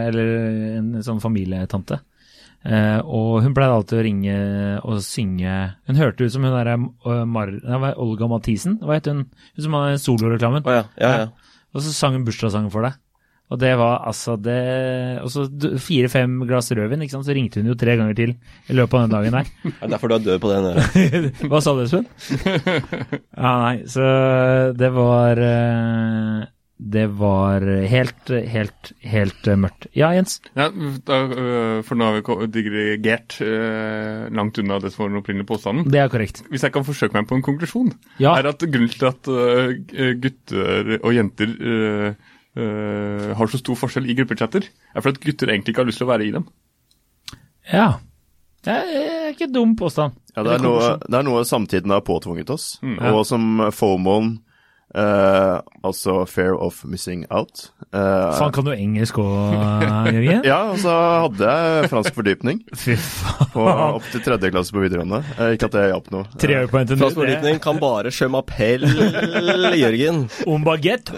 eller 0.08 0.34
en 0.80 0.90
sånn 1.04 1.22
familietante. 1.24 2.00
Og 2.64 3.42
hun 3.44 3.52
pleide 3.52 3.74
alltid 3.76 3.98
å 3.98 4.04
ringe 4.06 4.34
og 4.88 5.02
synge 5.04 5.52
Hun 5.84 5.98
hørte 6.00 6.24
ut 6.24 6.32
som 6.32 6.46
hun 6.46 6.54
derre 6.54 6.78
Mar... 7.28 7.50
Olga 8.00 8.28
Mathisen? 8.32 8.78
Hva 8.80 8.96
het 8.96 9.10
hun? 9.10 9.26
Hun 9.52 9.66
som 9.66 9.76
hadde 9.76 9.98
soloreklamen. 10.00 10.64
Å 10.64 10.76
ja, 10.78 10.86
ja, 10.96 11.10
ja. 11.26 11.58
Og 11.76 11.84
så 11.84 11.92
sang 11.92 12.16
hun 12.16 12.24
bursdagssangen 12.24 12.72
for 12.72 12.88
deg. 12.88 12.96
Og 13.54 13.60
det 13.62 13.74
var 13.78 14.00
altså 14.08 14.34
det 14.42 14.54
Og 15.22 15.30
så 15.30 15.44
fire-fem 15.84 16.40
glass 16.48 16.72
rødvin, 16.74 17.04
ikke 17.06 17.14
sant. 17.14 17.28
Så 17.28 17.36
ringte 17.36 17.62
hun 17.62 17.70
jo 17.70 17.76
tre 17.78 17.94
ganger 18.00 18.16
til 18.18 18.32
i 18.34 18.74
løpet 18.76 18.98
av 18.98 19.04
den 19.06 19.14
dagen 19.14 19.36
der. 19.38 19.52
Det 19.68 19.76
er 19.86 19.92
derfor 19.94 20.10
du 20.10 20.16
er 20.16 20.24
død 20.24 20.40
på 20.42 20.50
det 20.50 20.58
øra. 20.72 20.88
Hva 21.52 21.60
sa 21.62 21.76
du, 21.78 21.84
Espen? 21.86 22.08
Ja, 23.44 23.52
nei, 23.60 23.76
så 23.90 24.02
det 24.78 24.90
var 24.94 25.38
eh, 25.42 26.42
Det 26.94 27.04
var 27.20 27.64
helt, 27.90 28.32
helt, 28.50 28.90
helt 29.06 29.48
eh, 29.50 29.58
mørkt. 29.60 29.86
Ja, 29.96 30.10
Jens? 30.16 30.38
Ja, 30.58 30.66
da, 31.06 31.18
øh, 31.30 31.78
for 31.86 31.98
nå 32.00 32.08
har 32.10 32.18
vi 32.18 32.48
digregert 32.56 33.38
langt 34.34 34.58
unna 34.62 34.80
det 34.82 34.90
som 34.94 35.04
var 35.04 35.12
den 35.14 35.20
opprinnelige 35.22 35.48
påstanden. 35.52 35.86
Det 35.94 36.00
er 36.02 36.10
korrekt. 36.12 36.42
Hvis 36.50 36.66
jeg 36.66 36.74
kan 36.74 36.86
forsøke 36.86 37.14
meg 37.16 37.28
på 37.30 37.38
en 37.38 37.44
konklusjon, 37.46 37.92
Ja. 38.22 38.34
er 38.40 38.50
at 38.50 38.66
grunnen 38.66 38.90
til 38.90 39.06
at 39.12 39.30
gutter 40.24 40.96
og 41.02 41.14
jenter 41.14 41.54
øh, 42.56 43.30
har 43.38 43.50
så 43.50 43.60
stor 43.60 43.78
forskjell 43.78 44.08
i 44.10 44.16
gruppechatter, 44.18 44.66
er 44.94 45.04
for 45.04 45.14
at 45.14 45.20
gutter 45.22 45.52
egentlig 45.52 45.74
ikke 45.74 45.84
har 45.84 45.90
lyst 45.90 46.02
til 46.02 46.08
å 46.08 46.12
være 46.12 46.28
i 46.28 46.34
dem. 46.34 46.48
Ja. 47.72 47.88
Det 48.64 48.72
er 48.72 49.32
ikke 49.34 49.50
dum 49.52 49.74
påstand. 49.76 50.16
Ja, 50.34 50.42
det 50.42 50.56
er, 50.56 50.62
noe, 50.64 50.94
det 51.04 51.18
er 51.18 51.26
noe 51.26 51.44
samtiden 51.46 51.92
har 51.92 52.00
påtvunget 52.06 52.48
oss, 52.50 52.78
mm. 52.82 52.96
og 53.12 53.20
som 53.28 53.66
FOMOen, 53.74 54.38
eh, 54.94 55.56
altså 55.84 56.24
Fair 56.30 56.54
of 56.58 56.84
Missing 56.84 57.26
Out 57.30 57.70
Uh, 57.94 58.32
Faen, 58.34 58.50
kan 58.50 58.66
du 58.66 58.72
engelsk 58.74 59.20
òg, 59.22 59.84
Jørgen? 60.10 60.40
Ja, 60.50 60.56
og 60.72 60.80
så 60.82 60.90
hadde 61.22 61.46
jeg 61.46 61.90
fransk 61.92 62.16
fordypning 62.16 62.62
Fy 62.80 62.96
på, 63.52 63.62
opp 63.62 64.08
til 64.10 64.24
tredje 64.24 64.50
klasse 64.50 64.74
på 64.74 64.82
videregående. 64.82 65.20
Uh, 65.38 65.52
ikke 65.54 65.68
at 65.68 65.76
det 65.76 65.84
hjalp 65.92 66.08
noe. 66.10 66.26
Tre 66.42 66.56
på 66.72 66.82
NTNU. 66.82 66.98
Fransk 67.04 67.20
fordypning 67.20 67.60
kan 67.62 67.78
bare 67.78 68.10
je 68.10 68.26
m'appelle 68.34 68.90
Jørgen. 69.84 70.24
Om 70.50 70.66
baguette. 70.66 71.14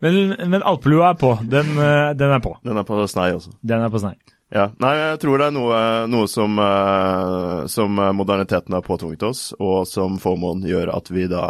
Men, 0.00 0.16
men 0.48 0.64
alpelua 0.64 1.12
er 1.12 1.20
på. 1.20 1.34
Den, 1.52 1.76
eh, 1.76 2.14
den 2.16 2.32
er 2.32 2.40
på. 2.44 2.56
Den 2.64 2.80
er 2.80 2.86
på 2.88 3.02
snei 3.10 3.30
også. 3.36 3.52
Den 3.60 3.84
er 3.84 3.92
på 3.92 4.00
snei. 4.00 4.14
Ja, 4.54 4.68
Nei, 4.78 4.92
jeg 4.94 5.20
tror 5.24 5.40
det 5.40 5.48
er 5.48 5.54
noe, 5.56 5.78
noe 6.06 6.28
som, 6.30 6.58
eh, 6.62 7.66
som 7.72 7.98
moderniteten 8.14 8.76
har 8.76 8.84
påtvunget 8.86 9.24
oss, 9.26 9.48
og 9.58 9.88
som 9.90 10.20
FOMOen 10.22 10.62
gjør 10.68 10.92
at 10.94 11.10
vi 11.10 11.26
da 11.30 11.46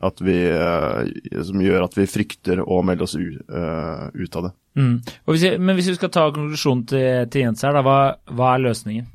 at 0.00 0.20
vi, 0.20 0.48
eh, 0.48 1.42
Som 1.44 1.60
gjør 1.60 1.84
at 1.84 1.96
vi 1.98 2.06
frykter 2.08 2.62
å 2.64 2.80
melde 2.84 3.04
oss 3.04 3.14
u, 3.14 3.36
eh, 3.36 4.06
ut 4.14 4.36
av 4.36 4.46
det. 4.48 4.52
Mm. 4.80 4.94
Og 5.26 5.34
hvis 5.34 5.42
jeg, 5.44 5.60
men 5.60 5.76
hvis 5.76 5.90
vi 5.90 5.96
skal 5.98 6.12
ta 6.14 6.30
konklusjonen 6.32 6.86
til, 6.88 7.26
til 7.28 7.44
Jens 7.44 7.64
her, 7.66 7.76
da, 7.76 7.82
hva, 7.84 7.98
hva 8.32 8.54
er 8.54 8.64
løsningen? 8.64 9.10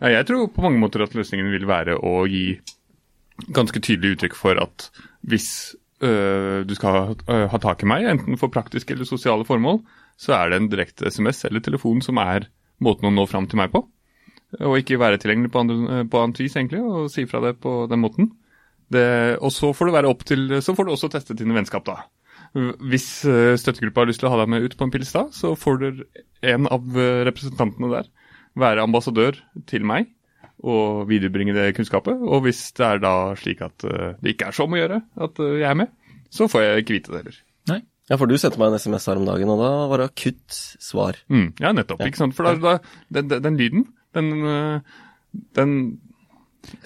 Nei, 0.00 0.12
jeg 0.12 0.28
tror 0.28 0.46
på 0.52 0.62
mange 0.62 0.78
måter 0.78 1.02
at 1.02 1.16
løsningen 1.16 1.50
vil 1.50 1.66
være 1.66 1.96
å 1.98 2.20
gi 2.28 2.60
ganske 3.56 3.80
tydelig 3.82 4.14
uttrykk 4.16 4.36
for 4.38 4.60
at 4.60 4.90
hvis 5.26 5.74
du 6.66 6.74
skal 6.76 7.14
øh, 7.16 7.46
ha 7.52 7.60
tak 7.62 7.82
i 7.82 7.88
meg, 7.90 8.06
enten 8.10 8.38
for 8.40 8.52
praktiske 8.52 8.94
eller 8.94 9.08
sosiale 9.08 9.46
formål, 9.48 9.82
så 10.20 10.36
er 10.38 10.50
det 10.50 10.60
en 10.60 10.70
direkte 10.72 11.10
SMS 11.12 11.44
eller 11.48 11.64
telefon 11.64 12.02
som 12.04 12.20
er 12.22 12.48
måten 12.82 13.08
å 13.08 13.14
nå 13.14 13.26
fram 13.30 13.48
til 13.50 13.60
meg 13.60 13.72
på. 13.74 13.84
Og 14.62 14.78
ikke 14.80 15.00
være 15.00 15.20
tilgjengelig 15.20 15.52
på, 15.52 15.62
andre, 15.64 16.02
på 16.08 16.20
annet 16.22 16.40
vis, 16.40 16.56
egentlig, 16.56 16.82
og 16.84 17.08
si 17.12 17.26
fra 17.28 17.42
det 17.44 17.56
på 17.62 17.84
den 17.90 18.02
måten. 18.02 18.30
Det, 18.92 19.06
og 19.42 19.50
så 19.50 19.72
får, 19.74 19.90
til, 20.24 20.60
så 20.62 20.74
får 20.76 20.86
du 20.86 20.92
også 20.94 21.10
teste 21.10 21.34
dine 21.36 21.56
vennskap, 21.56 21.86
da. 21.88 22.04
Hvis 22.54 23.24
øh, 23.28 23.56
støttegruppa 23.58 24.04
har 24.04 24.08
lyst 24.08 24.22
til 24.22 24.30
å 24.30 24.32
ha 24.32 24.38
deg 24.40 24.52
med 24.52 24.64
ut 24.64 24.76
på 24.78 24.86
en 24.86 24.92
pils 24.94 25.10
da, 25.12 25.26
så 25.34 25.52
får 25.58 25.80
du 25.82 25.88
en 26.46 26.68
av 26.72 26.84
øh, 26.96 27.24
representantene 27.28 27.90
der 27.92 28.08
være 28.56 28.86
ambassadør 28.86 29.36
til 29.68 29.84
meg 29.84 30.08
og 30.66 31.04
viderebringe 31.10 31.54
det 31.56 31.68
kunnskapet. 31.78 32.18
Og 32.26 32.42
hvis 32.46 32.60
det 32.76 32.86
er 32.88 33.02
da 33.04 33.12
slik 33.38 33.60
at 33.66 33.86
øh, 33.86 34.14
det 34.22 34.34
ikke 34.34 34.48
er 34.50 34.56
så 34.56 34.66
om 34.66 34.74
å 34.74 34.80
gjøre 34.80 35.00
at 35.28 35.42
øh, 35.44 35.52
jeg 35.62 35.68
er 35.70 35.78
med, 35.84 35.92
så 36.34 36.48
får 36.50 36.64
jeg 36.66 36.82
ikke 36.84 36.96
vite 36.98 37.12
det 37.14 37.20
heller. 37.22 37.36
Nei. 37.70 37.80
Ja, 38.10 38.18
for 38.20 38.30
du 38.30 38.36
sendte 38.38 38.58
meg 38.62 38.70
en 38.74 38.78
SMS 38.82 39.06
her 39.10 39.18
om 39.20 39.26
dagen, 39.26 39.50
og 39.50 39.58
da 39.62 39.70
var 39.90 40.02
det 40.02 40.08
akutt 40.12 40.58
svar. 40.82 41.16
Mm, 41.32 41.48
ja, 41.62 41.72
nettopp. 41.74 42.02
Ja. 42.02 42.10
ikke 42.10 42.20
sant? 42.24 42.36
For 42.38 42.46
da, 42.46 42.54
da, 42.62 42.98
den, 43.14 43.30
den, 43.32 43.42
den 43.46 43.56
lyden, 43.62 43.86
den, 44.14 44.32
øh, 44.46 44.98
den 45.58 45.72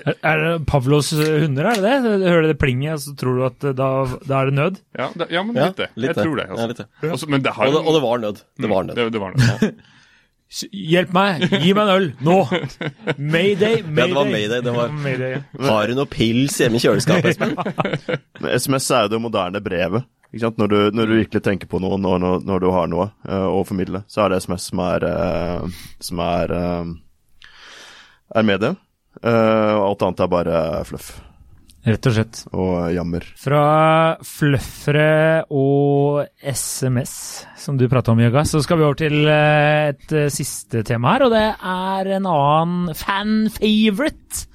Er, 0.05 0.12
er 0.28 0.41
det 0.45 0.66
Pavlos 0.68 1.09
hunder, 1.16 1.64
er 1.70 1.78
det 1.81 1.85
det? 2.05 2.16
Du 2.20 2.24
hører 2.28 2.49
det 2.51 2.57
plinget, 2.61 2.99
og 2.99 3.01
så 3.01 3.14
tror 3.16 3.39
du 3.39 3.45
at 3.47 3.64
eh, 3.64 3.72
da, 3.78 3.87
da 4.28 4.41
er 4.43 4.51
det 4.51 4.57
nød? 4.59 4.81
Ja, 4.99 5.07
det, 5.16 5.28
ja 5.33 5.41
men 5.47 5.57
Ja, 5.57 5.68
litt 5.70 5.78
det. 5.81 5.87
litt 5.97 6.11
jeg 6.11 6.16
det. 6.18 6.24
tror 6.26 6.37
det. 6.37 6.45
Ja, 6.51 6.53
Altså. 6.57 6.66
litt 6.72 6.83
det. 6.85 7.12
Også, 7.14 7.28
men 7.33 7.45
det 7.47 7.55
har 7.57 7.70
Og 7.70 7.72
det, 7.78 7.81
og 7.87 7.97
det 7.97 8.03
var 8.05 8.20
nød. 8.26 8.43
Det 8.61 8.68
var 8.74 8.85
nød. 8.91 8.99
Det, 9.01 9.07
det 9.16 9.22
var 9.22 9.37
nød. 9.41 9.64
Hjelp 10.51 11.12
meg! 11.14 11.44
Gi 11.62 11.72
meg 11.76 11.84
en 11.84 11.90
øl! 11.94 12.07
Nå! 12.26 12.36
Mayday! 13.16 13.84
Ja, 14.01 14.07
det 14.07 14.14
var 14.16 14.26
Mayday, 14.26 14.62
det 14.66 14.72
var- 14.74 14.94
Mayday. 15.05 15.36
ja. 15.36 15.42
Har 15.68 15.86
du 15.86 15.94
noe 15.94 16.11
pils 16.11 16.57
hjemme 16.59 16.80
i 16.80 16.82
kjøleskapet, 16.82 17.36
Espen? 17.36 17.55
SMS 18.59 18.88
er 18.90 19.07
jo 19.07 19.12
det 19.14 19.20
moderne 19.22 19.62
brevet. 19.62 20.09
Ikke 20.30 20.42
sant? 20.48 20.59
Når, 20.59 20.68
du, 20.72 20.78
når 20.98 21.07
du 21.11 21.14
virkelig 21.20 21.42
tenker 21.46 21.70
på 21.70 21.78
noe, 21.82 21.98
når, 22.03 22.18
når, 22.22 22.44
når 22.46 22.62
du 22.62 22.68
har 22.74 22.90
noe 22.90 23.09
uh, 23.30 23.46
å 23.51 23.62
formidle, 23.66 24.03
så 24.11 24.24
er 24.24 24.34
det 24.34 24.42
SMS 24.42 24.68
som 24.72 24.82
er, 24.84 25.07
uh, 25.07 25.80
som 26.03 26.22
er, 26.26 26.55
uh, 26.55 27.51
er 28.34 28.46
mediet. 28.46 28.78
Eh, 29.26 29.74
alt 29.74 30.03
annet 30.07 30.20
er 30.22 30.28
bare 30.30 30.59
fluff 30.86 31.09
Rett 31.81 32.07
og 32.11 32.12
slett. 32.12 32.43
og 32.53 32.93
jammer. 32.93 33.24
Fra 33.41 33.64
fluffere 34.26 35.47
og 35.49 36.26
SMS, 36.45 37.14
som 37.57 37.78
du 37.81 37.87
prata 37.89 38.12
om, 38.12 38.20
Jøga, 38.20 38.45
så 38.45 38.61
skal 38.61 38.81
vi 38.81 38.85
over 38.85 39.01
til 39.01 39.16
eh, 39.24 39.89
et 39.95 40.12
eh, 40.12 40.28
siste 40.33 40.85
tema 40.85 41.14
her, 41.16 41.24
og 41.24 41.33
det 41.33 41.47
er 41.57 42.12
en 42.18 42.28
annen 42.28 42.95
fan-favorite 42.95 44.47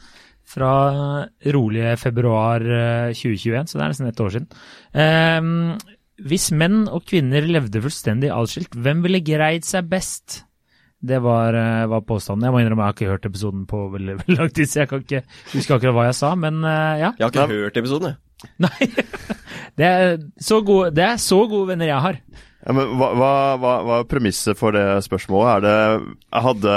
fra 0.56 1.26
rolige 1.58 1.98
februar 2.00 2.62
eh, 2.62 3.12
2021, 3.18 3.68
så 3.68 3.78
det 3.80 3.84
er 3.84 3.94
nesten 3.96 4.12
et 4.12 4.22
år 4.22 4.36
siden. 4.36 4.50
Um, 4.96 5.96
hvis 6.30 6.52
menn 6.56 6.86
og 6.88 7.04
kvinner 7.10 7.44
levde 7.50 7.82
fullstendig 7.84 8.30
atskilt, 8.32 8.78
hvem 8.78 9.02
ville 9.04 9.26
greid 9.26 9.66
seg 9.68 9.90
best? 9.92 10.44
Det 11.06 11.20
var, 11.24 11.58
eh, 11.58 11.86
var 11.92 12.02
påstanden. 12.08 12.48
Jeg 12.48 12.56
må 12.56 12.62
innrømme 12.62 12.86
jeg 12.86 12.94
har 12.94 12.98
ikke 12.98 13.14
hørt 13.14 13.28
episoden 13.30 13.66
på 13.70 13.82
veldig, 13.94 14.18
veldig 14.22 14.40
lang 14.40 14.54
tid, 14.56 14.72
så 14.72 14.82
jeg 14.84 14.92
kan 14.92 15.06
ikke 15.06 15.22
huske 15.54 15.78
akkurat 15.78 15.98
hva 15.98 16.08
jeg 16.10 16.18
sa, 16.22 16.32
men 16.40 16.64
eh, 16.64 16.96
ja. 17.04 17.12
Jeg 17.20 17.28
har 17.28 17.36
ikke 17.36 17.62
hørt 17.68 17.80
episoden, 17.84 18.14
jeg. 18.14 18.22
Nei. 18.66 18.90
Det 19.80 19.86
er, 19.88 20.18
så 20.44 20.60
gode, 20.66 20.92
det 20.96 21.06
er 21.06 21.22
så 21.22 21.40
gode 21.50 21.72
venner 21.72 21.90
jeg 21.90 22.04
har. 22.04 22.20
Ja, 22.66 22.74
men 22.76 22.98
hva, 23.00 23.12
hva, 23.18 23.32
hva, 23.62 24.02
er 24.02 24.10
premisset 24.10 24.58
for 24.60 24.76
det 24.76 24.84
spørsmålet? 25.06 25.50
Er 25.56 25.66
det 25.66 25.78
jeg 26.10 26.46
hadde 26.50 26.76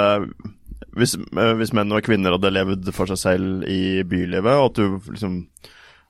hvis, 0.98 1.14
eh, 1.16 1.54
hvis 1.58 1.74
menn 1.76 1.94
og 1.94 2.04
kvinner 2.06 2.36
hadde 2.36 2.52
levd 2.54 2.92
for 2.96 3.10
seg 3.10 3.20
selv 3.20 3.66
i 3.70 4.04
bylivet, 4.08 4.54
og 4.54 4.70
at 4.70 4.78
du 4.80 5.12
liksom 5.12 5.42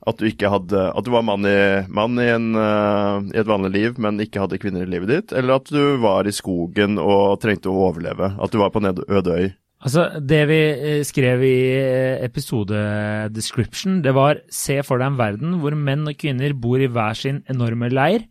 at 0.09 0.19
du 0.21 0.49
hadde 0.49 0.83
At 0.89 1.07
du 1.07 1.13
var 1.13 1.25
mann 1.27 1.47
i, 1.47 1.85
mann 1.93 2.19
i, 2.19 2.29
en, 2.33 2.51
uh, 2.57 3.21
i 3.31 3.39
et 3.39 3.49
vanlig 3.49 3.73
liv, 3.75 4.03
men 4.03 4.21
ikke 4.25 4.43
hadde 4.43 4.61
kvinner 4.63 4.87
i 4.87 4.91
livet 4.91 5.13
ditt? 5.13 5.37
Eller 5.37 5.59
at 5.61 5.71
du 5.71 5.99
var 6.03 6.29
i 6.29 6.35
skogen 6.35 6.99
og 7.03 7.39
trengte 7.43 7.71
å 7.71 7.89
overleve? 7.91 8.35
At 8.41 8.53
du 8.53 8.61
var 8.63 8.73
på 8.75 8.83
en 8.83 8.95
øde 8.97 9.39
øy? 9.39 9.49
Altså, 9.79 10.09
det 10.19 10.41
vi 10.51 10.59
eh, 10.59 11.03
skrev 11.07 11.43
i 11.47 11.59
eh, 11.79 12.25
episode-description, 12.27 14.01
det 14.03 14.15
var 14.17 14.41
se 14.51 14.81
for 14.83 14.99
deg 14.99 15.13
en 15.13 15.21
verden 15.21 15.55
hvor 15.63 15.77
menn 15.79 16.09
og 16.11 16.19
kvinner 16.19 16.57
bor 16.59 16.83
i 16.83 16.91
hver 16.91 17.15
sin 17.19 17.45
enorme 17.51 17.91
leir, 17.93 18.27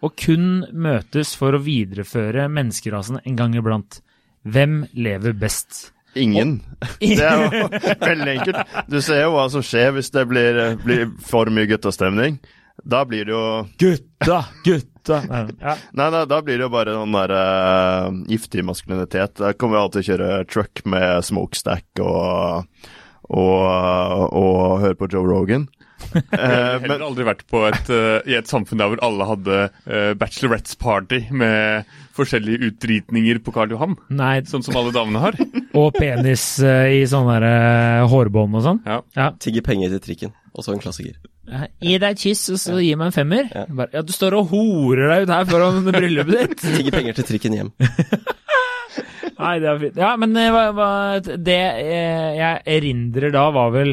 og 0.00 0.16
kun 0.16 0.64
møtes 0.72 1.34
for 1.36 1.56
å 1.56 1.60
videreføre 1.60 2.48
menneskerasen 2.52 3.20
en 3.24 3.36
gang 3.36 3.56
iblant. 3.60 4.00
Hvem 4.48 4.86
lever 4.96 5.36
best? 5.36 5.90
Ingen. 6.16 6.56
Det 7.00 7.20
er 7.20 7.42
jo 7.44 7.68
veldig 8.00 8.30
enkelt. 8.38 8.76
Du 8.88 8.98
ser 9.04 9.22
jo 9.26 9.32
hva 9.36 9.46
som 9.52 9.64
skjer 9.64 9.92
hvis 9.96 10.10
det 10.14 10.26
blir, 10.30 10.60
blir 10.84 11.08
for 11.28 11.50
mye 11.52 11.68
guttastemning. 11.70 12.38
Da 12.84 13.04
blir 13.08 13.24
det 13.28 13.32
jo 13.32 13.44
Gutta, 13.80 14.42
gutta! 14.66 15.20
Nei, 15.30 15.42
Ja. 15.62 15.76
Nei, 15.96 16.08
nei, 16.12 16.24
da 16.28 16.40
blir 16.44 16.58
det 16.58 16.66
jo 16.66 16.72
bare 16.74 16.96
sånn 16.98 17.14
der 17.16 17.32
uh, 17.32 18.08
giftig 18.28 18.64
maskulinitet. 18.66 19.36
Da 19.38 19.52
kommer 19.54 19.78
vi 19.78 19.82
alltid 19.84 19.96
til 19.96 20.04
å 20.04 20.10
kjøre 20.16 20.44
truck 20.50 20.82
med 20.92 21.24
smokestack 21.24 22.02
og, 22.04 22.66
og, 23.30 24.26
og 24.36 24.80
høre 24.82 24.98
på 24.98 25.08
Joe 25.12 25.24
Rogan. 25.30 25.68
Eh, 26.16 26.22
Jeg 26.30 26.40
har 26.40 26.82
heller 26.84 27.04
aldri 27.06 27.24
vært 27.26 27.42
på 27.50 27.62
et, 27.68 27.88
eh, 27.92 28.18
i 28.30 28.36
et 28.38 28.48
samfunn 28.50 28.80
der 28.80 28.90
hvor 28.92 29.00
alle 29.04 29.26
hadde 29.28 29.58
uh, 29.88 30.12
bachelorettes 30.20 30.76
party 30.80 31.22
med 31.34 31.86
forskjellige 32.16 32.70
utdritninger 32.70 33.40
på 33.44 33.52
Karl 33.54 33.72
Johan. 33.74 33.96
Nei, 34.12 34.40
Sånn 34.48 34.64
som 34.64 34.76
alle 34.80 34.92
damene 34.96 35.22
har. 35.24 35.38
og 35.80 35.96
penis 35.96 36.44
uh, 36.64 36.86
i 36.92 37.02
sånne 37.08 37.38
der, 37.40 37.48
uh, 38.04 38.08
hårbånd 38.12 38.58
og 38.60 38.66
sånn. 38.66 38.82
Ja. 38.88 39.00
Ja. 39.16 39.30
Tigger 39.40 39.64
penger 39.66 39.96
til 39.96 40.04
trikken. 40.10 40.36
Også 40.56 40.72
en 40.76 40.80
klassiker. 40.84 41.16
Ja, 41.46 41.66
Gi 41.84 41.98
deg 42.02 42.16
et 42.16 42.22
kyss, 42.24 42.46
og 42.54 42.58
så 42.58 42.76
gi 42.82 42.94
meg 42.98 43.10
en 43.12 43.14
femmer. 43.14 43.48
Ja. 43.52 43.64
Bare, 43.70 43.92
ja, 43.94 44.00
du 44.02 44.12
står 44.14 44.34
og 44.40 44.48
horer 44.54 45.12
deg 45.12 45.26
ut 45.28 45.34
her 45.36 45.48
foran 45.50 45.84
bryllupet 45.94 46.32
ditt. 46.40 46.56
Tigger 46.64 46.96
penger 46.96 47.18
til 47.20 47.28
trikken 47.32 47.56
hjem. 47.60 47.72
Nei, 49.36 49.56
det 49.60 49.68
er 49.68 49.80
fint. 49.82 49.98
Ja, 50.00 50.14
men 50.20 50.32
eh, 50.40 50.48
hva, 50.54 50.62
hva, 50.74 50.90
det 51.20 51.58
eh, 51.60 52.30
jeg 52.38 52.62
erindrer 52.78 53.34
da, 53.34 53.42
var 53.54 53.74
vel 53.74 53.92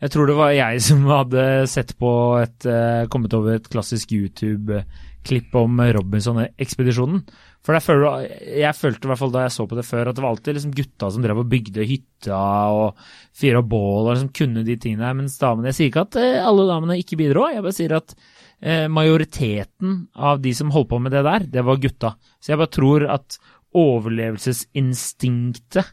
Jeg 0.00 0.14
tror 0.14 0.30
det 0.30 0.36
var 0.38 0.54
jeg 0.56 0.80
som 0.80 1.02
hadde 1.10 1.42
sett 1.68 1.90
på 2.00 2.10
et 2.40 2.64
eh, 2.68 3.06
Kommet 3.12 3.34
over 3.36 3.58
et 3.58 3.68
klassisk 3.68 4.14
YouTube-klipp 4.16 5.56
om 5.60 5.82
Robinson-ekspedisjonen. 5.98 7.20
For 7.60 7.76
føler, 7.84 8.24
jeg 8.56 8.72
følte 8.72 9.04
i 9.04 9.10
hvert 9.10 9.20
fall 9.20 9.34
da 9.34 9.42
jeg 9.44 9.52
så 9.52 9.66
på 9.68 9.76
det 9.76 9.84
før, 9.84 10.08
at 10.08 10.16
det 10.16 10.22
var 10.24 10.32
alltid 10.32 10.56
liksom 10.56 10.72
gutta 10.78 11.10
som 11.12 11.20
drev 11.24 11.42
og 11.42 11.50
bygde 11.52 11.84
hytta 11.84 12.40
og 12.72 12.96
fyra 13.36 13.60
bål 13.60 14.06
og 14.06 14.14
liksom 14.14 14.32
kunne 14.38 14.64
de 14.64 14.76
tingene 14.80 15.04
her, 15.04 15.18
mens 15.18 15.36
damene 15.40 15.68
Jeg 15.68 15.76
sier 15.76 15.88
ikke 15.92 16.06
at 16.08 16.16
eh, 16.22 16.40
alle 16.40 16.64
damene 16.70 17.00
ikke 17.02 17.20
bidro, 17.20 17.42
jeg 17.52 17.64
bare 17.66 17.76
sier 17.76 17.92
at 17.98 18.08
eh, 18.16 18.86
majoriteten 18.88 19.90
av 20.16 20.40
de 20.40 20.52
som 20.56 20.72
holdt 20.72 20.88
på 20.94 20.98
med 21.04 21.12
det 21.12 21.20
der, 21.28 21.44
det 21.58 21.62
var 21.68 21.84
gutta. 21.84 22.10
Så 22.40 22.46
jeg 22.54 22.60
bare 22.62 22.76
tror 22.78 23.00
at 23.18 23.28
overlevelsesinstinktet 23.76 25.84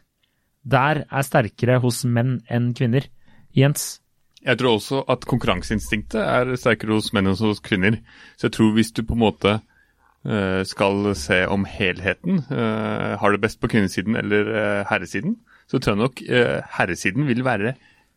der 0.68 1.04
er 1.04 1.22
sterkere 1.24 1.78
hos 1.84 2.04
menn 2.08 2.40
enn 2.48 2.72
kvinner. 2.76 3.04
Jens? 3.56 3.98
Jeg 4.44 4.60
tror 4.60 4.76
også 4.76 5.02
at 5.10 5.26
konkurranseinstinktet 5.28 6.20
er 6.22 6.54
sterkere 6.60 6.94
hos 6.94 7.10
menn 7.12 7.26
enn 7.26 7.38
hos 7.40 7.62
kvinner. 7.64 7.98
Så 8.38 8.48
jeg 8.48 8.56
tror 8.56 8.72
hvis 8.76 8.92
du 8.94 9.02
på 9.02 9.16
en 9.16 9.24
måte 9.24 9.54
eh, 9.58 10.62
skal 10.68 11.10
se 11.18 11.42
om 11.50 11.66
helheten, 11.68 12.44
eh, 12.46 13.16
har 13.18 13.34
det 13.34 13.42
best 13.42 13.60
på 13.60 13.70
kvinnesiden 13.72 14.16
eller 14.20 14.52
eh, 14.54 14.84
herresiden, 14.88 15.36
så 15.68 15.80
tror 15.82 15.96
jeg 15.96 16.00
nok 16.00 16.20
herresiden 16.78 17.26
vil 17.28 17.42
være 17.44 17.74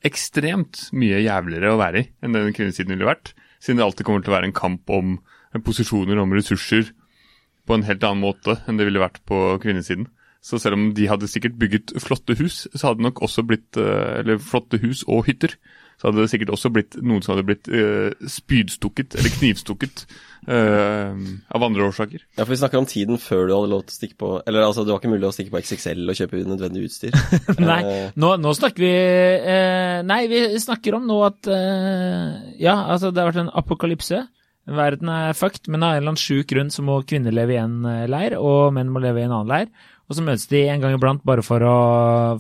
ekstremt 0.08 0.86
mye 0.96 1.20
jævligere 1.20 1.74
å 1.74 1.82
være 1.82 2.00
i 2.00 2.06
enn 2.24 2.38
den 2.38 2.54
kvinnesiden 2.56 2.94
ville 2.94 3.10
vært. 3.10 3.34
Siden 3.60 3.82
det 3.82 3.86
alltid 3.90 4.08
kommer 4.08 4.24
til 4.24 4.32
å 4.32 4.38
være 4.38 4.48
en 4.48 4.56
kamp 4.56 4.94
om 4.94 5.18
posisjoner, 5.66 6.22
om 6.22 6.32
ressurser, 6.32 6.94
på 7.68 7.76
en 7.76 7.84
helt 7.86 8.06
annen 8.08 8.24
måte 8.24 8.56
enn 8.66 8.80
det 8.80 8.88
ville 8.88 9.04
vært 9.04 9.20
på 9.28 9.60
kvinnesiden. 9.62 10.08
Så 10.42 10.58
selv 10.58 10.74
om 10.74 10.90
de 10.98 11.06
hadde 11.06 11.30
sikkert 11.30 11.60
bygget 11.62 11.94
flotte 12.02 12.34
hus, 12.40 12.64
så 12.74 12.88
hadde 12.88 13.02
det 13.02 13.12
nok 13.12 13.22
også 13.22 13.46
blitt 13.46 13.78
eh, 13.78 14.20
Eller 14.24 14.42
flotte 14.42 14.80
hus 14.82 15.06
og 15.06 15.28
hytter. 15.30 15.54
Så 16.02 16.08
hadde 16.10 16.24
det 16.24 16.32
sikkert 16.32 16.50
også 16.56 16.72
blitt 16.74 16.96
noen 16.98 17.22
som 17.22 17.36
hadde 17.36 17.46
blitt 17.46 17.68
uh, 17.70 18.10
spydstukket 18.26 19.14
eller 19.20 19.34
knivstukket 19.36 20.00
uh, 20.50 21.14
av 21.54 21.66
andre 21.68 21.86
årsaker. 21.92 22.24
Ja, 22.40 22.42
for 22.42 22.56
vi 22.56 22.58
snakker 22.58 22.82
om 22.82 22.88
tiden 22.90 23.22
før 23.22 23.44
du 23.46 23.54
hadde 23.54 23.70
lov 23.70 23.84
til 23.86 23.94
å 23.94 23.98
stikke 24.00 24.18
på 24.18 24.32
Eller 24.50 24.66
altså, 24.66 24.82
det 24.82 24.96
var 24.96 25.04
ikke 25.04 25.12
mulig 25.12 25.30
å 25.30 25.36
stikke 25.36 25.54
på 25.54 25.62
XXL 25.62 26.10
og 26.10 26.18
kjøpe 26.18 26.42
nødvendig 26.50 26.88
utstyr. 26.88 27.14
Nei, 27.62 27.78
nå, 28.18 28.34
nå 28.42 28.56
snakker 28.58 28.82
vi 28.82 28.92
uh, 29.46 30.02
Nei, 30.10 30.20
vi 30.32 30.42
snakker 30.66 30.98
om 30.98 31.06
nå 31.06 31.22
at 31.28 31.54
Ja, 32.58 32.80
altså, 32.80 33.14
det 33.14 33.22
har 33.22 33.30
vært 33.30 33.44
en 33.44 33.56
apokalypse. 33.62 34.26
Verden 34.72 35.10
er 35.14 35.38
fucked, 35.38 35.70
men 35.70 35.86
av 35.86 35.94
en 35.94 36.02
eller 36.02 36.16
annen 36.16 36.26
sjuk 36.26 36.50
grunn 36.50 36.74
så 36.74 36.82
må 36.86 36.98
kvinner 37.06 37.34
leve 37.34 37.60
i 37.60 37.62
en 37.62 37.86
leir, 38.10 38.40
og 38.42 38.74
menn 38.74 38.90
må 38.90 39.02
leve 39.06 39.22
i 39.22 39.30
en 39.30 39.38
annen 39.38 39.54
leir. 39.54 39.70
Og 40.12 40.18
så 40.18 40.24
møtes 40.28 40.50
de 40.52 40.66
en 40.68 40.82
gang 40.84 40.92
iblant 40.98 41.22
bare 41.24 41.44
for 41.46 41.64
å, 41.64 41.76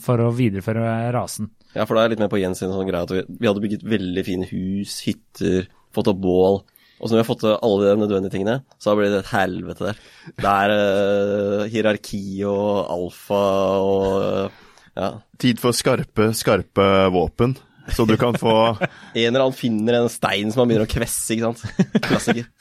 for 0.03 0.19
å 0.19 0.32
videreføre 0.36 0.84
rasen. 1.15 1.47
Ja, 1.72 1.86
for 1.86 1.95
da 1.95 2.01
er 2.01 2.09
jeg 2.09 2.17
litt 2.17 2.26
med 2.26 2.32
på 2.34 2.41
Jens 2.41 2.59
sin 2.59 2.74
sånn 2.74 2.89
greie 2.89 3.07
at 3.07 3.13
vi, 3.15 3.22
vi 3.39 3.47
hadde 3.47 3.63
bygget 3.63 3.86
veldig 3.88 4.24
fine 4.28 4.47
hus, 4.49 4.97
hytter, 5.05 5.69
fått 5.95 6.09
opp 6.11 6.19
bål. 6.19 6.59
Og 6.99 7.07
så 7.07 7.15
når 7.15 7.22
vi 7.22 7.22
har 7.24 7.30
fått 7.30 7.43
til 7.45 7.55
alle 7.55 7.86
de 7.88 8.01
nødvendige 8.01 8.34
tingene, 8.36 8.57
så 8.76 8.93
blir 8.97 9.07
det 9.07 9.22
et 9.24 9.32
helvete 9.32 9.88
der. 9.88 10.01
Det 10.43 10.51
er 10.51 10.74
uh, 10.76 11.63
hierarki 11.72 12.22
og 12.49 12.91
alfa 12.91 13.41
og 13.88 14.03
uh, 14.19 14.59
ja. 14.99 15.13
tid 15.41 15.63
for 15.63 15.78
skarpe, 15.78 16.28
skarpe 16.38 16.89
våpen, 17.15 17.55
så 17.95 18.03
du 18.05 18.17
kan 18.19 18.36
få 18.38 18.53
En 19.15 19.32
eller 19.32 19.45
annen 19.47 19.57
finner 19.57 20.01
en 20.01 20.11
stein 20.11 20.51
som 20.51 20.65
han 20.65 20.74
begynner 20.74 20.89
å 20.89 20.91
kvesse, 20.91 21.38
ikke 21.38 21.53
sant. 21.53 22.03
Klassiker. 22.03 22.51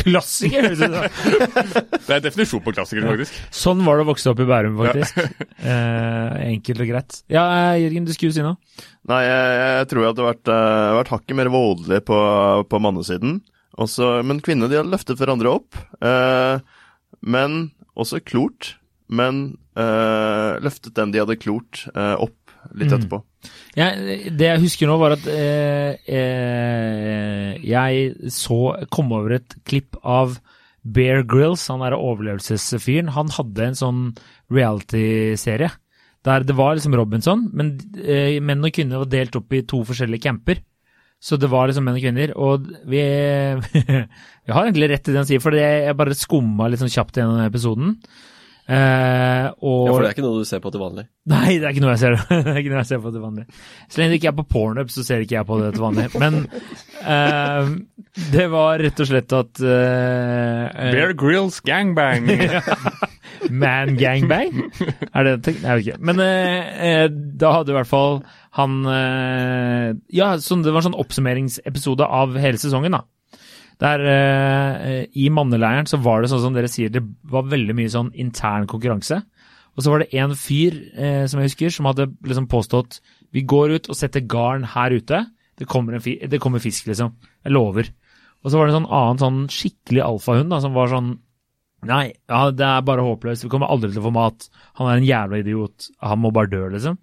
Klassiker! 0.00 0.72
det 2.06 2.16
er 2.16 2.24
definisjon 2.24 2.62
på 2.64 2.74
klassiker, 2.74 3.06
faktisk. 3.08 3.36
Sånn 3.54 3.84
var 3.86 4.00
det 4.00 4.06
å 4.06 4.10
vokse 4.10 4.32
opp 4.32 4.40
i 4.42 4.48
Bærum, 4.48 4.80
faktisk. 4.80 5.20
Eh, 5.60 6.36
enkelt 6.54 6.82
og 6.84 6.90
greit. 6.92 7.20
Ja, 7.32 7.44
eh, 7.74 7.82
Jørgen, 7.84 8.08
du 8.08 8.14
skulle 8.16 8.34
si 8.36 8.44
noe? 8.44 8.56
Nei, 9.10 9.22
jeg, 9.26 9.54
jeg 9.60 9.88
tror 9.90 10.02
jeg 10.02 10.12
hadde 10.14 10.26
vært, 10.26 10.50
uh, 10.52 10.96
vært 11.00 11.14
hakket 11.14 11.38
mer 11.38 11.50
voldelig 11.52 12.02
på, 12.08 12.18
på 12.70 12.80
mannesiden. 12.82 13.40
Også, 13.80 14.18
men 14.26 14.42
kvinnene 14.44 14.70
de 14.70 14.80
hadde 14.80 14.92
løftet 14.92 15.20
hverandre 15.20 15.54
opp. 15.60 15.78
eh, 16.04 16.60
men 17.20 17.70
også 17.96 18.20
klort. 18.24 18.74
Men 19.10 19.58
eh, 19.74 20.60
løftet 20.62 20.94
den 20.94 21.12
de 21.14 21.18
hadde 21.22 21.38
klort, 21.40 21.82
eh, 21.94 22.14
opp 22.22 22.39
litt 22.74 22.90
Mm. 22.90 22.98
etterpå. 23.00 23.22
Ja, 23.76 23.90
det 23.96 24.46
jeg 24.46 24.60
husker 24.62 24.86
nå, 24.90 24.98
var 25.00 25.12
at 25.16 25.26
eh, 25.26 25.96
eh, 26.06 27.58
jeg 27.64 28.30
så 28.32 28.58
kom 28.92 29.12
over 29.16 29.36
et 29.38 29.54
klipp 29.68 29.96
av 30.04 30.38
Bear 30.84 31.22
Grylls, 31.28 31.66
han 31.68 31.82
derre 31.84 31.98
overlevelsesfyren. 32.00 33.12
Han 33.16 33.28
hadde 33.36 33.66
en 33.70 33.78
sånn 33.78 34.02
reality-serie 34.50 35.70
der 36.24 36.42
det 36.44 36.52
var 36.52 36.74
liksom 36.76 36.92
Robinson, 36.98 37.46
men 37.56 37.78
eh, 37.96 38.36
menn 38.44 38.64
og 38.64 38.74
kvinner 38.76 39.00
var 39.00 39.08
delt 39.08 39.36
opp 39.38 39.54
i 39.56 39.62
to 39.64 39.78
forskjellige 39.88 40.20
camper. 40.26 40.58
Så 41.20 41.36
det 41.40 41.48
var 41.52 41.68
liksom 41.68 41.84
menn 41.84 41.96
og 41.96 42.02
kvinner, 42.04 42.32
og 42.36 42.66
vi, 42.88 43.00
vi 43.72 44.52
har 44.52 44.66
egentlig 44.66 44.90
rett 44.92 45.08
i 45.08 45.12
det 45.14 45.20
han 45.20 45.28
sier, 45.28 45.40
for 45.40 45.56
jeg 45.56 45.96
bare 45.96 46.16
skumma 46.16 46.68
litt 46.68 46.80
sånn 46.80 46.92
kjapt 46.92 47.16
gjennom 47.20 47.40
episoden. 47.44 47.94
Eh, 48.70 49.46
og 49.66 49.86
Ja, 49.88 49.92
for 49.96 50.04
det 50.04 50.08
er 50.10 50.14
ikke 50.14 50.22
noe 50.22 50.42
du 50.44 50.46
ser 50.46 50.60
på 50.62 50.70
til 50.70 50.82
vanlig. 50.82 51.02
Nei, 51.30 51.56
det 51.58 51.66
er 51.66 51.72
ikke 51.74 51.82
noe 51.82 51.94
jeg 51.96 52.02
ser, 52.04 52.14
det 52.30 52.52
er 52.52 52.60
ikke 52.60 52.70
noe 52.70 52.82
jeg 52.84 52.90
ser 52.92 53.00
på 53.02 53.10
til 53.10 53.24
vanlig. 53.24 53.46
Så 53.90 53.98
lenge 53.98 54.12
det 54.14 54.18
ikke 54.20 54.30
er 54.30 54.36
på 54.38 54.44
Pornhub, 54.52 54.92
så 54.94 55.02
ser 55.06 55.24
ikke 55.24 55.38
jeg 55.40 55.48
på 55.48 55.58
det 55.58 55.70
til 55.74 55.82
vanlig. 55.82 56.06
Men 56.22 56.38
eh, 57.02 57.72
det 58.36 58.46
var 58.52 58.78
rett 58.84 59.02
og 59.02 59.10
slett 59.10 59.34
at 59.40 59.62
eh, 59.64 60.64
eh, 60.70 60.92
Bear 60.94 61.16
Grills 61.18 61.58
gangbang. 61.66 62.30
Man 63.64 63.96
gangbang? 63.98 64.66
Er 65.10 65.26
det? 65.26 65.34
Jeg 65.50 65.64
vet 65.64 65.86
ikke. 65.88 65.98
Men 66.06 66.22
eh, 66.22 66.70
eh, 66.90 67.06
da 67.10 67.54
hadde 67.56 67.72
i 67.74 67.78
hvert 67.80 67.90
fall 67.90 68.20
han 68.58 68.80
eh, 68.90 69.88
Ja, 70.14 70.34
sånn, 70.42 70.62
det 70.66 70.72
var 70.74 70.82
en 70.84 70.90
sånn 70.90 71.00
oppsummeringsepisode 71.00 72.06
av 72.06 72.38
hele 72.38 72.60
sesongen, 72.60 72.94
da. 72.98 73.02
Der 73.80 74.02
eh, 74.12 75.04
i 75.16 75.30
manneleiren 75.32 75.88
så 75.88 76.00
var 76.04 76.20
det 76.20 76.30
sånn 76.32 76.42
som 76.44 76.56
dere 76.56 76.68
sier, 76.68 76.92
det 76.92 77.00
var 77.32 77.48
veldig 77.48 77.76
mye 77.78 77.92
sånn 77.92 78.10
intern 78.20 78.68
konkurranse. 78.68 79.22
Og 79.76 79.84
så 79.84 79.92
var 79.92 80.02
det 80.02 80.10
en 80.20 80.34
fyr 80.36 80.76
eh, 80.92 81.24
som 81.30 81.40
jeg 81.40 81.52
husker, 81.52 81.72
som 81.72 81.88
hadde 81.88 82.10
liksom 82.26 82.50
påstått 82.50 83.00
vi 83.32 83.44
går 83.46 83.76
ut 83.78 83.88
og 83.88 83.96
setter 83.96 84.26
garn 84.26 84.66
her 84.74 84.92
ute. 84.92 85.22
Det 85.56 85.68
kommer, 85.70 85.98
fi 86.02 86.18
det 86.26 86.40
kommer 86.42 86.62
fisk, 86.62 86.88
liksom. 86.90 87.14
Jeg 87.46 87.54
lover. 87.54 87.88
Og 88.42 88.50
så 88.50 88.58
var 88.58 88.66
det 88.66 88.74
en 88.74 88.80
sånn 88.80 88.94
annen 88.98 89.20
sånn 89.22 89.40
skikkelig 89.52 90.04
alfahund 90.04 90.56
som 90.62 90.76
var 90.76 90.92
sånn 90.92 91.18
Nei, 91.88 92.10
ja, 92.28 92.50
det 92.52 92.60
er 92.66 92.82
bare 92.84 93.00
håpløst. 93.00 93.46
Vi 93.46 93.48
kommer 93.48 93.70
aldri 93.72 93.88
til 93.88 94.02
å 94.02 94.10
få 94.10 94.12
mat. 94.12 94.50
Han 94.76 94.90
er 94.90 94.98
en 94.98 95.06
jævla 95.06 95.38
idiot. 95.40 95.86
Han 96.04 96.20
må 96.20 96.28
bare 96.36 96.50
dø, 96.52 96.66
liksom. 96.74 96.98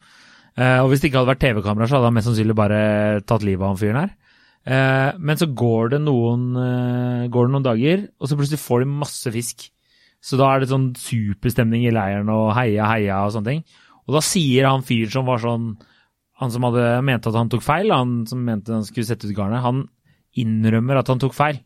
Eh, 0.53 0.77
og 0.83 0.91
hvis 0.91 1.01
det 1.01 1.09
ikke 1.09 1.23
hadde 1.23 1.31
vært 1.31 1.41
TV-kamera, 1.41 1.87
så 1.89 1.97
hadde 1.97 2.11
han 2.11 2.17
mest 2.19 2.29
sannsynlig 2.29 2.55
bare 2.59 2.81
tatt 3.25 3.41
livet 3.47 3.63
av 3.65 3.71
han 3.71 3.79
fyren 3.81 3.97
her. 4.03 4.11
Eh, 4.67 5.09
men 5.15 5.39
så 5.39 5.47
går 5.47 5.93
det, 5.95 6.01
noen, 6.03 6.47
eh, 6.59 7.27
går 7.31 7.47
det 7.47 7.53
noen 7.53 7.67
dager, 7.67 8.07
og 8.19 8.27
så 8.27 8.35
plutselig 8.35 8.59
får 8.59 8.83
de 8.83 8.89
masse 8.91 9.31
fisk. 9.31 9.69
Så 10.19 10.39
da 10.39 10.49
er 10.51 10.63
det 10.63 10.71
sånn 10.71 10.89
superstemning 10.97 11.85
i 11.87 11.93
leiren 11.93 12.27
og 12.33 12.51
heia, 12.57 12.89
heia 12.89 13.21
og 13.23 13.35
sånne 13.35 13.53
ting. 13.53 13.61
Og 14.07 14.17
da 14.17 14.23
sier 14.25 14.67
han 14.67 14.83
fyren 14.87 15.13
som 15.13 15.29
var 15.29 15.43
sånn 15.43 15.75
Han 16.37 16.51
som 16.53 16.61
hadde 16.67 17.01
mente 17.01 17.31
at 17.31 17.33
han 17.33 17.49
tok 17.49 17.63
feil, 17.65 17.89
han 17.89 18.27
som 18.29 18.43
mente 18.45 18.69
han 18.69 18.83
skulle 18.85 19.07
sette 19.07 19.25
ut 19.25 19.33
garnet, 19.33 19.57
han 19.57 19.79
innrømmer 20.37 20.99
at 20.99 21.07
han 21.09 21.17
tok 21.17 21.33
feil. 21.33 21.57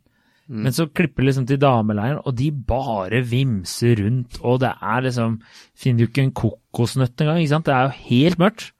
Men 0.47 0.71
så 0.71 0.85
klipper 0.87 1.25
liksom 1.27 1.43
til 1.47 1.59
dameleiren, 1.59 2.21
og 2.23 2.37
de 2.39 2.49
bare 2.51 3.19
vimser 3.27 3.99
rundt, 3.99 4.39
og 4.43 4.61
det 4.63 4.71
er 4.79 5.03
liksom 5.05 5.41
Finner 5.75 6.05
jo 6.05 6.07
ikke 6.07 6.23
en 6.23 6.31
kokosnøtt 6.31 7.19
engang, 7.19 7.41
ikke 7.41 7.51
sant. 7.51 7.67
Det 7.67 7.75
er 7.75 7.89
jo 7.89 8.07
helt 8.07 8.39
mørkt. 8.39 8.71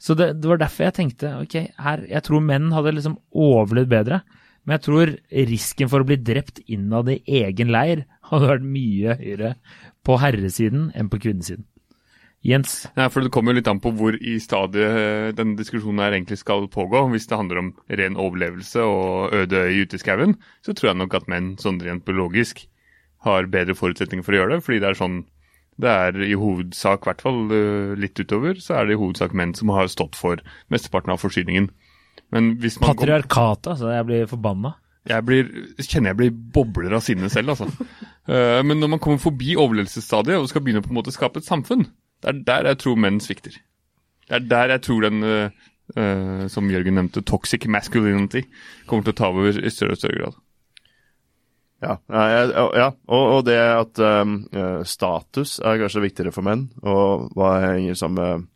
Så 0.00 0.16
det, 0.16 0.32
det 0.40 0.48
var 0.48 0.60
derfor 0.62 0.86
jeg 0.86 0.96
tenkte 0.96 1.32
ok, 1.42 1.56
her, 1.84 2.04
jeg 2.08 2.24
tror 2.24 2.44
menn 2.44 2.70
hadde 2.72 2.94
liksom 2.96 3.18
overlevd 3.36 3.90
bedre. 3.92 4.22
Men 4.64 4.76
jeg 4.76 4.84
tror 4.86 5.12
risken 5.50 5.90
for 5.92 6.02
å 6.02 6.08
bli 6.08 6.16
drept 6.20 6.62
innad 6.68 7.10
i 7.12 7.20
egen 7.40 7.72
leir 7.72 8.06
hadde 8.30 8.48
vært 8.52 8.70
mye 8.76 9.16
høyere 9.20 9.54
på 10.06 10.16
herresiden 10.20 10.88
enn 10.96 11.10
på 11.12 11.20
kvinnesiden. 11.20 11.66
Jens? 12.40 12.86
Ja, 12.96 13.10
for 13.12 13.20
Det 13.20 13.32
kommer 13.34 13.52
jo 13.52 13.58
litt 13.58 13.68
an 13.68 13.82
på 13.84 13.92
hvor 13.92 14.16
i 14.16 14.38
stadiet 14.40 14.96
eh, 14.96 15.32
denne 15.36 15.58
diskusjonen 15.58 16.00
her 16.00 16.14
egentlig 16.16 16.38
skal 16.40 16.70
pågå. 16.72 17.02
Hvis 17.12 17.28
det 17.28 17.36
handler 17.36 17.60
om 17.60 17.74
ren 18.00 18.16
overlevelse 18.16 18.80
og 18.80 19.34
øde 19.36 19.66
øy 19.68 19.82
ute 19.84 19.98
i 19.98 20.00
skauen, 20.00 20.38
så 20.64 20.72
tror 20.72 20.92
jeg 20.92 21.00
nok 21.02 21.18
at 21.18 21.28
menn 21.28 21.52
sånn 21.60 21.82
rent 21.84 22.06
biologisk 22.08 22.64
har 23.26 23.50
bedre 23.52 23.76
forutsetninger 23.76 24.24
for 24.24 24.32
å 24.32 24.40
gjøre 24.40 24.56
det. 24.56 24.64
Fordi 24.64 24.80
det 24.80 24.88
er 24.88 25.00
sånn 25.02 25.18
det 25.80 25.90
er 25.90 26.18
i 26.26 26.36
hovedsak, 26.38 27.04
i 27.04 27.08
hvert 27.08 27.22
fall 27.24 27.40
eh, 27.54 27.94
litt 28.00 28.18
utover, 28.20 28.58
så 28.60 28.78
er 28.78 28.88
det 28.88 28.96
i 28.96 29.00
hovedsak 29.00 29.34
menn 29.36 29.54
som 29.56 29.72
har 29.74 29.90
stått 29.92 30.18
for 30.18 30.42
mesteparten 30.72 31.14
av 31.14 31.22
forsyningen. 31.22 31.70
Men 32.34 32.54
hvis 32.62 32.78
man 32.80 32.94
Patriarkatet, 32.94 33.72
altså. 33.74 33.90
Jeg 33.94 34.06
blir 34.08 34.28
forbanna. 34.30 34.74
jeg 35.08 35.24
blir, 35.26 35.48
kjenner 35.80 36.12
jeg 36.12 36.18
blir 36.18 36.36
bobler 36.54 36.94
av 36.98 37.04
sinne 37.06 37.30
selv, 37.32 37.56
altså. 37.56 37.70
Eh, 38.30 38.60
men 38.62 38.78
når 38.78 38.90
man 38.92 39.00
kommer 39.02 39.18
forbi 39.18 39.56
overlevelsesstadiet 39.58 40.38
og 40.38 40.44
skal 40.46 40.62
begynne 40.62 40.84
å 40.84 40.84
på 40.84 40.92
en 40.92 40.98
måte 41.00 41.10
skape 41.10 41.40
et 41.40 41.46
samfunn, 41.48 41.88
det 42.22 42.28
er 42.30 42.42
der 42.46 42.68
jeg 42.68 42.78
tror 42.78 43.00
menn 43.02 43.16
svikter. 43.18 43.56
Det 44.28 44.36
er 44.36 44.44
der 44.46 44.74
jeg 44.76 44.82
tror 44.86 45.06
den, 45.08 45.24
eh, 45.24 46.44
som 46.52 46.68
Jørgen 46.70 46.94
nevnte, 47.00 47.24
toxic 47.26 47.66
masculinity, 47.66 48.44
kommer 48.86 49.08
til 49.08 49.16
å 49.16 49.18
ta 49.18 49.32
over 49.32 49.58
i 49.58 49.72
større 49.72 49.96
og 49.96 50.02
større 50.02 50.20
grad. 50.20 50.38
Ja, 51.80 51.96
ja. 52.12 52.88
Og, 53.08 53.22
og 53.38 53.44
det 53.48 53.56
at 53.56 54.00
um, 54.04 54.42
status 54.84 55.56
er 55.64 55.80
kanskje 55.80 56.04
viktigere 56.04 56.32
for 56.34 56.44
menn, 56.44 56.68
og 56.84 57.30
hva 57.36 57.54
henger 57.62 57.96
sammen 57.96 58.20
med 58.20 58.48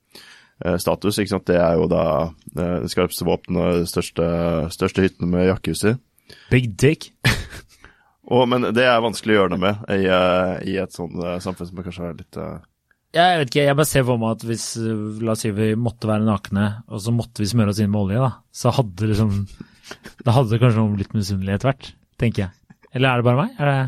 eh, 0.64 0.77
status, 0.83 1.20
ikke 1.20 1.33
sant? 1.33 1.47
det 1.49 1.57
er 1.57 1.79
jo 1.81 1.89
da 1.89 2.05
eh, 2.29 2.83
det 2.85 2.91
skarpeste 2.93 3.25
våpenet 3.25 3.62
og 3.64 3.81
de 3.81 3.89
største, 3.89 4.27
største 4.75 5.07
hyttene 5.07 5.31
med 5.33 5.49
jakkehus 5.49 5.87
i. 5.89 5.95
Big 6.53 6.75
dick. 6.81 7.12
Og, 8.25 8.47
men 8.49 8.70
det 8.72 8.87
er 8.89 9.03
vanskelig 9.05 9.35
å 9.35 9.37
gjøre 9.43 9.53
noe 9.53 9.61
med 9.61 9.83
i, 9.93 10.07
i 10.72 10.79
et 10.81 10.95
sånt 10.97 11.18
samfunn 11.45 11.68
som 11.68 11.83
kanskje 11.85 12.07
er 12.09 12.14
litt 12.16 12.39
Jeg 13.12 13.35
vet 13.43 13.51
ikke, 13.51 13.66
jeg 13.66 13.77
bare 13.77 13.91
ser 13.91 14.07
for 14.09 14.22
meg 14.22 14.39
at 14.39 14.47
hvis 14.49 14.64
la 15.20 15.35
oss 15.35 15.45
si 15.45 15.53
vi 15.53 15.66
måtte 15.77 16.09
være 16.09 16.25
nakne, 16.25 16.70
og 16.89 17.05
så 17.05 17.12
måtte 17.12 17.45
vi 17.45 17.51
smøre 17.53 17.75
oss 17.75 17.83
inn 17.85 17.93
med 17.93 18.01
olje, 18.01 18.25
da, 18.25 18.31
så 18.49 18.72
hadde 18.79 19.11
liksom 19.12 19.37
Da 20.25 20.39
hadde 20.39 20.55
det 20.55 20.62
kanskje 20.64 20.81
noen 20.81 20.97
blitt 20.97 21.12
misunnelige 21.12 21.61
etter 21.61 21.75
hvert, 21.75 21.93
tenker 22.25 22.47
jeg. 22.47 22.64
Eller 22.95 23.11
er 23.11 23.20
det 23.20 23.26
bare 23.26 23.40
meg? 23.42 23.55
Er 23.59 23.70
det 23.70 23.78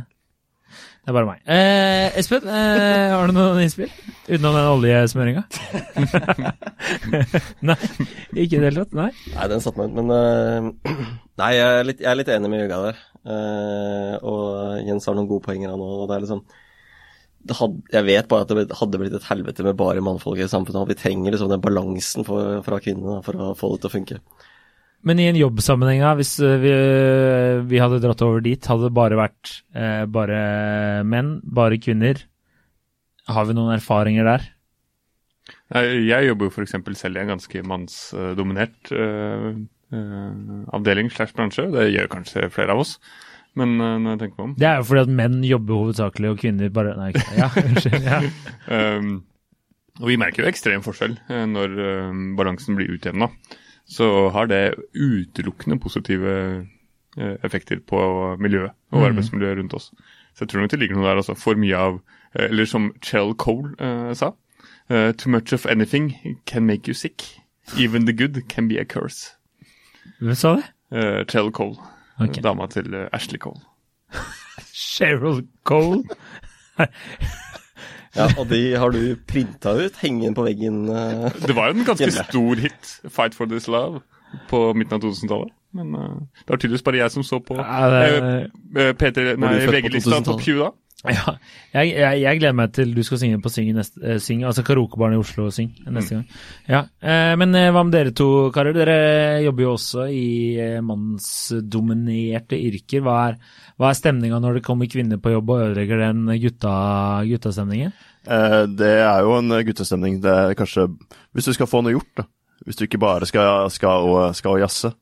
Det 1.06 1.12
er 1.12 1.14
bare 1.14 1.28
meg. 1.28 1.42
Eh, 1.46 2.16
Espen, 2.18 2.46
eh, 2.50 3.12
har 3.14 3.28
du 3.30 3.36
noen 3.36 3.60
innspill? 3.62 3.92
Utenom 4.26 4.56
den 4.56 4.70
oljesmøringa? 4.72 5.44
nei, 7.68 7.76
ikke 8.34 8.58
i 8.58 8.58
det 8.58 8.64
hele 8.64 8.82
tatt? 8.82 8.96
Nei? 8.98 9.12
Nei, 9.36 9.46
den 9.52 9.62
satte 9.62 9.78
meg 9.78 9.92
ut, 9.92 10.00
men 10.00 10.10
uh, 10.10 10.96
Nei, 11.40 11.52
jeg 11.54 11.68
er, 11.68 11.86
litt, 11.86 12.02
jeg 12.02 12.10
er 12.10 12.18
litt 12.18 12.32
enig 12.34 12.50
med 12.50 12.64
Jugga 12.64 12.80
der. 12.88 12.98
Uh, 13.22 14.14
og 14.26 14.88
Jens 14.88 15.06
har 15.06 15.14
noen 15.14 15.30
gode 15.30 15.46
poenger 15.46 15.70
han 15.70 15.86
òg, 15.86 15.94
og 16.02 16.10
det 16.10 16.16
er 16.16 16.26
liksom 16.26 16.42
Jeg 17.94 18.06
vet 18.08 18.28
bare 18.30 18.42
at 18.42 18.54
det 18.58 18.80
hadde 18.80 19.02
blitt 19.04 19.14
et 19.14 19.30
helvete 19.30 19.66
med 19.66 19.78
bare 19.78 20.02
mannfolk 20.02 20.42
i 20.42 20.50
samfunnet, 20.50 20.90
vi 20.90 20.98
trenger 20.98 21.36
liksom 21.36 21.54
den 21.54 21.62
balansen 21.62 22.26
for, 22.26 22.58
fra 22.66 22.82
kvinnene 22.82 23.22
for 23.22 23.38
å 23.38 23.54
få 23.54 23.76
det 23.76 23.84
til 23.84 23.92
å 23.92 23.94
funke. 23.94 24.20
Men 25.06 25.20
i 25.20 25.28
en 25.28 25.38
jobbsammenheng, 25.38 26.02
hvis 26.18 26.32
eh, 26.42 26.56
vi, 26.62 26.72
vi 27.70 27.82
hadde 27.82 28.00
dratt 28.02 28.24
over 28.26 28.42
dit, 28.44 28.70
hadde 28.70 28.88
det 28.88 28.96
bare 28.96 29.20
vært 29.20 29.52
eh, 29.76 30.04
bare 30.10 30.40
menn, 31.06 31.36
bare 31.44 31.78
kvinner. 31.82 32.24
Har 33.30 33.46
vi 33.48 33.56
noen 33.58 33.74
erfaringer 33.76 34.26
der? 34.26 34.50
Jeg 35.74 36.28
jobber 36.28 36.48
jo 36.48 36.52
f.eks. 36.54 36.76
selv 36.98 37.18
i 37.18 37.22
en 37.22 37.32
ganske 37.34 37.62
mannsdominert 37.66 38.90
uh, 38.94 39.54
avdeling 40.74 41.10
slash 41.10 41.34
bransje. 41.34 41.66
Det 41.74 41.88
gjør 41.90 42.10
kanskje 42.10 42.50
flere 42.54 42.74
av 42.74 42.82
oss, 42.82 42.96
men 43.58 43.76
eh, 43.80 43.94
når 44.02 44.14
jeg 44.14 44.20
tenker 44.22 44.38
meg 44.40 44.46
om 44.46 44.54
Det 44.60 44.68
er 44.68 44.80
jo 44.80 44.86
fordi 44.90 45.04
at 45.06 45.14
menn 45.20 45.36
jobber 45.46 45.80
hovedsakelig, 45.80 46.32
og 46.32 46.42
kvinner 46.42 46.72
bare 46.74 46.96
Nei, 46.98 47.12
ikke 47.14 47.38
Ja, 47.38 47.48
unnskyld. 47.66 48.10
Ja. 48.10 48.20
Um, 48.66 49.10
og 50.02 50.10
vi 50.10 50.16
merker 50.20 50.42
jo 50.42 50.50
ekstrem 50.50 50.82
forskjell 50.84 51.14
eh, 51.32 51.44
når 51.48 51.76
balansen 52.36 52.76
blir 52.76 52.90
utjevna. 52.92 53.30
Så 53.88 54.28
har 54.34 54.46
det 54.50 54.74
utelukkende 54.94 55.78
positive 55.80 56.32
eh, 57.18 57.36
effekter 57.44 57.78
på 57.86 58.36
miljøet 58.40 58.70
og 58.92 58.98
Mhm. 59.00 59.06
arbeidsmiljøet 59.10 59.58
rundt 59.58 59.74
oss. 59.74 59.92
Så 60.34 60.44
jeg 60.44 60.48
tror 60.48 60.60
nok 60.60 60.70
det 60.70 60.78
ligger 60.78 60.96
noe 60.96 61.06
der, 61.08 61.16
altså. 61.16 61.34
For 61.34 61.54
mye 61.54 61.76
av 61.76 62.00
eh, 62.34 62.44
Eller 62.50 62.64
som 62.64 62.92
Chell 63.02 63.34
Cole 63.34 63.74
uh, 63.80 64.12
sa. 64.14 64.32
Uh, 64.90 65.12
too 65.12 65.30
much 65.30 65.52
of 65.52 65.66
anything 65.66 66.14
can 66.46 66.66
make 66.66 66.86
you 66.88 66.94
sick. 66.94 67.22
Even 67.78 68.04
the 68.06 68.12
good 68.12 68.42
can 68.48 68.68
be 68.68 68.78
a 68.78 68.84
curse. 68.84 69.32
Hvem 70.20 70.34
sa 70.34 70.56
det? 70.56 70.64
Uh, 70.92 71.24
Chell 71.24 71.50
Cole. 71.50 71.76
Okay. 72.20 72.42
Dama 72.42 72.66
til 72.66 72.94
Ashley 73.12 73.38
Cole. 73.38 73.60
Cheryl 74.74 75.46
Cole. 75.64 76.04
Ja, 78.16 78.26
og 78.40 78.48
de 78.48 78.60
har 78.80 78.90
du 78.94 79.00
printa 79.28 79.74
ut, 79.76 79.96
hengende 80.02 80.34
på 80.34 80.44
veggen. 80.46 80.88
uh, 80.88 81.28
Det 81.46 81.54
var 81.56 81.68
jo 81.70 81.78
en 81.78 81.84
ganske 81.88 82.06
Hjemme. 82.08 82.24
stor 82.30 82.54
hit, 82.64 82.92
'Fight 83.10 83.34
for 83.34 83.46
this 83.46 83.68
love', 83.68 84.00
på 84.48 84.62
midten 84.74 84.96
av 84.98 85.00
2000-tallet. 85.04 85.52
Men 85.76 85.94
uh, 85.94 86.16
det 86.46 86.48
var 86.54 86.56
tydeligvis 86.62 86.82
bare 86.86 86.96
jeg 87.02 87.10
som 87.12 87.22
så 87.22 87.38
på 87.44 87.56
Ja, 87.60 87.86
det, 87.92 88.50
uh, 88.72 88.92
P3, 88.96 89.36
nei, 89.36 89.54
VG-lista 89.68 90.10
2000-tallet? 90.10 90.24
topp 90.32 90.40
20 90.48 90.58
da? 90.64 90.72
ja, 91.06 91.32
jeg, 91.76 91.90
jeg, 91.92 92.20
jeg 92.22 92.38
gleder 92.40 92.54
meg 92.56 92.70
til 92.74 92.94
du 92.96 93.02
skal 93.04 93.18
synge 93.20 93.38
på 93.44 93.50
Syng, 93.52 93.68
neste, 93.76 94.00
uh, 94.00 94.16
syng 94.18 94.40
altså 94.48 94.64
Karaokebarn 94.66 95.12
i 95.14 95.18
Oslo 95.20 95.50
Syng 95.54 95.68
neste 95.92 96.16
gang. 96.16 96.24
Ja, 96.72 96.80
uh, 97.04 97.34
Men 97.38 97.52
uh, 97.54 97.68
hva 97.76 97.84
med 97.84 97.92
dere 97.94 98.14
to, 98.16 98.50
karer? 98.50 98.72
Dere 98.74 98.96
jobber 99.44 99.62
jo 99.66 99.74
også 99.76 100.08
i 100.10 100.56
eh, 100.58 100.80
mannsdominerte 100.82 102.58
yrker. 102.58 103.04
Hva 103.04 103.16
er, 103.28 103.38
hva 103.78 103.90
er 103.92 103.98
stemninga 104.00 104.40
når 104.42 104.58
det 104.58 104.64
kommer 104.66 104.88
kvinner 104.90 105.20
på 105.22 105.34
jobb 105.36 105.50
og 105.52 105.62
ødelegger 105.68 106.02
den 106.08 106.26
gutta, 106.42 106.74
guttastemningen? 107.28 107.92
Eh, 108.26 108.62
det 108.78 108.92
er 109.04 109.24
jo 109.24 109.36
en 109.38 109.56
guttestemning. 109.66 110.20
Det 110.22 110.32
er 110.32 110.56
kanskje 110.58 110.88
Hvis 111.32 111.48
du 111.48 111.52
skal 111.52 111.70
få 111.70 111.82
noe 111.82 111.94
gjort, 111.94 112.12
da. 112.16 112.26
Hvis 112.66 112.76
du 112.76 112.84
ikke 112.86 112.98
bare 112.98 113.26
skal, 113.28 113.70
skal, 113.70 114.08
og, 114.08 114.34
skal 114.34 114.56
og 114.56 114.62
jazze, 114.64 114.92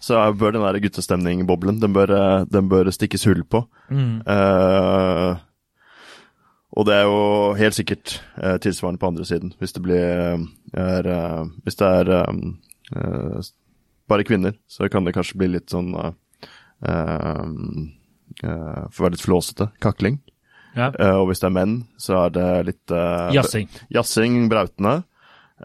så 0.00 0.20
bør 0.32 0.54
den 0.54 0.62
der 0.62 0.78
guttestemningboblen 0.78 1.80
den 1.82 1.92
bør, 1.92 2.12
eh, 2.14 2.44
den 2.46 2.68
bør 2.68 2.90
stikkes 2.94 3.24
hull 3.26 3.42
på. 3.44 3.64
Mm. 3.90 4.20
Uh, 4.28 5.40
og 6.78 6.86
det 6.86 6.94
er 6.94 7.08
jo 7.08 7.54
helt 7.58 7.74
sikkert 7.74 8.18
uh, 8.36 8.58
tilsvarende 8.62 9.00
på 9.00 9.08
andre 9.08 9.24
siden. 9.24 9.54
Hvis 9.58 9.72
det 9.72 9.82
blir 9.82 10.44
er, 10.76 11.08
uh, 11.08 11.48
Hvis 11.64 11.80
det 11.80 11.88
er 11.88 12.12
bare 14.08 14.24
kvinner, 14.24 14.56
så 14.66 14.88
kan 14.88 15.04
det 15.04 15.14
kanskje 15.16 15.38
bli 15.38 15.50
litt 15.52 15.70
sånn 15.72 15.92
uh, 15.94 16.12
eh, 16.84 17.44
eh, 18.44 18.82
For 18.88 19.02
å 19.02 19.06
være 19.06 19.16
litt 19.16 19.24
flåsete 19.24 19.70
kakling. 19.84 20.20
Ja. 20.76 20.90
Uh, 20.94 21.20
og 21.22 21.30
hvis 21.30 21.42
det 21.42 21.48
er 21.48 21.54
menn, 21.54 21.78
så 22.00 22.18
er 22.24 22.34
det 22.34 22.48
litt 22.68 22.94
uh, 22.94 23.30
Jassing. 23.34 23.70
Jassing, 23.94 24.44
brautende. 24.50 25.00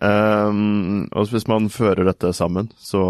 Um, 0.02 1.06
og 1.14 1.30
hvis 1.34 1.46
man 1.50 1.70
fører 1.74 2.08
dette 2.08 2.32
sammen, 2.34 2.72
så, 2.82 3.04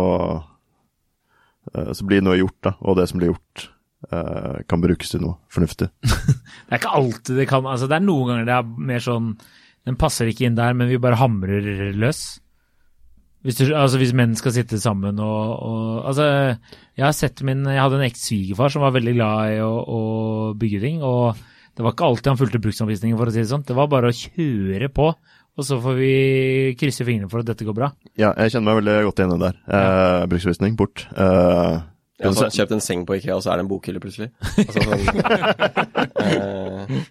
uh, 1.72 1.92
så 1.96 2.08
blir 2.10 2.26
noe 2.26 2.40
gjort, 2.42 2.60
da. 2.66 2.76
Og 2.84 3.00
det 3.00 3.08
som 3.12 3.22
blir 3.22 3.34
gjort, 3.34 3.70
kan 4.04 4.82
brukes 4.84 5.14
til 5.14 5.22
noe 5.24 5.38
fornuftig. 5.48 5.86
Det 6.04 6.74
er 6.76 6.82
ikke 6.82 6.90
alltid 6.92 7.38
det 7.40 7.46
kan 7.48 7.64
altså 7.64 7.88
Det 7.88 7.96
er 7.96 8.04
noen 8.04 8.28
ganger 8.28 8.50
det 8.50 8.56
er 8.58 8.82
mer 8.90 9.04
sånn 9.06 9.30
Den 9.88 9.96
passer 9.96 10.28
ikke 10.28 10.44
inn 10.44 10.58
der, 10.58 10.76
men 10.76 10.90
vi 10.92 11.00
bare 11.00 11.22
hamrer 11.22 11.94
løs. 11.96 12.20
Hvis, 13.48 13.62
du, 13.62 13.72
altså 13.72 14.02
hvis 14.02 14.12
menn 14.16 14.36
skal 14.36 14.58
sitte 14.58 14.82
sammen 14.84 15.22
og, 15.24 15.56
og 15.56 16.04
Altså, 16.12 16.28
jeg 17.00 17.06
har 17.06 17.16
sett 17.16 17.46
min 17.48 17.64
Jeg 17.64 17.80
hadde 17.80 18.02
en 18.02 18.06
eks-svigerfar 18.10 18.76
som 18.76 18.84
var 18.84 18.96
veldig 18.96 19.16
glad 19.16 19.56
i 19.56 19.58
å, 19.64 19.72
å 19.72 20.02
bygge 20.60 20.84
ting, 20.84 21.00
og 21.00 21.40
det 21.76 21.84
var 21.86 21.94
ikke 21.96 22.06
alltid 22.10 22.28
han 22.34 22.38
fulgte 22.40 22.60
bruksanvisningen, 22.64 23.18
for 23.18 23.30
å 23.30 23.34
si 23.34 23.42
det 23.42 23.50
sånn. 23.50 23.64
Det 23.66 23.76
var 23.78 23.88
bare 23.92 24.12
å 24.12 24.16
kjøre 24.18 24.90
på, 24.94 25.08
og 25.58 25.66
så 25.68 25.78
får 25.82 25.96
vi 25.98 26.12
krysse 26.80 27.06
fingrene 27.08 27.30
for 27.32 27.42
at 27.44 27.50
dette 27.50 27.66
går 27.66 27.76
bra. 27.78 27.92
Ja, 28.18 28.32
jeg 28.38 28.54
kjenner 28.54 28.70
meg 28.74 28.80
veldig 28.84 28.98
godt 29.08 29.20
igjen 29.24 29.34
i 29.34 29.40
det 29.42 29.50
der. 29.50 29.58
Eh, 29.80 30.28
bruksanvisning, 30.34 30.76
bort. 30.80 31.06
Eh, 31.14 31.82
Jeg 32.24 32.30
har 32.30 32.38
sånn, 32.38 32.54
kjøpt 32.56 32.72
en 32.78 32.82
seng 32.86 33.04
på 33.10 33.18
Ikea, 33.18 33.36
og 33.36 33.44
så 33.44 33.52
er 33.54 33.58
det 33.60 33.66
en 33.66 33.72
bokhylle 33.74 34.00
plutselig. 34.04 34.30
Altså, 34.62 34.80
sånn, 34.86 36.14
eh, 36.24 37.04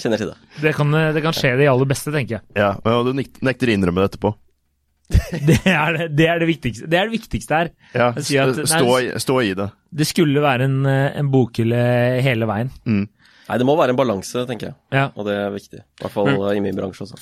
kjenner 0.00 0.20
til 0.20 0.30
det. 0.32 0.36
Det 0.62 0.72
kan, 0.76 0.90
det 1.16 1.22
kan 1.24 1.34
skje 1.36 1.54
de 1.60 1.68
aller 1.70 1.88
beste, 1.90 2.12
tenker 2.14 2.38
jeg. 2.38 2.44
Ja, 2.58 2.72
og 2.92 3.08
du 3.10 3.12
nekter 3.18 3.70
å 3.70 3.74
innrømme 3.76 4.02
det 4.04 4.10
etterpå. 4.12 4.34
Det 5.46 5.60
er 5.70 5.92
det, 5.94 6.06
det, 6.18 6.24
er 6.26 6.40
det, 6.42 6.46
viktigste. 6.48 6.88
det 6.90 6.98
er 6.98 7.06
det 7.06 7.12
viktigste 7.14 7.54
her. 7.60 7.68
Ja, 7.94 8.08
at- 8.10 8.56
nei, 8.58 8.64
stå, 8.66 8.94
i, 8.98 9.10
stå 9.22 9.36
i 9.46 9.52
det. 9.54 9.68
Det 10.00 10.06
skulle 10.08 10.42
være 10.42 10.66
en, 10.66 10.80
eh, 10.90 11.12
en 11.20 11.28
bokhylle 11.30 11.78
hele 12.26 12.48
veien. 12.50 12.72
Nei, 13.48 13.58
det 13.58 13.66
må 13.68 13.76
være 13.78 13.94
en 13.94 13.98
balanse, 14.00 14.42
tenker 14.48 14.70
jeg. 14.72 14.76
Ja. 14.92 15.04
Og 15.14 15.26
det 15.28 15.36
er 15.38 15.50
viktig. 15.54 15.80
I 15.84 16.02
hvert 16.02 16.14
fall 16.16 16.30
i 16.56 16.60
min 16.64 16.76
bransje 16.78 17.06
også. 17.06 17.18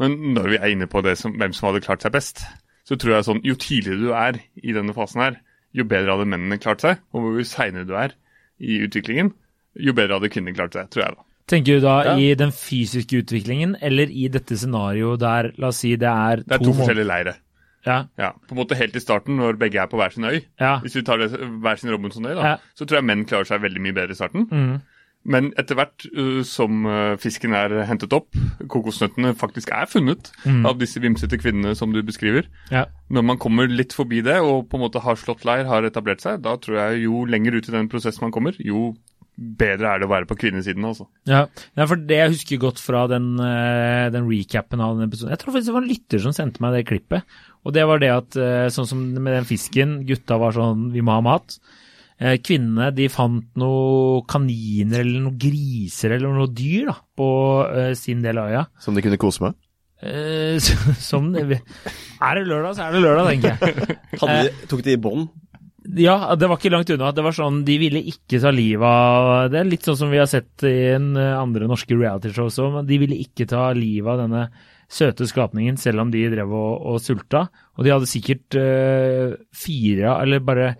Men 0.00 0.14
når 0.34 0.48
vi 0.54 0.56
er 0.56 0.72
inne 0.72 0.86
på 0.88 1.02
det 1.04 1.18
som, 1.20 1.34
hvem 1.36 1.52
som 1.52 1.68
hadde 1.68 1.82
klart 1.84 2.02
seg 2.06 2.12
best, 2.14 2.40
så 2.88 2.96
tror 2.96 3.18
jeg 3.18 3.26
sånn 3.28 3.42
jo 3.44 3.54
tidligere 3.60 4.00
du 4.00 4.12
er 4.16 4.38
i 4.64 4.72
denne 4.72 4.94
fasen 4.96 5.20
her, 5.20 5.36
jo 5.76 5.84
bedre 5.84 6.16
hadde 6.16 6.30
mennene 6.32 6.56
klart 6.62 6.80
seg. 6.80 7.02
Og 7.12 7.36
jo 7.38 7.44
seinere 7.46 7.84
du 7.86 7.92
er 7.94 8.14
i 8.60 8.80
utviklingen, 8.86 9.34
jo 9.76 9.92
bedre 9.96 10.16
hadde 10.18 10.32
kvinnene 10.32 10.56
klart 10.56 10.74
seg, 10.78 10.88
tror 10.90 11.04
jeg 11.04 11.18
da. 11.18 11.26
Tenker 11.50 11.78
du 11.80 11.84
da 11.84 11.94
Ja. 12.06 12.16
i 12.16 12.32
den 12.38 12.52
fysiske 12.54 13.20
utviklingen, 13.24 13.76
eller 13.82 14.06
i 14.08 14.28
dette 14.28 14.54
scenarioet 14.56 15.18
der, 15.20 15.52
la 15.58 15.68
oss 15.68 15.80
si 15.82 15.96
det 15.96 16.08
er 16.08 16.36
Det 16.46 16.56
er 16.56 16.64
to 16.64 16.72
forskjellige 16.78 17.06
leire. 17.10 17.34
Ja, 17.86 18.04
Ja, 18.18 18.32
på 18.32 18.52
en 18.52 18.58
måte 18.60 18.76
Helt 18.76 18.94
i 18.96 19.00
starten, 19.00 19.36
når 19.40 19.56
begge 19.58 19.80
er 19.80 19.86
på 19.88 19.96
hver 19.96 20.12
sin 20.12 20.24
øy, 20.24 20.40
ja. 20.60 20.78
hvis 20.80 20.94
vi 20.96 21.02
tar 21.02 21.16
det, 21.18 21.30
hver 21.32 21.76
sin 21.80 21.90
Robinson-øy, 21.90 22.34
da, 22.36 22.42
Ja. 22.44 22.56
så 22.76 22.84
tror 22.86 22.98
jeg 23.00 23.04
menn 23.04 23.24
klarer 23.24 23.46
seg 23.48 23.60
veldig 23.62 23.80
mye 23.80 23.92
bedre 23.96 24.10
i 24.12 24.14
starten. 24.18 24.46
Mm. 24.50 24.80
Men 25.24 25.50
etter 25.60 25.76
hvert 25.76 26.06
uh, 26.16 26.40
som 26.48 26.86
uh, 26.88 27.16
fisken 27.20 27.52
er 27.56 27.74
hentet 27.88 28.14
opp, 28.16 28.32
kokosnøttene 28.72 29.34
faktisk 29.36 29.72
er 29.76 29.90
funnet 29.90 30.30
Mm. 30.46 30.64
av 30.66 30.78
disse 30.80 31.00
vimsete 31.02 31.36
kvinnene 31.36 31.74
som 31.76 31.92
du 31.92 32.00
beskriver, 32.02 32.46
ja. 32.72 32.86
når 33.12 33.24
man 33.26 33.38
kommer 33.38 33.68
litt 33.68 33.92
forbi 33.92 34.22
det 34.24 34.38
og 34.40 34.70
på 34.70 34.78
en 34.78 34.84
måte 34.86 35.02
har 35.04 35.18
slått 35.20 35.44
leir, 35.44 35.66
har 35.68 35.84
etablert 35.84 36.22
seg, 36.24 36.40
da 36.42 36.56
tror 36.56 36.78
jeg 36.78 37.04
jo 37.04 37.26
lenger 37.28 37.58
ut 37.58 37.68
i 37.68 37.74
den 37.74 37.90
prosessen 37.92 38.24
man 38.24 38.32
kommer, 38.32 38.56
jo 38.56 38.94
bedre 39.40 39.88
er 39.88 40.00
det 40.00 40.08
å 40.08 40.12
være 40.12 40.28
på 40.28 40.36
kvinnesiden, 40.42 40.84
altså. 40.84 41.06
Ja, 41.28 41.46
ja, 41.78 41.86
for 41.88 41.96
det 41.96 42.18
jeg 42.18 42.32
husker 42.34 42.60
godt 42.60 42.80
fra 42.82 43.06
den, 43.08 43.32
eh, 43.40 44.10
den 44.12 44.28
recapen 44.28 44.82
av 44.84 44.98
den 44.98 45.08
episoden 45.08 45.32
Jeg 45.32 45.40
tror 45.40 45.54
faktisk 45.54 45.70
det 45.70 45.76
var 45.76 45.86
en 45.86 45.92
lytter 45.92 46.24
som 46.24 46.34
sendte 46.36 46.60
meg 46.60 46.74
det 46.76 46.86
klippet. 46.90 47.38
Og 47.64 47.72
det 47.76 47.86
var 47.88 48.00
det 48.02 48.10
at 48.12 48.36
eh, 48.36 48.68
sånn 48.72 48.88
som 48.88 49.00
med 49.14 49.32
den 49.32 49.48
fisken, 49.48 50.00
gutta 50.08 50.36
var 50.40 50.52
sånn 50.56 50.90
Vi 50.92 51.00
må 51.04 51.16
ha 51.16 51.24
mat. 51.24 51.56
Eh, 52.20 52.36
Kvinnene 52.44 52.90
de 52.92 53.08
fant 53.08 53.46
noen 53.60 54.26
kaniner 54.28 55.00
eller 55.00 55.24
noen 55.24 55.40
griser 55.40 56.18
eller 56.18 56.34
noen 56.36 56.52
dyr 56.52 56.90
da, 56.90 56.96
på 57.16 57.28
eh, 57.72 57.92
sin 57.96 58.20
del 58.24 58.42
av 58.42 58.50
øya. 58.52 58.64
Som 58.84 58.98
de 58.98 59.04
kunne 59.06 59.20
kose 59.20 59.46
med. 59.46 59.56
Eh, 60.04 60.60
som 61.10 61.32
Er 61.36 61.48
det 62.36 62.44
lørdag, 62.48 62.74
så 62.76 62.88
er 62.88 62.96
det 62.96 63.04
lørdag, 63.04 63.30
tenker 63.32 63.56
jeg. 63.56 64.00
Hadde 64.20 64.42
de, 64.48 64.68
tok 64.68 64.84
de 64.84 64.96
i 64.96 65.00
bånd? 65.00 65.30
Ja, 65.96 66.34
det 66.36 66.48
var 66.48 66.60
ikke 66.60 66.72
langt 66.74 66.90
unna. 66.92 67.08
Det 67.16 67.24
var 67.24 67.34
sånn, 67.34 67.62
De 67.64 67.76
ville 67.80 68.02
ikke 68.12 68.38
ta 68.42 68.52
livet 68.52 68.84
av 68.84 69.48
Det 69.50 69.62
er 69.62 69.70
litt 69.70 69.86
sånn 69.86 69.96
som 69.98 70.12
vi 70.12 70.20
har 70.20 70.28
sett 70.30 70.64
i 70.68 70.92
en 70.92 71.14
eh, 71.16 71.38
andre 71.38 71.68
norske 71.70 71.96
realityshow 71.96 72.50
også, 72.50 72.68
men 72.76 72.88
de 72.88 73.00
ville 73.00 73.18
ikke 73.24 73.48
ta 73.50 73.70
livet 73.76 74.12
av 74.12 74.26
denne 74.26 74.44
søte 74.90 75.24
skapningen, 75.30 75.76
selv 75.78 76.02
om 76.02 76.12
de 76.12 76.24
drev 76.32 76.52
og, 76.52 76.72
og 76.92 77.00
sulta. 77.00 77.46
Og 77.78 77.86
de 77.86 77.92
hadde 77.94 78.08
sikkert 78.10 78.56
uh, 78.58 79.36
fire, 79.54 80.16
eller 80.16 80.42
bare 80.42 80.72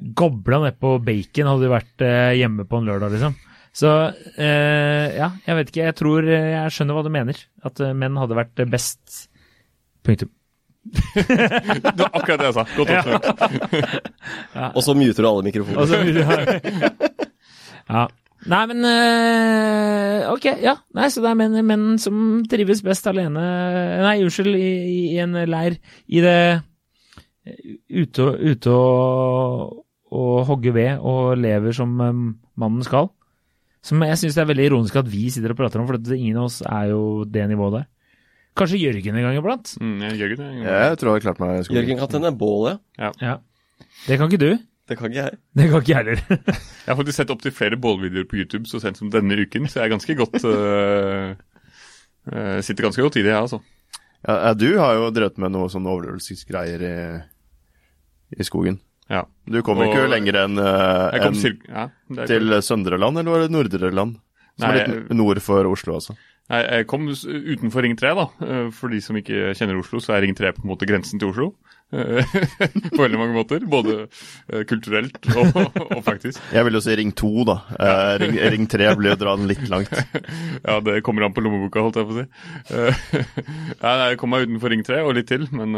gobla 0.00 0.62
nedpå 0.66 0.96
bacon, 1.04 1.48
hadde 1.50 1.66
du 1.66 1.72
vært 1.72 2.04
eh, 2.06 2.34
hjemme 2.40 2.66
på 2.68 2.80
en 2.80 2.88
lørdag, 2.88 3.12
liksom. 3.14 3.34
Så 3.72 3.88
eh, 4.36 5.16
ja, 5.16 5.30
jeg 5.46 5.58
vet 5.58 5.72
ikke. 5.72 5.86
Jeg 5.88 5.96
tror 5.96 6.28
eh, 6.28 6.48
jeg 6.52 6.74
skjønner 6.76 6.98
hva 6.98 7.04
du 7.06 7.12
mener. 7.12 7.38
At 7.64 7.80
eh, 7.80 7.94
menn 7.96 8.18
hadde 8.20 8.36
vært 8.36 8.64
best. 8.72 9.26
Punktum. 10.04 10.32
Det 11.14 11.94
var 11.94 12.10
akkurat 12.10 12.40
det 12.40 12.48
jeg 12.48 12.56
sa. 12.56 12.64
Godt 12.74 12.90
oppsummert. 12.90 14.08
Og 14.76 14.82
så 14.84 14.96
muter 14.98 15.22
du 15.22 15.28
alle 15.30 15.46
mikrofoner. 15.46 16.58
Ja. 17.92 18.04
Nei, 18.46 18.60
men 18.70 18.86
øh, 18.86 20.28
Ok, 20.30 20.44
ja. 20.62 20.76
Nei, 20.94 21.08
så 21.10 21.20
det 21.20 21.32
er 21.32 21.38
menn, 21.38 21.56
menn 21.66 21.98
som 22.00 22.14
trives 22.48 22.80
best 22.86 23.08
alene 23.10 23.42
Nei, 23.42 24.14
unnskyld, 24.22 24.54
i, 24.54 24.70
i 25.12 25.18
en 25.22 25.34
leir. 25.50 25.76
I 26.06 26.22
det 26.22 26.36
Ute 27.42 28.22
og, 28.22 28.38
ute 28.38 28.70
og, 28.70 29.80
og 30.14 30.34
hogge 30.46 30.70
ved 30.76 31.00
og 31.02 31.34
lever 31.40 31.74
som 31.74 31.96
um, 31.98 32.26
mannen 32.54 32.86
skal. 32.86 33.10
Som 33.82 34.04
jeg 34.06 34.20
syns 34.20 34.36
det 34.38 34.44
er 34.44 34.50
veldig 34.52 34.68
ironisk 34.68 34.98
at 35.00 35.08
vi 35.10 35.26
sitter 35.34 35.54
og 35.54 35.58
prater 35.58 35.82
om, 35.82 35.88
for 35.88 36.14
ingen 36.14 36.38
av 36.38 36.46
oss 36.46 36.60
er 36.62 36.92
jo 36.92 37.24
det 37.26 37.48
nivået 37.50 37.80
der. 37.80 37.88
Kanskje 38.58 38.78
Jørgen 38.78 39.16
en 39.16 39.24
gang 39.24 39.38
iblant? 39.40 39.72
Mm, 39.80 40.02
jeg 40.04 40.18
ikke 40.20 40.42
det. 40.42 40.50
Jeg 40.66 40.98
tror 41.00 41.08
jeg 41.08 41.16
har 41.16 41.24
klart 41.24 41.40
meg 41.40 41.64
skolen. 41.64 41.80
Jørgen 41.80 42.02
kan 42.02 42.12
tenne 42.12 42.32
bål, 42.36 42.68
ja. 43.00 43.10
Ja. 43.22 43.38
Det 44.04 44.20
kan 44.20 44.28
ikke 44.28 44.42
du. 44.42 44.50
Det 44.88 44.98
kan 44.98 45.08
ikke 45.08 45.18
jeg. 45.22 45.38
Det 45.56 45.68
kan 45.70 45.82
ikke 45.82 45.92
jeg 45.92 45.98
heller. 46.04 46.22
Jeg 46.82 46.90
har 46.90 46.98
faktisk 46.98 47.16
sett 47.20 47.30
opptil 47.30 47.52
flere 47.54 47.76
bålvideoer 47.78 48.26
på 48.26 48.40
YouTube 48.40 48.66
så 48.66 48.80
sent 48.82 48.98
som 48.98 49.10
denne 49.10 49.36
uken, 49.38 49.68
så 49.70 49.78
jeg 49.78 49.84
er 49.86 49.92
ganske 49.92 50.14
godt 50.18 50.34
uh, 50.42 51.28
uh, 52.34 52.58
Sitter 52.66 52.88
ganske 52.88 53.04
godt 53.06 53.18
i 53.20 53.22
det, 53.22 53.30
jeg, 53.30 53.38
altså. 53.38 53.60
Ja, 54.26 54.34
ja, 54.48 54.50
du 54.58 54.66
har 54.80 54.96
jo 54.98 55.12
drevet 55.14 55.38
med 55.38 55.54
noe 55.54 55.70
sånn 55.70 55.86
overlevelsesgreier 55.86 56.82
i, 56.82 56.96
i 58.38 58.44
skogen. 58.46 58.80
Ja. 59.10 59.24
Du 59.50 59.60
kom 59.66 59.78
Og- 59.82 59.88
ikke 59.90 60.08
lenger 60.08 60.38
enn 60.44 60.58
uh, 60.58 61.10
en, 61.18 61.34
til, 61.36 61.58
ja, 61.68 61.88
til 62.26 62.54
Søndre 62.62 62.98
Land, 63.00 63.18
eller 63.18 63.30
var 63.34 63.40
det 63.44 63.50
Nordre 63.52 63.90
Land? 63.92 64.18
Som 64.60 64.68
er 64.70 64.82
litt 64.86 65.10
nord 65.16 65.40
for 65.40 65.64
Oslo, 65.70 65.94
altså. 65.96 66.14
Nei, 66.52 66.58
jeg 66.66 66.86
kom 66.90 67.06
utenfor 67.08 67.82
Ring 67.86 67.94
3, 67.96 68.10
da. 68.18 68.24
Eh, 68.44 68.66
For 68.76 68.92
de 68.92 68.98
som 69.00 69.16
ikke 69.16 69.54
kjenner 69.56 69.78
Oslo, 69.78 70.00
så 70.02 70.12
er 70.16 70.24
Ring 70.26 70.34
3 70.36 70.50
på 70.56 70.64
en 70.64 70.72
måte 70.74 70.84
grensen 70.90 71.18
til 71.22 71.30
Oslo. 71.30 71.52
Eh, 71.92 72.24
på 72.96 73.02
veldig 73.02 73.18
mange 73.20 73.34
måter. 73.36 73.64
Både 73.68 74.06
eh, 74.48 74.62
kulturelt 74.68 75.18
og, 75.36 75.58
og 75.82 76.00
faktisk. 76.06 76.40
Jeg 76.54 76.64
vil 76.66 76.78
jo 76.78 76.82
si 76.84 76.96
Ring 76.98 77.12
2, 77.18 77.32
da. 77.48 77.56
Eh, 77.76 78.12
ring, 78.22 78.38
ring 78.54 78.68
3 78.72 78.94
blir 78.96 79.16
å 79.16 79.20
dra 79.20 79.36
den 79.38 79.50
litt 79.50 79.66
langt. 79.72 79.92
Ja, 80.62 80.78
det 80.84 81.00
kommer 81.04 81.24
an 81.26 81.34
på 81.34 81.42
lommeboka, 81.42 81.82
holdt 81.82 81.96
jeg 81.98 82.06
på 82.06 82.14
å 82.14 82.20
si. 82.20 82.24
Eh, 82.72 83.04
nei, 83.82 83.94
jeg 84.12 84.18
kom 84.20 84.30
meg 84.32 84.46
utenfor 84.46 84.72
Ring 84.72 84.84
3 84.86 85.00
og 85.02 85.16
litt 85.16 85.28
til, 85.30 85.44
men 85.54 85.74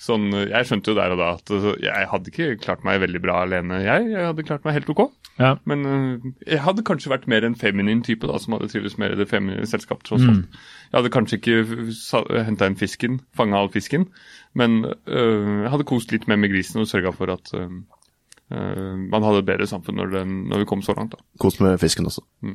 sånn 0.00 0.26
Jeg 0.34 0.68
skjønte 0.68 0.92
jo 0.92 0.96
der 0.98 1.14
og 1.14 1.20
da 1.20 1.28
at 1.38 1.52
altså, 1.54 1.74
jeg 1.82 2.08
hadde 2.10 2.32
ikke 2.32 2.48
klart 2.62 2.84
meg 2.86 3.00
veldig 3.02 3.22
bra 3.24 3.40
alene, 3.44 3.80
jeg. 3.84 4.10
Jeg 4.12 4.28
hadde 4.28 4.46
klart 4.46 4.66
meg 4.66 4.76
helt 4.76 4.90
ok. 4.92 5.06
Ja. 5.40 5.54
Men 5.66 5.86
jeg 6.46 6.60
hadde 6.62 6.84
kanskje 6.86 7.10
vært 7.14 7.26
mer 7.30 7.46
en 7.46 7.56
feminin 7.58 8.04
type, 8.06 8.28
da, 8.30 8.38
som 8.42 8.54
hadde 8.56 8.68
trivdes 8.70 8.98
mer 9.00 9.14
i 9.14 9.18
det 9.18 9.28
feminine 9.30 9.66
selskapet, 9.68 10.06
tross 10.10 10.26
alt. 10.28 10.60
Jeg 10.94 11.00
hadde 11.00 11.10
kanskje 11.10 11.36
ikke 11.40 12.42
henta 12.46 12.68
inn 12.70 12.76
fisken, 12.78 13.16
fanga 13.34 13.58
all 13.58 13.70
fisken, 13.74 14.04
men 14.54 14.84
øh, 14.86 15.64
jeg 15.64 15.70
hadde 15.72 15.86
kost 15.90 16.12
litt 16.14 16.28
mer 16.30 16.38
med 16.38 16.52
grisen 16.52 16.84
og 16.84 16.86
sørga 16.86 17.10
for 17.10 17.32
at 17.34 17.50
øh, 17.58 17.72
øh, 18.54 18.92
man 19.10 19.26
hadde 19.26 19.40
et 19.42 19.48
bedre 19.48 19.66
samfunn 19.66 19.98
når, 19.98 20.12
den, 20.12 20.36
når 20.52 20.62
vi 20.62 20.68
kom 20.70 20.84
så 20.86 20.94
langt. 20.94 21.16
da. 21.16 21.24
Kost 21.42 21.58
med 21.64 21.80
fisken 21.82 22.06
også. 22.06 22.22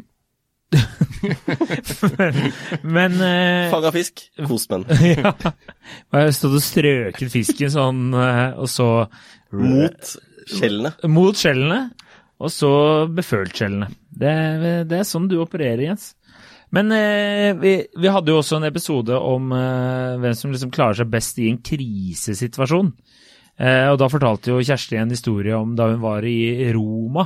Men 2.95 3.11
øh, 3.19 3.65
Fanga 3.73 3.91
fisk, 3.91 4.23
kos 4.47 4.69
den. 4.71 4.85
ja. 5.17 5.33
Jeg 6.13 6.37
stod 6.39 6.55
og 6.61 6.63
strøket 6.63 7.33
fisken 7.33 7.73
sånn, 7.75 8.05
eh, 8.15 8.55
og 8.55 8.71
så 8.71 8.87
Mot 9.51 10.13
skjellene. 10.47 10.93
Mot 11.11 11.35
skjellene, 11.43 11.81
og 12.39 12.55
så 12.55 12.71
befølt 13.11 13.51
skjellene. 13.59 13.91
Det, 14.15 14.31
det 14.87 15.01
er 15.01 15.11
sånn 15.11 15.27
du 15.27 15.41
opererer, 15.43 15.89
Jens. 15.89 16.13
Men 16.76 16.91
eh, 16.93 17.53
vi, 17.57 17.74
vi 17.97 18.11
hadde 18.13 18.34
jo 18.34 18.41
også 18.43 18.59
en 18.59 18.67
episode 18.70 19.15
om 19.17 19.49
eh, 19.55 20.20
hvem 20.22 20.36
som 20.38 20.53
liksom 20.53 20.74
klarer 20.74 20.99
seg 20.99 21.09
best 21.09 21.39
i 21.41 21.49
en 21.49 21.57
krisesituasjon. 21.65 22.91
Eh, 23.59 23.88
og 23.89 23.97
da 23.99 24.09
fortalte 24.11 24.53
jo 24.53 24.61
Kjersti 24.63 24.99
en 24.99 25.11
historie 25.11 25.57
om 25.57 25.74
da 25.78 25.89
hun 25.89 26.01
var 26.03 26.28
i 26.30 26.70
Roma. 26.76 27.26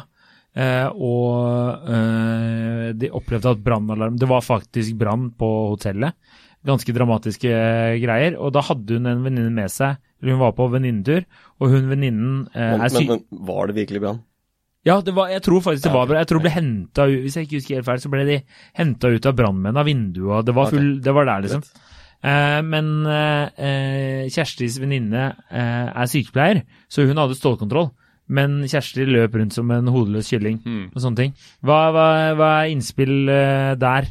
Eh, 0.53 0.87
og 0.93 1.89
eh, 1.89 2.87
de 2.93 3.09
opplevde 3.09 3.55
at 3.55 3.61
brannalarm 3.65 4.19
Det 4.21 4.27
var 4.29 4.45
faktisk 4.45 4.95
brann 4.99 5.31
på 5.37 5.49
hotellet. 5.73 6.15
Ganske 6.63 6.95
dramatiske 6.95 7.51
greier. 7.99 8.37
Og 8.39 8.53
da 8.55 8.63
hadde 8.63 8.99
hun 8.99 9.09
en 9.11 9.25
venninne 9.25 9.53
med 9.53 9.73
seg. 9.73 9.99
Hun 10.23 10.39
var 10.39 10.53
på 10.55 10.69
venninnetur, 10.71 11.25
og 11.59 11.73
hun 11.73 11.89
venninnen 11.91 12.45
eh, 12.55 12.77
er 12.77 12.93
syk... 12.93 13.09
men, 13.09 13.25
men 13.27 13.47
var 13.49 13.67
det 13.67 13.81
virkelig 13.81 13.99
brann? 14.05 14.21
Ja, 14.85 14.97
det 15.01 15.13
var, 15.15 15.29
jeg 15.31 15.41
tror 15.45 15.61
faktisk 15.63 15.85
det 15.87 15.93
var 15.93 16.07
bra. 16.09 16.17
Jeg 16.19 16.27
tror 16.27 16.41
det 16.41 16.43
ble 16.49 16.55
henta 16.57 17.05
ut 17.07 17.21
Hvis 17.23 17.37
jeg 17.39 17.45
ikke 17.47 17.55
husker 17.61 17.75
helt 17.79 17.87
feil, 17.87 18.01
så 18.03 18.09
ble 18.11 18.25
de 18.27 18.37
henta 18.75 19.07
ut 19.13 19.25
av 19.29 19.35
brannmenn 19.37 19.77
av 19.79 19.85
vinduet, 19.87 20.45
det 20.45 20.55
var, 20.57 20.71
full, 20.73 20.89
det 21.05 21.13
var 21.15 21.29
der, 21.29 21.45
liksom. 21.47 21.63
Eh, 22.23 22.59
men 22.67 22.89
eh, 23.07 23.47
eh, 23.67 24.23
Kjerstis 24.31 24.77
venninne 24.83 25.23
eh, 25.51 25.87
er 25.91 26.07
sykepleier, 26.11 26.61
så 26.91 27.07
hun 27.07 27.19
hadde 27.19 27.35
stålkontroll. 27.39 27.91
Men 28.33 28.61
Kjersti 28.71 29.03
løp 29.07 29.33
rundt 29.35 29.53
som 29.55 29.71
en 29.75 29.87
hodeløs 29.91 30.29
kylling 30.31 30.61
Mm. 30.65 30.85
og 30.95 30.99
sånne 31.03 31.19
ting. 31.19 31.33
Hva, 31.61 31.79
hva, 31.91 32.05
hva 32.39 32.51
er 32.63 32.71
innspill 32.71 33.27
eh, 33.29 33.73
der? 33.75 34.07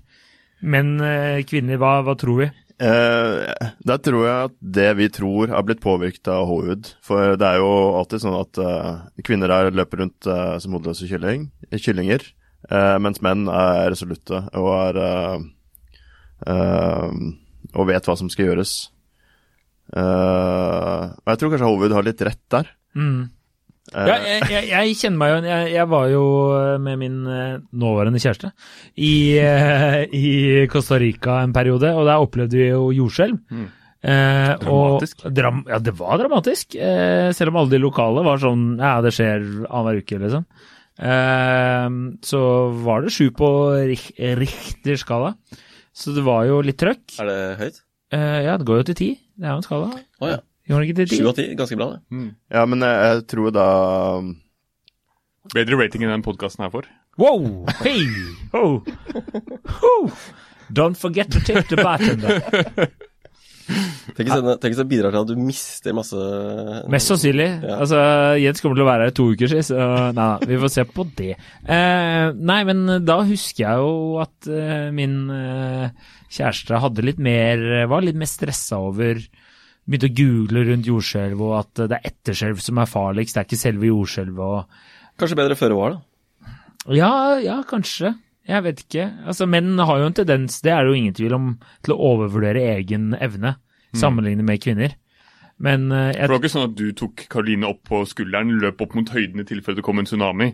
Men 0.62 0.92
eh, 1.00 1.40
kvinner, 1.48 1.80
hva, 1.80 2.02
hva 2.06 2.12
tror 2.20 2.36
vi? 2.44 2.50
Eh, 2.82 3.68
der 3.86 3.98
tror 4.02 4.24
jeg 4.26 4.48
at 4.48 4.54
det 4.74 4.88
vi 4.98 5.06
tror 5.12 5.52
har 5.54 5.62
blitt 5.66 5.82
påvirket 5.84 6.26
av 6.32 6.48
Hollywood. 6.48 6.88
For 7.04 7.36
det 7.38 7.46
er 7.46 7.60
jo 7.62 7.72
alltid 8.00 8.24
sånn 8.24 8.38
at 8.40 8.58
eh, 8.58 9.02
kvinner 9.26 9.52
der 9.52 9.74
løper 9.76 10.02
rundt 10.02 10.26
eh, 10.26 10.56
som 10.62 10.74
hodeløse 10.74 11.06
kylling, 11.10 11.50
kyllinger, 11.70 12.24
eh, 12.70 12.96
mens 13.02 13.22
menn 13.22 13.46
er 13.52 13.92
resolutte 13.92 14.42
og 14.58 14.70
er 14.80 14.98
eh, 15.04 15.44
eh, 16.54 17.20
og 17.72 17.88
vet 17.88 18.08
hva 18.08 18.18
som 18.18 18.32
skal 18.32 18.50
gjøres. 18.50 18.74
Og 19.92 21.28
jeg 21.28 21.38
tror 21.38 21.50
kanskje 21.52 21.68
Hollywood 21.68 21.94
har 21.96 22.04
litt 22.06 22.22
rett 22.24 22.42
der. 22.52 22.68
Mm. 22.96 23.30
Eh, 23.90 24.06
Ja, 24.06 24.14
jeg, 24.22 24.42
jeg, 24.52 24.66
jeg 24.70 24.96
kjenner 25.00 25.18
meg 25.18 25.32
jo 25.32 25.38
jeg, 25.50 25.70
jeg 25.74 25.88
var 25.90 26.04
jo 26.12 26.24
med 26.84 26.98
min 27.00 27.16
eh, 27.26 27.56
nåværende 27.82 28.20
kjæreste 28.22 28.52
i, 28.96 29.12
eh, 29.42 30.04
i 30.14 30.66
Costa 30.70 31.00
Rica 31.02 31.40
en 31.42 31.52
periode, 31.52 31.90
og 31.98 32.06
der 32.06 32.22
opplevde 32.22 32.60
vi 32.60 32.68
jo 32.70 32.90
jordskjelv. 32.94 33.40
Mm. 33.50 33.66
Eh, 34.02 34.52
Dramatisk. 34.62 35.24
Og, 35.26 35.34
dram, 35.34 35.64
ja, 35.70 35.78
det 35.82 35.92
var 35.98 36.18
dramatisk. 36.22 36.74
Eh, 36.78 37.32
selv 37.34 37.52
om 37.52 37.58
alle 37.62 37.74
de 37.74 37.82
lokale 37.82 38.22
var 38.26 38.40
sånn 38.42 38.64
Ja, 38.80 38.96
det 39.04 39.12
skjer 39.14 39.42
annenhver 39.66 40.00
uke, 40.02 40.18
liksom. 40.24 40.46
Eh, 41.02 41.88
så 42.26 42.40
var 42.86 43.02
det 43.04 43.12
sju 43.14 43.30
på 43.34 43.48
Rich- 43.90 44.14
Richter-skala. 44.38 45.34
Så 45.92 46.14
det 46.16 46.24
var 46.24 46.46
jo 46.48 46.62
litt 46.64 46.78
trøkk. 46.80 47.18
Er 47.20 47.28
det 47.28 47.40
høyt? 47.60 47.82
Eh, 48.12 48.38
ja, 48.46 48.56
det 48.60 48.66
går 48.68 48.80
jo 48.82 48.88
til 48.90 48.98
ti. 48.98 49.10
Det 49.36 49.46
er 49.48 49.54
jo 49.54 49.60
en 49.60 49.66
skala. 49.66 49.90
Å 50.22 50.30
ja. 50.32 50.38
Gjorde 50.72 50.86
det 50.86 50.88
ikke 50.88 51.10
ti? 51.12 51.20
Sju 51.20 51.28
av 51.28 51.36
ti, 51.36 51.46
ganske 51.58 51.78
bra, 51.78 51.90
det. 51.92 52.24
ja, 52.56 52.64
men 52.64 52.86
jeg, 52.88 53.04
jeg 53.12 53.26
tror 53.34 53.52
da 53.54 53.68
Bedre 55.52 55.78
rating 55.80 56.04
enn 56.06 56.12
den 56.14 56.22
podkasten 56.24 56.62
her 56.64 56.70
for. 56.72 56.86
Wow! 57.20 57.66
Hey! 57.82 58.06
Oh. 58.54 58.80
oh. 59.82 60.20
Don't 60.72 60.96
forget 60.96 61.32
to 61.34 61.40
tip 61.40 61.66
the 61.68 61.76
bartender. 61.76 62.38
Tenk 64.16 64.28
hvis 64.28 64.76
det- 64.76 64.88
bidrar 64.90 65.12
til 65.14 65.20
at 65.22 65.28
du 65.28 65.36
mister 65.38 65.94
masse 65.94 66.16
Mest 66.90 67.08
sannsynlig. 67.08 67.48
Ja. 67.62 67.76
Altså, 67.80 67.98
Jens 68.42 68.60
kommer 68.60 68.76
til 68.76 68.84
å 68.84 68.88
være 68.88 69.06
her 69.06 69.12
i 69.12 69.16
to 69.16 69.28
uker, 69.32 69.54
så 69.62 69.76
nei 70.12 70.12
da, 70.18 70.26
vi 70.48 70.58
får 70.62 70.72
se 70.74 70.84
på 70.88 71.06
det. 71.16 71.36
Uh, 71.68 72.32
nei, 72.36 72.60
men 72.68 73.04
da 73.06 73.20
husker 73.28 73.64
jeg 73.64 73.84
jo 73.84 74.18
at 74.22 74.50
uh, 74.50 74.90
min 74.94 75.30
uh, 75.30 75.88
kjæreste 76.32 76.80
hadde 76.82 77.06
litt 77.06 77.20
mer 77.22 77.86
Var 77.88 78.04
litt 78.04 78.18
mer 78.18 78.30
stressa 78.30 78.80
over 78.82 79.20
Begynte 79.82 80.10
å 80.10 80.14
google 80.14 80.64
rundt 80.68 80.86
jordskjelv, 80.86 81.40
og 81.42 81.54
at 81.58 81.84
det 81.90 81.98
er 81.98 82.10
etterskjelv 82.12 82.60
som 82.62 82.78
er 82.78 82.90
farligst, 82.90 83.34
det 83.34 83.42
er 83.42 83.48
ikke 83.48 83.64
selve 83.64 83.88
jordskjelvet 83.88 84.42
og 84.46 84.90
Kanskje 85.20 85.36
bedre 85.36 85.56
føre 85.58 85.76
var, 85.76 85.94
da. 85.94 86.52
Ja, 86.96 87.10
ja, 87.42 87.58
kanskje. 87.68 88.14
Jeg 88.48 88.64
vet 88.64 88.80
ikke. 88.86 89.04
Altså, 89.28 89.46
Menn 89.46 89.76
har 89.78 90.00
jo 90.00 90.08
en 90.08 90.16
tendens, 90.16 90.56
det 90.64 90.72
er 90.72 90.82
det 90.82 90.90
jo 90.90 90.98
ingen 90.98 91.14
tvil 91.14 91.36
om, 91.36 91.52
til 91.84 91.94
å 91.94 92.00
overvurdere 92.14 92.64
egen 92.78 93.12
evne 93.20 93.56
sammenlignet 93.98 94.46
med 94.48 94.62
kvinner. 94.64 94.96
Men 95.62 95.92
eh, 95.92 96.10
For 96.10 96.16
jeg, 96.16 96.26
det 96.26 96.32
var 96.32 96.40
ikke 96.40 96.52
sånn 96.56 96.68
at 96.70 96.76
du 96.78 96.86
tok 96.98 97.24
Karoline 97.30 97.70
opp 97.70 97.82
på 97.86 98.02
skulderen, 98.08 98.56
løp 98.62 98.82
opp 98.82 98.96
mot 98.98 99.14
høyden 99.14 99.44
i 99.44 99.46
tilfelle 99.46 99.78
det 99.78 99.86
kom 99.86 100.00
en 100.02 100.08
tsunami, 100.08 100.48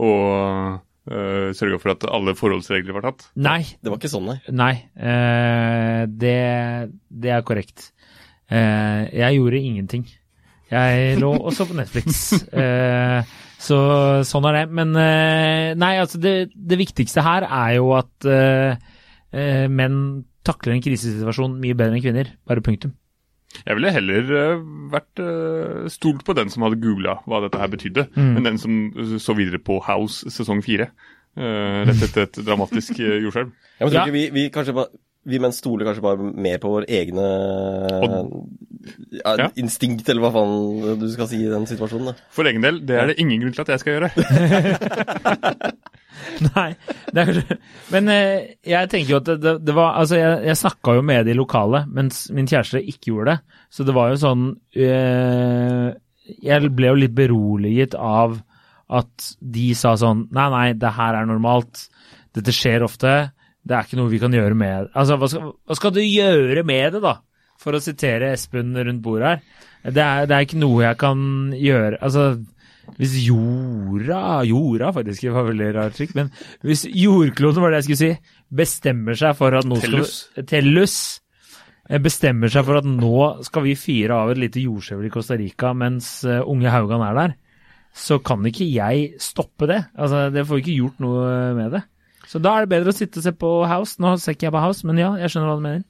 og 0.00 0.78
uh, 1.10 1.50
sørga 1.56 1.80
for 1.82 1.92
at 1.92 2.06
alle 2.08 2.36
forholdsregler 2.38 2.96
var 2.96 3.10
tatt? 3.10 3.26
Nei. 3.36 3.60
Det 3.82 3.92
var 3.92 4.00
ikke 4.00 4.12
sånn, 4.14 4.30
nei. 4.30 4.38
Nei. 4.54 4.74
Uh, 4.96 6.04
det, 6.08 6.38
det 7.10 7.34
er 7.34 7.44
korrekt. 7.46 7.90
Eh, 8.50 9.02
jeg 9.16 9.38
gjorde 9.38 9.60
ingenting. 9.62 10.04
Jeg 10.70 11.18
lå 11.20 11.30
og 11.38 11.52
så 11.54 11.66
på 11.68 11.76
Netflix. 11.78 12.32
Eh, 12.52 13.22
så 13.64 13.78
sånn 14.26 14.48
er 14.50 14.58
det. 14.58 14.64
Men 14.76 14.94
eh, 15.00 15.70
nei, 15.80 15.94
altså 16.02 16.18
det, 16.20 16.50
det 16.54 16.78
viktigste 16.80 17.22
her 17.24 17.46
er 17.48 17.76
jo 17.78 17.92
at 17.96 18.26
menn 19.34 19.96
takler 20.44 20.74
en 20.76 20.82
krisesituasjon 20.84 21.56
mye 21.62 21.74
bedre 21.78 21.96
enn 21.96 22.04
kvinner. 22.04 22.28
Bare 22.46 22.62
punktum. 22.64 22.92
Jeg 23.64 23.76
ville 23.78 23.92
heller 23.94 24.28
vært 24.92 25.22
stolt 25.94 26.24
på 26.26 26.34
den 26.36 26.50
som 26.50 26.64
hadde 26.66 26.80
googla 26.82 27.16
hva 27.26 27.40
dette 27.44 27.58
her 27.60 27.70
betydde, 27.70 28.08
Mm. 28.18 28.36
enn 28.36 28.46
den 28.48 28.58
som 28.58 29.18
så 29.22 29.34
videre 29.38 29.58
på 29.62 29.80
House 29.86 30.26
sesong 30.30 30.62
fire. 30.62 30.90
eh, 31.36 31.80
rett 31.88 32.02
etter 32.06 32.22
et 32.28 32.36
dramatisk 32.46 32.98
jordskjelv. 33.00 33.48
Ja. 33.80 34.04
vi, 34.06 34.28
vi 34.30 34.44
kanskje 34.54 34.74
bare 34.76 34.92
vi 35.24 35.38
menn 35.40 35.54
stoler 35.56 35.86
kanskje 35.88 36.02
bare 36.04 36.32
mer 36.34 36.58
på 36.62 36.70
vår 36.74 36.84
egne 36.92 37.24
ja, 39.14 39.32
Ja. 39.40 39.46
instinkt, 39.56 40.08
eller 40.12 40.20
hva 40.26 40.30
faen 40.34 40.98
du 41.00 41.06
skal 41.12 41.28
si 41.30 41.38
i 41.44 41.48
den 41.50 41.64
situasjonen. 41.68 42.10
da. 42.12 42.14
For 42.34 42.44
egen 42.50 42.60
del, 42.64 42.80
det 42.84 42.98
er 43.00 43.06
det 43.12 43.16
ingen 43.22 43.40
grunn 43.40 43.54
til 43.56 43.64
at 43.64 43.72
jeg 43.72 43.80
skal 43.80 43.94
gjøre. 43.96 44.10
Nei, 46.54 46.68
det 47.12 47.20
er 47.20 47.28
kanskje 47.28 47.56
Men 47.92 48.08
eh, 48.12 48.44
jeg 48.70 48.88
tenker 48.92 49.10
jo 49.14 49.18
at 49.20 49.26
det, 49.28 49.36
det, 49.42 49.52
det 49.66 49.74
var 49.76 49.96
Altså, 50.00 50.16
jeg, 50.20 50.38
jeg 50.48 50.60
snakka 50.60 50.94
jo 50.98 51.02
med 51.06 51.26
de 51.28 51.34
lokale, 51.36 51.84
mens 51.90 52.24
min 52.34 52.48
kjæreste 52.50 52.80
ikke 52.82 53.10
gjorde 53.12 53.34
det. 53.34 53.58
Så 53.74 53.86
det 53.86 53.94
var 53.96 54.12
jo 54.12 54.20
sånn 54.22 54.44
øh, 54.54 55.88
Jeg 56.44 56.70
ble 56.76 56.90
jo 56.92 57.00
litt 57.02 57.16
beroliget 57.16 57.96
av 57.98 58.38
at 58.94 59.30
de 59.40 59.70
sa 59.78 59.94
sånn 59.98 60.26
Nei, 60.36 60.48
nei, 60.52 60.66
det 60.78 60.92
her 60.96 61.18
er 61.18 61.26
normalt. 61.28 61.86
Dette 62.36 62.52
skjer 62.54 62.84
ofte. 62.86 63.14
Det 63.64 63.76
er 63.76 63.86
ikke 63.86 63.98
noe 64.00 64.12
vi 64.12 64.20
kan 64.20 64.34
gjøre 64.36 64.56
med 64.60 64.90
Altså, 64.92 65.16
hva 65.20 65.28
skal, 65.30 65.52
hva 65.64 65.76
skal 65.78 65.94
du 65.96 66.02
gjøre 66.02 66.64
med 66.68 66.96
det, 66.96 67.04
da? 67.04 67.14
For 67.60 67.76
å 67.76 67.80
sitere 67.80 68.34
Espen 68.34 68.74
rundt 68.76 69.00
bordet 69.04 69.30
her. 69.30 69.44
Det 69.84 70.02
er, 70.04 70.26
det 70.28 70.36
er 70.36 70.46
ikke 70.46 70.60
noe 70.60 70.82
jeg 70.84 70.98
kan 71.00 71.18
gjøre 71.56 72.00
Altså, 72.04 72.26
hvis 72.98 73.16
jorda 73.24 74.22
Jorda 74.48 74.92
faktisk 74.96 75.26
var 75.32 75.48
veldig 75.48 75.68
rart 75.76 75.96
trykk, 75.96 76.14
men 76.18 76.30
hvis 76.64 76.84
jordkloden 76.88 77.64
var 77.64 77.72
det 77.72 77.82
jeg 77.82 77.88
skulle 77.88 78.02
si, 78.02 78.32
bestemmer 78.54 79.16
seg 79.18 79.36
for 79.38 79.56
at 79.56 79.68
nå 79.68 79.78
skal 79.80 79.94
Tellus 79.94 80.16
Tellus 80.50 80.96
bestemmer 82.04 82.52
seg 82.52 82.64
for 82.64 82.80
at 82.80 82.86
nå 82.88 83.16
skal 83.44 83.66
vi 83.66 83.74
fyre 83.76 84.16
av 84.16 84.32
et 84.32 84.40
lite 84.40 84.62
jordskjelv 84.62 85.04
i 85.04 85.12
Costa 85.12 85.36
Rica 85.40 85.74
mens 85.76 86.22
eh, 86.24 86.40
unge 86.40 86.70
Haugan 86.72 87.04
er 87.04 87.18
der, 87.18 87.34
så 87.94 88.18
kan 88.24 88.44
ikke 88.48 88.66
jeg 88.66 89.10
stoppe 89.22 89.68
det. 89.70 89.82
Altså, 89.92 90.28
det 90.34 90.46
får 90.48 90.62
ikke 90.62 90.78
gjort 90.78 91.02
noe 91.04 91.26
med 91.58 91.76
det. 91.76 91.82
Så 92.34 92.40
da 92.42 92.56
er 92.56 92.64
det 92.64 92.72
bedre 92.72 92.90
å 92.90 92.96
sitte 92.96 93.20
og 93.20 93.24
se 93.28 93.30
på 93.38 93.48
House. 93.70 93.94
Nå 94.02 94.16
ser 94.18 94.34
ikke 94.34 94.48
jeg 94.48 94.54
på 94.56 94.62
House, 94.64 94.82
men 94.88 94.98
ja, 94.98 95.12
jeg 95.22 95.30
skjønner 95.30 95.52
hva 95.52 95.60
du 95.60 95.62
mener. 95.62 95.84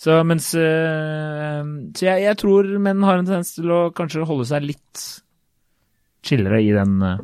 Så 0.00 0.14
mens 0.28 0.46
øh, 0.56 1.68
Så 1.96 2.06
jeg, 2.06 2.22
jeg 2.24 2.38
tror 2.40 2.68
menn 2.80 3.04
har 3.04 3.20
en 3.20 3.28
tendens 3.28 3.52
til 3.56 3.72
å 3.72 3.80
kanskje 3.96 4.24
holde 4.28 4.46
seg 4.48 4.64
litt 4.64 5.04
chillere 6.24 6.62
i 6.64 6.72
den, 6.72 6.96
øh, 7.04 7.20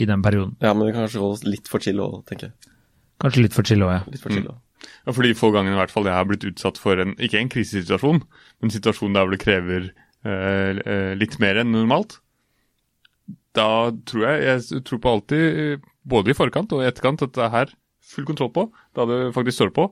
i 0.00 0.08
den 0.08 0.24
perioden. 0.24 0.56
Ja, 0.64 0.72
men 0.72 0.88
kanskje 0.96 1.20
litt 1.52 1.68
for 1.68 1.84
chill 1.84 2.00
òg, 2.00 2.22
tenker 2.32 2.48
jeg. 2.48 2.72
Kanskje 3.20 3.44
litt 3.44 3.56
for 3.56 3.68
chill 3.68 3.84
òg, 3.84 3.92
ja. 3.98 4.02
Litt 4.08 4.24
for 4.24 4.32
chill 4.32 4.48
også. 4.48 4.60
Ja, 5.04 5.12
for 5.12 5.28
de 5.28 5.36
få 5.36 5.52
gangene 5.52 5.76
i 5.76 5.80
hvert 5.82 5.92
fall 5.92 6.08
jeg 6.08 6.16
har 6.16 6.28
blitt 6.28 6.48
utsatt 6.48 6.80
for 6.80 7.00
en, 7.04 7.12
ikke 7.20 7.42
en 7.42 7.52
krisesituasjon, 7.52 8.22
men 8.24 8.70
en 8.70 8.72
situasjon 8.72 9.16
der 9.16 9.34
det 9.34 9.42
krever 9.44 9.90
øh, 9.90 10.80
eh, 10.80 11.12
litt 11.20 11.36
mer 11.44 11.60
enn 11.60 11.76
normalt. 11.76 12.22
Da 13.56 13.90
tror 14.06 14.26
jeg 14.28 14.42
Jeg 14.46 14.82
tror 14.86 15.00
på 15.02 15.14
alltid, 15.14 15.86
både 16.06 16.30
i 16.32 16.36
forkant 16.38 16.72
og 16.76 16.84
i 16.84 16.90
etterkant, 16.90 17.22
at 17.22 17.34
det 17.34 17.46
er 17.46 17.54
her 17.54 17.72
full 18.10 18.26
kontroll 18.28 18.52
på. 18.54 18.68
Da 18.96 19.06
det 19.08 19.34
faktisk 19.34 19.60
står 19.60 19.74
på, 19.76 19.88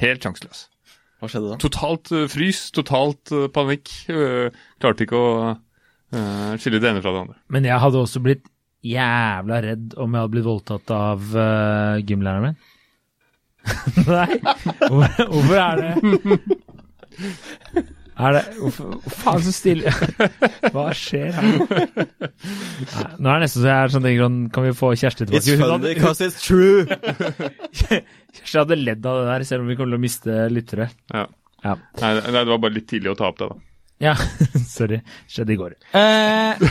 helt 0.00 0.26
sjanseløs. 0.26 0.66
Hva 1.20 1.30
skjedde 1.32 1.52
da? 1.52 1.60
Totalt 1.62 2.12
uh, 2.12 2.26
frys, 2.28 2.66
totalt 2.76 3.32
uh, 3.32 3.46
panikk. 3.52 3.92
Uh, 4.10 4.50
klarte 4.82 5.06
ikke 5.06 5.20
å 5.20 5.30
skille 6.56 6.78
det 6.80 6.86
ene 6.86 7.00
fra 7.02 7.10
det 7.12 7.20
andre. 7.24 7.34
Men 7.52 7.66
jeg 7.66 7.82
hadde 7.82 7.98
også 7.98 8.20
blitt 8.24 8.44
jævla 8.86 9.58
redd 9.64 9.96
om 9.98 10.14
jeg 10.14 10.22
hadde 10.22 10.32
blitt 10.36 10.46
voldtatt 10.46 10.92
av 10.94 11.24
uh, 11.34 11.98
gymlæreren 12.06 12.46
min. 12.46 12.56
Nei, 14.06 14.38
hvorfor 14.86 15.56
er 15.58 15.80
det 15.82 15.96
Er 18.16 18.32
det 18.32 18.42
faen 19.12 19.42
så 19.44 19.52
stille 19.52 19.92
Hva 20.72 20.86
skjer 20.96 21.34
her? 21.36 21.58
Nei, 21.60 23.04
nå 23.20 23.28
er 23.28 23.36
det 23.36 23.42
nesten 23.44 23.60
så 23.60 23.66
jeg 23.68 23.76
er 23.76 23.92
sånn 23.92 24.06
grunn, 24.08 24.38
sånn 24.46 24.52
Kan 24.54 24.64
vi 24.64 24.72
få 24.78 24.92
Kjersti 24.96 25.26
tilbake? 25.26 25.42
It's 25.42 25.60
funny 25.60 25.92
because 25.94 26.24
it's 26.24 26.40
true! 26.40 26.86
Kjersti 27.76 28.56
hadde 28.62 28.78
ledd 28.80 29.04
av 29.08 29.20
det 29.20 29.28
der, 29.30 29.46
selv 29.48 29.66
om 29.66 29.70
vi 29.72 29.76
kommer 29.78 29.94
til 29.96 30.00
å 30.00 30.04
miste 30.06 30.38
lyttere. 30.52 30.88
Ja. 31.12 31.26
Ja. 31.64 31.76
Nei, 32.00 32.10
nei, 32.20 32.32
det 32.36 32.44
var 32.52 32.60
bare 32.62 32.76
litt 32.76 32.88
tidlig 32.90 33.12
å 33.12 33.16
ta 33.18 33.28
opp 33.32 33.40
det, 33.40 33.48
da. 33.52 33.60
Ja, 34.06 34.12
sorry. 34.76 34.98
Skjedde 35.32 35.54
i 35.54 35.56
går. 35.56 35.72
Eh, 35.96 36.64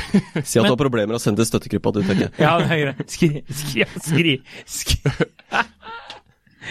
Si 0.45 0.59
at 0.61 0.67
du 0.67 0.69
har 0.69 0.77
problemer 0.77 1.17
og 1.17 1.21
send 1.23 1.39
til 1.39 1.47
støttegruppa, 1.49 1.93
du, 1.95 2.03
tenker 2.05 2.27
jeg. 2.27 2.35
ja, 2.41 2.51
det 2.61 2.67
er 2.69 2.81
greit. 2.83 3.05
Skri, 3.09 3.29
skri, 3.49 3.87
skri, 4.05 4.35
skri. 4.69 5.15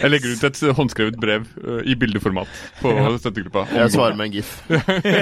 Jeg 0.01 0.11
legger 0.11 0.33
ut 0.35 0.45
et 0.47 0.61
håndskrevet 0.77 1.17
brev 1.19 1.45
uh, 1.63 1.79
i 1.87 1.95
bildeformat 1.99 2.49
på 2.81 2.93
støttegruppa. 3.21 3.65
Jeg 3.75 3.93
svarer 3.93 4.17
med 4.19 4.29
en 4.29 4.35
gif. 4.35 4.51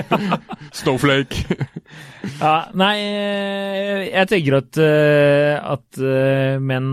Snowflake. 0.79 1.57
Ja, 2.39 2.55
nei, 2.79 2.95
eh, 3.03 4.01
jeg 4.07 4.29
tenker 4.31 4.57
at, 4.61 4.79
eh, 4.81 5.57
at 5.59 5.99
menn 6.63 6.89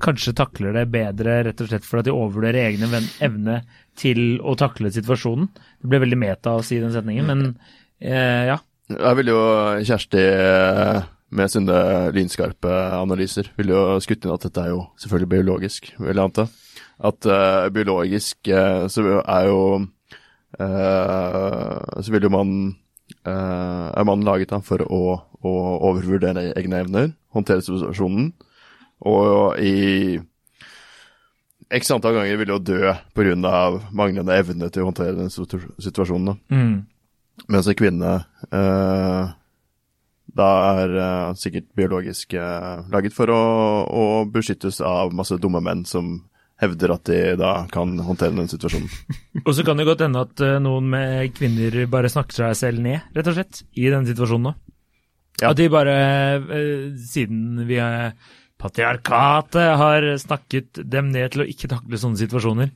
kanskje 0.00 0.34
takler 0.38 0.76
det 0.76 0.86
bedre 0.92 1.42
rett 1.48 1.60
og 1.64 1.70
slett 1.70 1.86
fordi 1.86 2.08
de 2.08 2.14
overvurderer 2.14 2.70
egne 2.70 3.02
evne 3.24 3.60
til 3.98 4.38
å 4.40 4.54
takle 4.58 4.92
situasjonen. 4.94 5.50
Det 5.82 5.90
ble 5.90 6.02
veldig 6.06 6.20
meta 6.20 6.56
å 6.56 6.64
si 6.64 6.80
den 6.80 6.94
setningen, 6.94 7.28
men 7.28 7.44
uh, 7.50 8.54
ja. 8.54 8.58
Jeg 8.88 9.18
vil 9.18 9.34
jo 9.34 9.40
Kjersti 9.84 10.22
med 11.28 11.52
sine 11.52 11.80
lynskarpe 12.16 12.70
analyser 12.96 13.50
ville 13.58 13.74
jo 13.76 13.98
skutt 14.00 14.24
inn 14.24 14.32
at 14.32 14.46
dette 14.46 14.62
er 14.62 14.72
jo 14.72 14.86
selvfølgelig 15.02 15.32
biologisk, 15.34 15.90
vil 15.98 16.14
jeg 16.14 16.24
anta. 16.24 16.46
At 16.98 17.26
uh, 17.26 17.68
biologisk 17.74 18.50
uh, 18.50 18.88
så 18.90 19.04
er 19.22 19.44
jo 19.46 19.60
eh, 20.58 22.02
Så 22.02 22.10
vil 22.10 22.26
jo 22.26 22.32
man 22.32 22.50
Er 23.24 24.04
man 24.04 24.24
laget 24.24 24.50
da 24.50 24.58
for 24.64 24.82
å, 24.82 25.02
å 25.44 25.52
overvurdere 25.90 26.48
egne 26.56 26.80
evner, 26.82 27.10
håndtere 27.34 27.62
situasjonen, 27.62 28.30
og 29.04 29.58
i 29.60 30.18
X 31.68 31.90
antall 31.92 32.16
ganger 32.16 32.38
vil 32.40 32.54
jo 32.54 32.58
dø 32.58 32.94
pga. 33.14 33.80
manglende 33.92 34.36
evne 34.36 34.70
til 34.70 34.82
å 34.82 34.88
håndtere 34.88 35.16
den 35.18 35.30
situasjonen. 35.30 36.38
Mm. 36.48 36.86
Mens 37.46 37.68
en 37.68 37.76
kvinne 37.78 38.14
eh, 38.50 39.28
da 40.38 40.48
er 40.82 40.96
eh, 40.96 41.34
sikkert 41.38 41.68
biologisk 41.76 42.34
eh, 42.34 42.88
laget 42.90 43.14
for 43.14 43.30
å, 43.30 43.42
å 43.84 44.24
beskyttes 44.32 44.80
av 44.80 45.14
masse 45.14 45.38
dumme 45.38 45.60
menn 45.64 45.84
som 45.88 46.16
hevder 46.62 46.94
at 46.96 47.04
de 47.06 47.18
da 47.38 47.52
kan 47.72 47.92
håndtere 48.02 48.34
den 48.34 48.50
situasjonen. 48.50 48.90
Og 49.46 49.52
så 49.54 49.64
kan 49.66 49.78
det 49.78 49.86
godt 49.88 50.02
hende 50.06 50.24
at 50.26 50.42
eh, 50.44 50.58
noen 50.62 50.88
med 50.92 51.36
kvinner 51.36 51.84
bare 51.90 52.10
snakker 52.12 52.40
seg 52.42 52.58
selv 52.58 52.82
ned, 52.84 53.06
rett 53.14 53.30
og 53.30 53.38
slett, 53.38 53.62
i 53.78 53.86
denne 53.86 54.08
situasjonen 54.10 54.50
nå. 54.50 54.54
Ja. 55.38 55.52
At 55.52 55.60
de 55.60 55.68
bare, 55.70 55.94
eh, 56.50 56.88
siden 56.98 57.62
vi 57.68 57.78
er 57.82 58.16
patriarkatet 58.58 59.76
har 59.78 60.06
snakket 60.18 60.82
dem 60.82 61.12
ned 61.14 61.30
til 61.34 61.44
å 61.44 61.48
ikke 61.48 61.70
takle 61.70 62.00
sånne 62.00 62.18
situasjoner, 62.18 62.72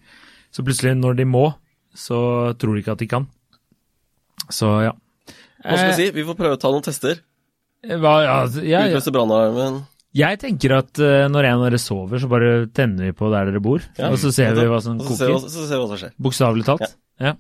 så 0.55 0.63
plutselig 0.63 0.95
når 1.01 1.19
de 1.19 1.27
må, 1.27 1.49
så 1.93 2.53
tror 2.61 2.77
de 2.77 2.85
ikke 2.85 2.95
at 2.95 3.03
de 3.03 3.11
kan. 3.11 3.27
Så 4.53 4.69
ja. 4.87 4.95
Hva 5.63 5.79
skal 5.79 5.91
vi 5.93 5.99
si? 5.99 6.11
Vi 6.15 6.25
får 6.27 6.39
prøve 6.39 6.59
å 6.59 6.61
ta 6.61 6.71
noen 6.73 6.87
tester. 6.87 7.19
Eh, 7.83 7.99
Hva, 7.99 8.15
ja, 8.23 8.37
altså, 8.45 8.63
ja, 8.63 8.85
ja. 8.87 8.95
Utløse 8.95 9.15
brannalarmen. 9.15 9.83
Jeg 10.15 10.39
tenker 10.43 10.75
at 10.77 10.99
eh, 11.01 11.27
når 11.33 11.47
en 11.49 11.55
av 11.63 11.71
dere 11.71 11.79
sover, 11.81 12.21
så 12.21 12.29
bare 12.29 12.67
tenner 12.77 13.09
vi 13.09 13.15
på 13.17 13.31
der 13.33 13.49
dere 13.49 13.63
bor, 13.65 13.81
Ja. 13.97 14.11
og 14.13 14.19
så 14.21 14.29
ser 14.35 14.53
vi 14.59 14.67
hva 14.69 14.81
som 14.85 14.99
Og 15.01 15.07
ser 15.17 15.27
vi 15.27 15.33
koker. 15.33 15.41
hva- 15.41 15.49
så 15.55 15.65
ser 15.69 15.79
vi 15.79 15.81
hva 15.81 15.89
som 15.89 16.01
skjer. 16.03 16.13
Bokstavelig 16.21 16.65
talt. 16.69 16.95
Ja. 17.21 17.33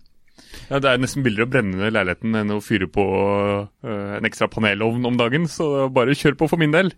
Ja, 0.70 0.78
Det 0.80 0.88
er 0.88 0.98
nesten 1.02 1.22
billigere 1.24 1.44
å 1.46 1.52
brenne 1.52 1.76
ned 1.76 1.92
leiligheten 1.92 2.34
enn 2.34 2.50
å 2.56 2.62
fyre 2.64 2.88
på 2.88 3.04
øh, 3.84 4.16
en 4.16 4.24
ekstra 4.24 4.48
panelovn 4.48 5.04
om 5.06 5.16
dagen, 5.20 5.44
så 5.52 5.88
bare 5.92 6.16
kjør 6.16 6.36
på 6.40 6.48
for 6.48 6.56
min 6.60 6.72
del. 6.72 6.92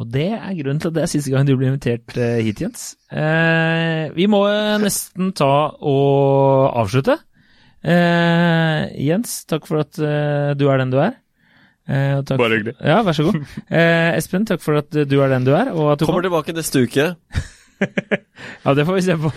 Og 0.00 0.08
det 0.10 0.30
er 0.32 0.54
grunnen 0.56 0.80
til 0.80 0.88
at 0.88 0.94
det 0.96 1.02
er 1.04 1.10
siste 1.12 1.28
gang 1.30 1.44
du 1.44 1.52
blir 1.60 1.68
invitert 1.74 2.16
eh, 2.16 2.40
hit, 2.40 2.62
Jens. 2.64 2.96
Eh, 3.12 4.08
vi 4.16 4.24
må 4.32 4.46
eh, 4.48 4.78
nesten 4.80 5.34
ta 5.36 5.76
og 5.76 6.72
avslutte. 6.80 7.18
Eh, 7.84 8.88
Jens, 9.04 9.44
takk 9.48 9.66
for 9.68 9.82
at 9.84 9.98
eh, 10.00 10.54
du 10.56 10.66
er 10.70 10.78
den 10.80 10.90
du 10.92 10.98
er. 11.04 11.18
Eh, 11.90 12.20
takk- 12.22 12.38
Bare 12.38 12.54
hyggelig. 12.60 12.76
Ja, 12.86 13.00
vær 13.06 13.16
så 13.18 13.24
god. 13.26 13.40
Eh, 13.80 14.10
Espen, 14.18 14.44
takk 14.46 14.62
for 14.62 14.78
at 14.78 14.90
du 14.94 15.16
er 15.24 15.32
den 15.32 15.46
du 15.48 15.50
er. 15.56 15.72
Og 15.74 15.92
at 15.96 15.98
du 16.02 16.06
Kommer 16.06 16.22
kom. 16.22 16.28
tilbake 16.30 16.54
neste 16.56 16.84
uke. 16.86 17.08
Ja, 18.60 18.74
det 18.76 18.84
får 18.84 18.96
vi 18.98 19.02
se 19.06 19.14
på. 19.16 19.30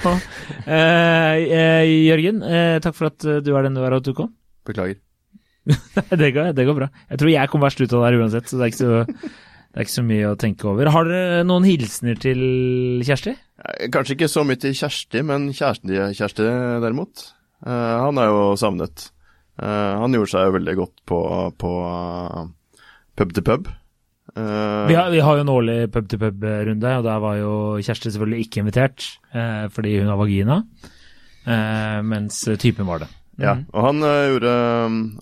Eh, 0.68 1.38
eh, 1.48 1.86
Jørgen, 2.10 2.42
eh, 2.44 2.76
takk 2.84 2.96
for 2.98 3.08
at 3.08 3.24
du 3.24 3.50
er 3.56 3.64
den 3.64 3.78
du 3.78 3.82
er, 3.86 3.94
og 3.96 4.02
at 4.02 4.08
du 4.10 4.12
kom. 4.18 4.34
Beklager. 4.68 4.98
det, 6.20 6.30
går, 6.36 6.50
det 6.58 6.66
går 6.68 6.76
bra. 6.76 6.90
Jeg 7.08 7.22
tror 7.22 7.32
jeg 7.32 7.50
kommer 7.54 7.70
verst 7.70 7.80
ut 7.80 7.94
av 7.96 8.02
det 8.04 8.10
her 8.10 8.18
uansett, 8.20 8.50
så 8.52 8.60
det 8.60 8.66
er 8.66 8.74
ikke 8.74 8.82
så, 8.82 9.00
det 9.08 9.80
er 9.80 9.86
ikke 9.88 9.94
så 9.96 10.04
mye 10.10 10.34
å 10.34 10.36
tenke 10.44 10.68
over. 10.74 10.92
Har 10.92 11.08
dere 11.08 11.46
noen 11.48 11.64
hilsener 11.68 12.20
til 12.20 12.44
Kjersti? 13.08 13.32
Eh, 13.64 13.88
Kanskje 13.96 14.18
ikke 14.18 14.32
så 14.36 14.44
mye 14.48 14.60
til 14.60 14.76
Kjersti, 14.76 15.24
men 15.32 15.48
kjæresten 15.56 15.94
til 15.94 16.18
Kjersti 16.20 16.50
derimot. 16.84 17.30
Uh, 17.64 18.10
han 18.10 18.20
er 18.20 18.28
jo 18.28 18.44
savnet. 18.60 19.08
Eh, 19.62 19.94
han 20.02 20.14
gjorde 20.18 20.32
seg 20.34 20.48
jo 20.50 20.56
veldig 20.58 20.76
godt 20.80 20.96
på, 21.10 21.20
på 21.62 21.72
eh, 21.86 22.84
pub 23.20 23.34
til 23.38 23.46
pub. 23.46 23.68
Uh, 24.34 24.88
Vi 24.90 24.96
har, 24.98 25.12
vi 25.14 25.20
har 25.22 25.36
jo 25.38 25.44
en 25.44 25.50
årlig 25.52 25.76
pub-til-pub-runde, 25.94 26.92
og 26.98 27.04
der 27.06 27.20
var 27.22 27.36
jo 27.38 27.52
Kjersti 27.86 28.10
selvfølgelig 28.16 28.46
ikke 28.48 28.62
invitert, 28.64 29.04
uh, 29.36 29.68
fordi 29.70 29.92
hun 30.00 30.08
har 30.10 30.18
vagina, 30.18 30.56
uh, 31.46 32.00
mens 32.08 32.40
typen 32.58 32.88
var 32.90 33.04
det. 33.04 33.10
Ja, 33.38 33.54
Mhm. 33.60 33.66
og 33.74 33.86
han 33.86 34.00
gjorde, 34.32 34.54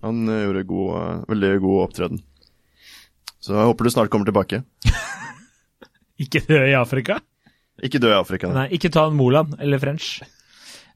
han 0.04 0.22
gjorde 0.28 0.64
god, 0.68 1.26
veldig 1.28 1.52
god 1.64 1.82
opptreden. 1.88 2.22
Så 3.42 3.56
jeg 3.58 3.66
håper 3.68 3.84
du 3.84 3.90
snart 3.90 4.10
kommer 4.14 4.26
tilbake. 4.30 4.62
Ikke 6.24 6.40
dø 6.48 6.62
i 6.70 6.76
Afrika? 6.78 7.20
Ikke 7.84 8.00
dø 8.00 8.12
i 8.14 8.20
Afrika. 8.20 8.52
Nei, 8.54 8.68
ikke 8.78 8.92
ta 8.94 9.08
en 9.10 9.16
Moland 9.18 9.56
eller 9.60 9.80
French. 9.82 10.22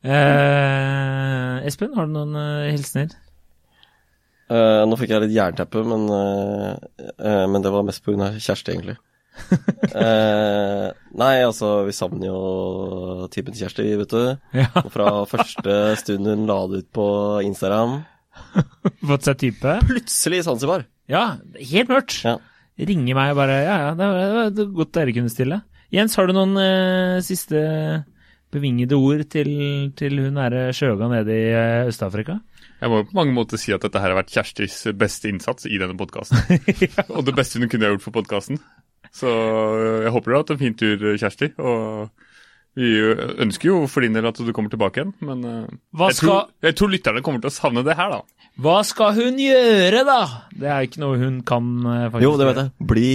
Eh, 0.05 1.65
Espen, 1.65 1.95
har 1.97 2.05
du 2.05 2.13
noen 2.13 2.35
hilsener? 2.69 3.15
Eh, 4.45 4.83
nå 4.85 4.97
fikk 4.99 5.15
jeg 5.15 5.23
litt 5.23 5.33
jernteppe, 5.33 5.81
men, 5.89 6.05
uh, 6.05 6.77
uh, 7.17 7.45
men 7.49 7.63
det 7.65 7.71
var 7.73 7.85
mest 7.87 8.03
pga. 8.05 8.29
Kjersti, 8.37 8.75
egentlig. 8.75 8.97
Nei, 11.19 11.33
altså, 11.43 11.71
vi 11.83 11.95
savner 11.95 12.29
jo 12.29 13.27
typen 13.33 13.55
til 13.55 13.65
Kjersti, 13.65 13.87
vet 13.99 14.13
du. 14.13 14.35
Ja, 14.55 14.69
Og 14.83 14.91
Fra 14.93 15.09
første 15.27 15.79
stund 15.99 16.29
hun 16.29 16.45
la 16.47 16.59
det 16.71 16.85
ut 16.85 16.91
på 16.95 17.07
Instagram. 17.47 18.03
fått 19.11 19.27
seg 19.27 19.41
type? 19.41 19.77
Plutselig 19.89 20.45
Zanzibar. 20.47 20.85
Ja, 21.11 21.25
helt 21.57 21.91
mørkt. 21.91 22.21
Ja. 22.23 22.37
Ringer 22.75 23.15
meg 23.17 23.33
og 23.33 23.39
bare 23.39 23.59
Ja, 23.63 23.75
ja, 23.87 23.91
det 23.95 24.07
var, 24.11 24.49
det 24.51 24.63
var 24.65 24.73
godt 24.81 24.95
dere 24.97 25.15
kunne 25.15 25.31
stille. 25.31 25.61
Jens, 25.93 26.15
har 26.19 26.27
du 26.27 26.35
noen 26.35 26.55
siste 27.23 27.59
bevingede 28.55 28.97
ord 28.97 29.23
til, 29.31 29.51
til 29.95 30.19
hun 30.21 30.35
nære 30.37 30.69
Sjøga 30.75 31.07
nede 31.11 31.35
i 31.35 31.53
Øst-Afrika? 31.89 32.39
Jeg 32.81 32.91
må 32.91 33.01
jo 33.01 33.07
på 33.09 33.17
mange 33.17 33.35
måter 33.35 33.61
si 33.61 33.73
at 33.75 33.83
dette 33.85 34.01
her 34.01 34.11
har 34.11 34.19
vært 34.19 34.33
Kjerstis 34.33 34.81
beste 34.99 35.29
innsats 35.31 35.67
i 35.69 35.79
denne 35.81 35.95
podkasten. 35.99 36.41
Og 37.15 37.23
det 37.27 37.35
beste 37.37 37.61
hun 37.61 37.71
kunne 37.71 37.93
gjort 37.93 38.03
for 38.03 38.15
podkasten. 38.17 38.59
Så 39.15 39.31
øh, 39.31 40.03
jeg 40.03 40.11
håper 40.11 40.31
du 40.31 40.35
har 40.35 40.43
hatt 40.43 40.55
en 40.55 40.61
fin 40.61 40.75
tur, 40.75 41.05
Kjersti. 41.15 41.53
Og 41.63 42.09
vi 42.75 42.89
ønsker 43.45 43.69
jo 43.69 43.77
for 43.87 44.03
din 44.03 44.15
del 44.17 44.27
at 44.27 44.39
du 44.43 44.51
kommer 44.51 44.73
tilbake 44.73 44.99
igjen, 44.99 45.13
men 45.23 45.43
øh, 45.47 45.67
Hva 45.95 46.09
jeg, 46.11 46.19
tror, 46.19 46.49
jeg 46.65 46.75
tror 46.75 46.91
lytterne 46.91 47.21
kommer 47.23 47.43
til 47.43 47.53
å 47.53 47.55
savne 47.55 47.85
det 47.87 47.95
her, 47.95 48.11
da. 48.11 48.49
Hva 48.59 48.81
skal 48.87 49.15
hun 49.15 49.39
gjøre, 49.39 50.01
da? 50.07 50.19
Det 50.51 50.67
er 50.71 50.87
ikke 50.87 51.03
noe 51.03 51.19
hun 51.21 51.39
kan 51.47 51.71
eh, 51.79 52.09
faktisk 52.09 52.25
Jo, 52.27 52.33
det 52.39 52.49
vet 52.49 52.59
jeg. 52.59 52.73
Bli 52.91 53.09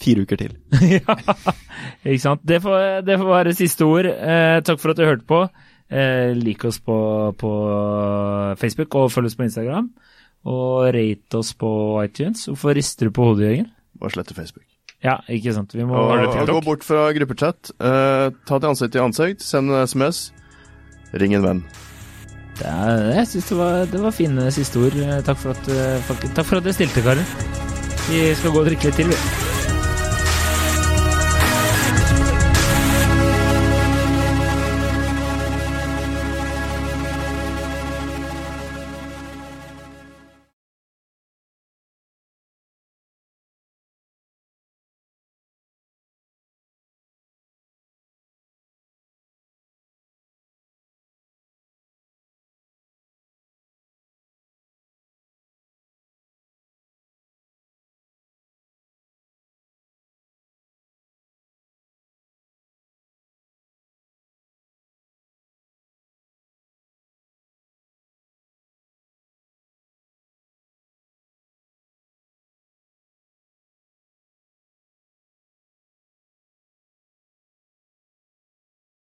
fire 0.00 0.24
uker 0.24 0.40
til. 0.40 0.54
ja, 0.94 1.16
ikke 2.06 2.22
sant. 2.22 2.46
Det 2.46 2.60
får, 2.62 3.02
det 3.06 3.18
får 3.20 3.32
være 3.34 3.56
siste 3.58 3.88
ord. 3.90 4.08
Eh, 4.10 4.60
takk 4.66 4.80
for 4.82 4.94
at 4.94 5.02
du 5.02 5.04
hørte 5.08 5.26
på. 5.28 5.42
Eh, 5.90 6.32
lik 6.38 6.64
oss 6.68 6.78
på, 6.78 6.96
på 7.40 7.50
Facebook 8.60 8.94
og 8.94 9.10
følg 9.12 9.26
oss 9.30 9.36
på 9.38 9.46
Instagram. 9.48 9.88
Og 10.46 10.86
rate 10.94 11.38
oss 11.40 11.52
på 11.58 11.70
iTunes. 12.04 12.46
Hvorfor 12.48 12.74
rister 12.78 13.08
du 13.10 13.14
på 13.16 13.26
hodet, 13.30 13.48
Jørgen? 13.48 13.70
Bare 14.00 14.14
slette 14.14 14.34
Facebook. 14.36 14.64
Ja, 15.04 15.16
ikke 15.32 15.52
sant. 15.56 15.72
Vi 15.74 15.84
må 15.88 15.96
Og, 15.96 16.24
og 16.28 16.46
gå 16.48 16.60
bort 16.64 16.84
fra 16.84 17.08
gruppechat. 17.16 17.72
eh, 17.80 18.30
ta 18.46 18.58
til 18.58 18.68
ansikt 18.70 18.92
til 18.92 19.02
ansikt. 19.04 19.42
Send 19.44 19.70
en 19.72 19.86
SMS. 19.88 20.30
Ring 21.12 21.34
en 21.34 21.42
venn. 21.44 21.62
Det 22.60 22.68
er, 22.68 23.06
jeg 23.16 23.26
syns 23.26 23.48
det, 23.48 23.56
var- 23.58 23.86
det 23.90 24.00
var 24.02 24.10
fine 24.12 24.50
siste 24.52 24.76
ord. 24.78 24.96
Eh, 24.96 25.22
Takk 25.24 25.38
for 25.40 25.50
at, 25.56 25.68
eh, 25.68 26.14
takk 26.36 26.44
for 26.46 26.56
at 26.60 26.64
dere 26.64 26.76
stilte, 26.76 27.02
karer. 27.02 27.24
Vi 28.10 28.34
skal 28.34 28.50
gå 28.52 28.60
og 28.60 28.66
drikke 28.68 28.84
litt 28.90 28.94
til, 29.00 29.08
vi. 29.08 29.59